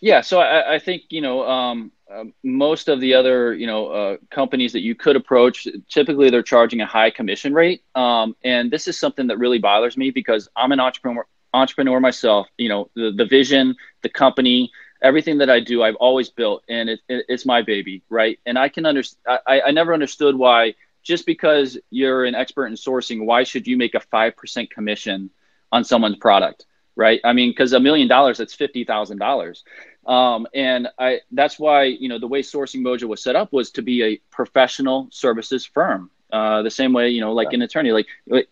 Yeah. 0.00 0.20
So 0.20 0.40
I, 0.40 0.74
I 0.74 0.78
think, 0.78 1.04
you 1.10 1.20
know, 1.20 1.48
um, 1.48 1.92
uh, 2.12 2.24
most 2.42 2.88
of 2.88 3.00
the 3.00 3.14
other, 3.14 3.54
you 3.54 3.66
know, 3.66 3.86
uh, 3.88 4.16
companies 4.30 4.72
that 4.72 4.80
you 4.80 4.94
could 4.94 5.16
approach, 5.16 5.66
typically 5.88 6.28
they're 6.28 6.42
charging 6.42 6.80
a 6.80 6.86
high 6.86 7.10
commission 7.10 7.54
rate. 7.54 7.82
Um, 7.94 8.36
and 8.44 8.70
this 8.70 8.88
is 8.88 8.98
something 8.98 9.28
that 9.28 9.38
really 9.38 9.58
bothers 9.58 9.96
me 9.96 10.10
because 10.10 10.48
I'm 10.54 10.72
an 10.72 10.80
entrepreneur, 10.80 11.26
entrepreneur 11.52 12.00
myself, 12.00 12.48
you 12.58 12.68
know, 12.68 12.90
the, 12.94 13.12
the 13.16 13.26
vision, 13.26 13.76
the 14.02 14.08
company, 14.08 14.70
everything 15.02 15.38
that 15.38 15.50
I 15.50 15.60
do, 15.60 15.82
I've 15.82 15.96
always 15.96 16.30
built 16.30 16.62
and 16.68 16.88
it, 16.88 17.00
it, 17.08 17.26
it's 17.28 17.44
my 17.44 17.62
baby. 17.62 18.02
Right. 18.08 18.38
And 18.46 18.58
I 18.58 18.68
can 18.68 18.86
understand, 18.86 19.40
I, 19.46 19.60
I 19.62 19.70
never 19.70 19.92
understood 19.92 20.36
why 20.36 20.74
just 21.02 21.26
because 21.26 21.76
you're 21.90 22.24
an 22.24 22.34
expert 22.34 22.66
in 22.66 22.74
sourcing, 22.74 23.24
why 23.26 23.42
should 23.44 23.66
you 23.66 23.76
make 23.76 23.94
a 23.94 24.00
5% 24.00 24.70
commission 24.70 25.30
on 25.72 25.84
someone's 25.84 26.16
product? 26.16 26.66
Right. 26.94 27.20
I 27.24 27.32
mean, 27.32 27.50
because 27.50 27.72
a 27.72 27.80
million 27.80 28.06
dollars, 28.06 28.38
that's 28.38 28.54
$50,000. 28.54 29.62
Um, 30.06 30.46
and 30.54 30.88
I, 30.98 31.20
that's 31.30 31.58
why, 31.58 31.84
you 31.84 32.08
know, 32.08 32.18
the 32.18 32.26
way 32.26 32.42
Sourcing 32.42 32.82
Mojo 32.82 33.04
was 33.04 33.22
set 33.22 33.34
up 33.34 33.52
was 33.52 33.70
to 33.72 33.82
be 33.82 34.02
a 34.02 34.16
professional 34.30 35.08
services 35.10 35.64
firm. 35.64 36.10
Uh, 36.30 36.62
the 36.62 36.70
same 36.70 36.92
way, 36.92 37.10
you 37.10 37.20
know, 37.20 37.32
like 37.32 37.52
an 37.52 37.62
attorney, 37.62 37.92
like, 37.92 38.06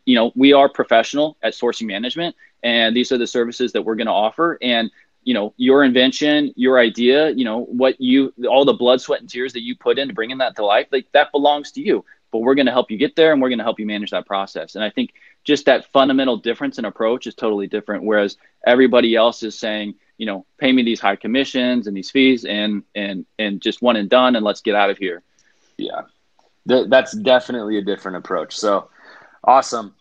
you 0.05 0.15
know, 0.15 0.33
we 0.35 0.53
are 0.53 0.69
professional 0.69 1.37
at 1.43 1.55
sourcing 1.55 1.87
management 1.87 2.37
and 2.63 2.95
these 2.95 3.13
are 3.13 3.19
the 3.19 3.27
services 3.27 3.73
that 3.73 3.83
we're 3.83 3.97
going 3.97 4.07
to 4.07 4.13
offer. 4.13 4.59
And 4.63 4.91
you 5.23 5.35
know 5.35 5.53
your 5.59 5.85
invention 5.85 6.51
your 6.57 6.79
idea 6.79 7.29
you 7.33 7.45
know 7.45 7.65
what 7.65 8.01
you 8.01 8.33
all 8.49 8.65
the 8.65 8.73
blood 8.73 9.03
sweat 9.03 9.21
and 9.21 9.29
tears 9.29 9.53
that 9.53 9.61
you 9.61 9.77
put 9.77 9.99
into 9.99 10.15
bringing 10.15 10.39
that 10.39 10.57
to 10.57 10.65
life 10.65 10.87
like 10.91 11.07
that 11.13 11.31
belongs 11.31 11.73
to 11.73 11.83
you 11.83 12.03
but 12.31 12.41
we're 12.41 12.55
going 12.55 12.67
to 12.67 12.73
help 12.73 12.91
you 12.91 12.97
get 12.97 13.17
there 13.17 13.33
and 13.33 13.43
we're 13.43 13.49
going 13.49 13.59
to 13.59 13.65
help 13.65 13.81
you 13.81 13.87
manage 13.87 14.11
that 14.11 14.27
process. 14.27 14.75
And 14.75 14.85
I 14.85 14.91
think 14.91 15.15
just 15.45 15.67
that 15.67 15.91
fundamental 15.93 16.37
difference 16.37 16.79
in 16.79 16.85
approach 16.85 17.27
is 17.27 17.35
totally 17.35 17.67
different. 17.67 18.05
Whereas 18.05 18.37
everybody 18.67 19.17
else 19.17 19.43
is 19.43 19.59
saying, 19.59 19.95
you 20.19 20.27
know, 20.27 20.47
pay 20.59 20.73
me 20.73 20.83
these 20.83 21.01
high 21.01 21.17
commissions 21.17 21.87
and 21.87 21.97
these 21.97 22.11
fees 22.11 22.45
and, 22.45 22.85
and, 22.95 23.27
and 23.39 23.61
just 23.61 23.83
one 23.83 23.97
and 23.97 24.09
done 24.09 24.37
and 24.37 24.45
let's 24.45 24.61
get 24.61 24.75
out 24.75 24.91
of 24.91 24.99
here. 24.99 25.23
Yeah, 25.77 26.03
that's 26.67 27.13
definitely 27.13 27.79
a 27.79 27.83
different 27.83 28.19
approach. 28.19 28.57
So 28.57 28.91
awesome. 29.43 29.95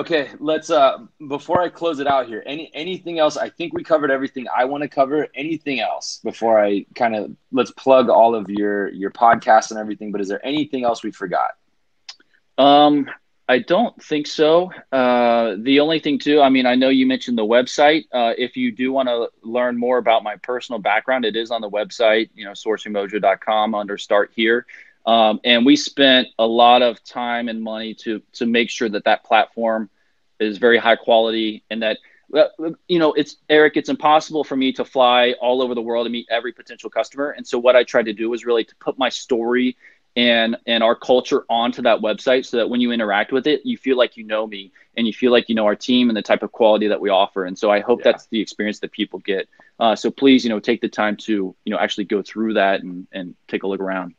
Okay, 0.00 0.30
let's 0.38 0.70
uh 0.70 0.96
before 1.28 1.60
I 1.60 1.68
close 1.68 2.00
it 2.00 2.06
out 2.06 2.26
here, 2.26 2.42
any 2.46 2.70
anything 2.72 3.18
else? 3.18 3.36
I 3.36 3.50
think 3.50 3.74
we 3.74 3.84
covered 3.84 4.10
everything 4.10 4.46
I 4.48 4.64
want 4.64 4.82
to 4.82 4.88
cover. 4.88 5.28
Anything 5.34 5.80
else 5.80 6.20
before 6.24 6.58
I 6.58 6.86
kind 6.94 7.14
of 7.14 7.36
let's 7.52 7.70
plug 7.72 8.08
all 8.08 8.34
of 8.34 8.48
your 8.48 8.88
your 8.88 9.10
podcasts 9.10 9.70
and 9.70 9.78
everything, 9.78 10.10
but 10.10 10.22
is 10.22 10.28
there 10.28 10.44
anything 10.44 10.84
else 10.84 11.02
we 11.02 11.10
forgot? 11.10 11.50
Um, 12.56 13.10
I 13.46 13.58
don't 13.58 14.02
think 14.02 14.26
so. 14.26 14.72
Uh, 14.90 15.56
the 15.58 15.80
only 15.80 15.98
thing, 15.98 16.18
too, 16.18 16.40
I 16.40 16.48
mean, 16.48 16.64
I 16.66 16.76
know 16.76 16.88
you 16.88 17.04
mentioned 17.04 17.36
the 17.36 17.44
website. 17.44 18.04
Uh, 18.12 18.32
if 18.38 18.56
you 18.56 18.70
do 18.70 18.92
want 18.92 19.08
to 19.08 19.28
learn 19.42 19.76
more 19.76 19.98
about 19.98 20.22
my 20.22 20.36
personal 20.36 20.78
background, 20.78 21.24
it 21.26 21.36
is 21.36 21.50
on 21.50 21.60
the 21.60 21.68
website, 21.68 22.30
you 22.34 22.44
know, 22.44 22.52
sourcingmojo.com 22.52 23.74
under 23.74 23.98
start 23.98 24.30
here. 24.34 24.66
Um, 25.06 25.40
and 25.44 25.64
we 25.64 25.76
spent 25.76 26.28
a 26.38 26.46
lot 26.46 26.82
of 26.82 27.02
time 27.04 27.48
and 27.48 27.62
money 27.62 27.94
to 27.94 28.20
to 28.34 28.46
make 28.46 28.70
sure 28.70 28.88
that 28.88 29.04
that 29.04 29.24
platform 29.24 29.88
is 30.38 30.58
very 30.58 30.78
high 30.78 30.96
quality 30.96 31.62
and 31.70 31.82
that 31.82 31.98
you 32.86 32.98
know 32.98 33.12
it's 33.14 33.36
eric 33.48 33.76
it's 33.76 33.88
impossible 33.88 34.44
for 34.44 34.56
me 34.56 34.72
to 34.72 34.84
fly 34.84 35.34
all 35.40 35.60
over 35.60 35.74
the 35.74 35.82
world 35.82 36.06
and 36.06 36.12
meet 36.12 36.26
every 36.30 36.52
potential 36.52 36.88
customer. 36.90 37.30
And 37.30 37.46
so 37.46 37.58
what 37.58 37.76
i 37.76 37.82
tried 37.82 38.06
to 38.06 38.12
do 38.12 38.30
was 38.30 38.44
really 38.44 38.64
to 38.64 38.74
put 38.76 38.98
my 38.98 39.08
story 39.08 39.76
and 40.16 40.56
and 40.66 40.82
our 40.82 40.94
culture 40.94 41.44
onto 41.48 41.82
that 41.82 42.00
website 42.00 42.44
so 42.44 42.58
that 42.58 42.68
when 42.68 42.80
you 42.80 42.92
interact 42.92 43.32
with 43.32 43.46
it 43.46 43.64
you 43.64 43.76
feel 43.78 43.96
like 43.96 44.16
you 44.16 44.24
know 44.24 44.46
me 44.46 44.70
and 44.96 45.06
you 45.06 45.12
feel 45.12 45.32
like 45.32 45.48
you 45.48 45.54
know 45.54 45.64
our 45.64 45.76
team 45.76 46.10
and 46.10 46.16
the 46.16 46.22
type 46.22 46.42
of 46.42 46.52
quality 46.52 46.88
that 46.88 47.00
we 47.00 47.08
offer. 47.10 47.44
And 47.46 47.58
so 47.58 47.70
i 47.70 47.80
hope 47.80 48.00
yeah. 48.00 48.12
that's 48.12 48.26
the 48.26 48.40
experience 48.40 48.80
that 48.80 48.92
people 48.92 49.18
get. 49.20 49.48
Uh, 49.78 49.96
so 49.96 50.10
please 50.10 50.44
you 50.44 50.50
know 50.50 50.60
take 50.60 50.80
the 50.82 50.88
time 50.88 51.16
to 51.16 51.54
you 51.64 51.72
know 51.72 51.78
actually 51.78 52.04
go 52.04 52.22
through 52.22 52.54
that 52.54 52.82
and 52.82 53.06
and 53.12 53.34
take 53.48 53.62
a 53.62 53.66
look 53.66 53.80
around 53.80 54.14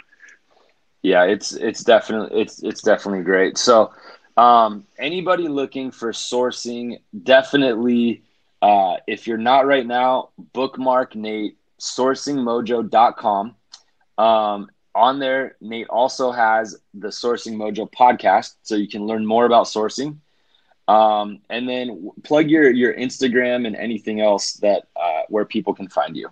yeah 1.02 1.24
it's 1.24 1.54
it's 1.54 1.84
definitely 1.84 2.42
it's 2.42 2.64
it's 2.64 2.82
definitely 2.82 3.24
great 3.24 3.58
so 3.58 3.92
um, 4.38 4.86
anybody 4.98 5.48
looking 5.48 5.92
for 5.92 6.12
sourcing 6.12 7.00
definitely 7.24 8.24
uh, 8.62 8.96
if 9.08 9.28
you're 9.28 9.38
not 9.38 9.66
right 9.66 9.86
now 9.86 10.30
bookmark 10.54 11.16
nate 11.16 11.58
sourcingmojo.com 11.80 13.56
um, 14.18 14.70
on 14.94 15.20
there, 15.20 15.56
Nate 15.62 15.88
also 15.88 16.32
has 16.32 16.78
the 16.94 17.08
Sourcing 17.08 17.56
Mojo 17.56 17.90
podcast, 17.92 18.56
so 18.62 18.76
you 18.76 18.88
can 18.88 19.06
learn 19.06 19.26
more 19.26 19.46
about 19.46 19.66
sourcing. 19.66 20.18
Um, 20.88 21.40
and 21.50 21.70
then 21.70 22.12
plug 22.24 22.50
your 22.50 22.70
your 22.70 22.94
Instagram 22.94 23.66
and 23.66 23.76
anything 23.76 24.20
else 24.20 24.54
that 24.54 24.88
uh, 24.96 25.22
where 25.30 25.46
people 25.46 25.74
can 25.74 25.88
find 25.88 26.18
you. 26.18 26.30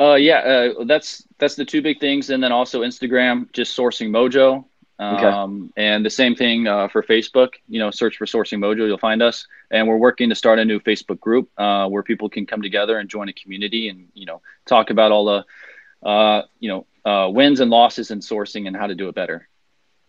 Uh, 0.00 0.14
yeah, 0.14 0.38
uh, 0.38 0.84
that's 0.84 1.24
that's 1.38 1.56
the 1.56 1.64
two 1.64 1.82
big 1.82 1.98
things, 1.98 2.30
and 2.30 2.42
then 2.42 2.52
also 2.52 2.82
Instagram, 2.82 3.50
just 3.52 3.76
Sourcing 3.76 4.10
Mojo. 4.10 4.64
Um, 5.00 5.70
okay. 5.76 5.82
And 5.82 6.04
the 6.04 6.10
same 6.10 6.34
thing 6.34 6.66
uh, 6.66 6.88
for 6.88 7.02
Facebook. 7.02 7.54
You 7.68 7.78
know, 7.78 7.90
search 7.90 8.16
for 8.16 8.26
Sourcing 8.26 8.58
Mojo, 8.58 8.86
you'll 8.86 8.98
find 8.98 9.22
us. 9.22 9.46
And 9.70 9.86
we're 9.86 9.96
working 9.96 10.28
to 10.28 10.34
start 10.34 10.58
a 10.58 10.64
new 10.64 10.80
Facebook 10.80 11.20
group 11.20 11.50
uh, 11.58 11.88
where 11.88 12.02
people 12.02 12.28
can 12.28 12.46
come 12.46 12.62
together 12.62 12.98
and 12.98 13.08
join 13.08 13.28
a 13.28 13.32
community 13.32 13.88
and 13.88 14.08
you 14.14 14.26
know 14.26 14.40
talk 14.66 14.90
about 14.90 15.12
all 15.12 15.24
the 15.24 16.08
uh, 16.08 16.42
you 16.58 16.68
know 16.68 16.86
uh, 17.04 17.28
wins 17.28 17.60
and 17.60 17.70
losses 17.70 18.10
in 18.10 18.20
sourcing 18.20 18.66
and 18.66 18.76
how 18.76 18.86
to 18.86 18.94
do 18.94 19.08
it 19.08 19.14
better. 19.14 19.48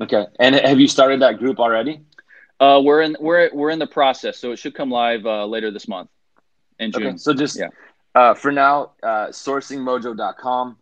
Okay. 0.01 0.25
And 0.39 0.55
have 0.55 0.79
you 0.79 0.87
started 0.87 1.21
that 1.21 1.39
group 1.39 1.59
already? 1.59 2.01
Uh, 2.59 2.81
we're 2.83 3.01
in 3.01 3.15
we're 3.19 3.49
we're 3.53 3.69
in 3.69 3.79
the 3.79 3.87
process, 3.87 4.37
so 4.37 4.51
it 4.51 4.59
should 4.59 4.75
come 4.75 4.91
live 4.91 5.25
uh, 5.25 5.45
later 5.45 5.71
this 5.71 5.87
month 5.87 6.09
in 6.79 6.91
June. 6.91 7.07
Okay. 7.07 7.17
So 7.17 7.33
just 7.33 7.57
yeah. 7.59 7.67
Uh, 8.19 8.33
for 8.33 8.51
now, 8.51 8.91
uh, 9.01 9.27
sourcingmojo.com. 9.27 10.75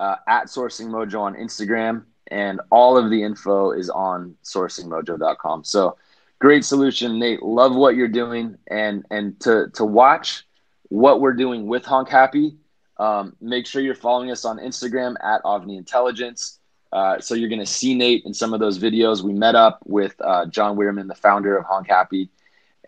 uh, 0.00 0.16
at 0.26 0.46
Sourcing 0.46 0.88
Mojo 0.88 1.20
on 1.20 1.36
Instagram, 1.36 2.02
and 2.32 2.60
all 2.72 2.96
of 2.98 3.10
the 3.10 3.22
info 3.22 3.70
is 3.70 3.88
on 3.88 4.34
sourcingmojo.com. 4.42 5.62
So 5.62 5.96
great 6.40 6.64
solution, 6.64 7.20
Nate. 7.20 7.44
Love 7.44 7.76
what 7.76 7.94
you're 7.94 8.08
doing, 8.08 8.58
and 8.66 9.06
and 9.12 9.38
to 9.42 9.68
to 9.74 9.84
watch 9.84 10.44
what 10.88 11.20
we're 11.20 11.34
doing 11.34 11.68
with 11.68 11.84
Honk 11.84 12.08
Happy. 12.08 12.56
Um, 12.96 13.36
make 13.40 13.68
sure 13.68 13.82
you're 13.82 13.94
following 13.94 14.32
us 14.32 14.44
on 14.44 14.58
Instagram 14.58 15.14
at 15.22 15.44
Avni 15.44 15.78
Intelligence. 15.78 16.58
Uh, 16.92 17.20
so 17.20 17.36
you're 17.36 17.48
going 17.48 17.60
to 17.60 17.66
see 17.66 17.94
Nate 17.94 18.24
in 18.24 18.34
some 18.34 18.52
of 18.52 18.58
those 18.58 18.80
videos. 18.80 19.22
We 19.22 19.32
met 19.32 19.54
up 19.54 19.78
with 19.84 20.16
uh, 20.20 20.46
John 20.46 20.76
Weirman, 20.76 21.06
the 21.06 21.14
founder 21.14 21.56
of 21.56 21.66
Honk 21.66 21.86
Happy, 21.86 22.30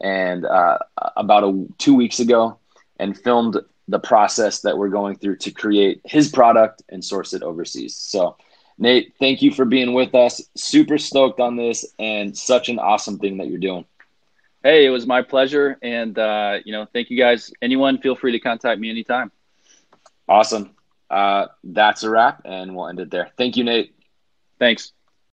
and 0.01 0.45
uh, 0.45 0.79
about 1.17 1.45
a, 1.45 1.67
two 1.79 1.95
weeks 1.95 2.19
ago, 2.19 2.59
and 2.99 3.17
filmed 3.17 3.59
the 3.89 3.99
process 3.99 4.61
that 4.61 4.77
we're 4.79 4.89
going 4.89 5.17
through 5.17 5.37
to 5.37 5.51
create 5.51 6.01
his 6.05 6.31
product 6.31 6.83
and 6.89 7.05
source 7.05 7.35
it 7.35 7.43
overseas. 7.43 7.97
So, 7.97 8.37
Nate, 8.79 9.15
thank 9.19 9.43
you 9.43 9.53
for 9.53 9.65
being 9.65 9.93
with 9.93 10.15
us. 10.15 10.41
Super 10.57 10.99
stoked 10.99 11.41
on 11.41 11.57
this, 11.57 11.85
and 11.99 12.37
such 12.37 12.69
an 12.69 12.79
awesome 12.79 13.19
thing 13.19 13.39
that 13.39 13.49
you're 13.49 13.59
doing. 13.59 13.85
Hey, 14.63 14.87
it 14.87 14.91
was 14.91 15.07
my 15.07 15.23
pleasure, 15.23 15.79
and 15.83 16.17
uh, 16.19 16.59
you 16.65 16.73
know, 16.73 16.87
thank 16.93 17.11
you 17.11 17.19
guys. 17.19 17.53
Anyone, 17.61 17.99
feel 17.99 18.15
free 18.15 18.33
to 18.33 18.39
contact 18.39 18.81
me 18.81 18.91
anytime. 18.91 19.33
Awesome. 20.29 20.71
Uh, 21.11 21.49
that's 21.65 22.05
a 22.05 22.11
wrap, 22.11 22.43
and 22.45 22.75
we'll 22.75 22.89
end 22.89 23.01
it 23.01 23.11
there. 23.11 23.31
Thank 23.37 23.57
you, 23.57 23.65
Nate. 23.65 23.95
Thanks. 24.59 24.93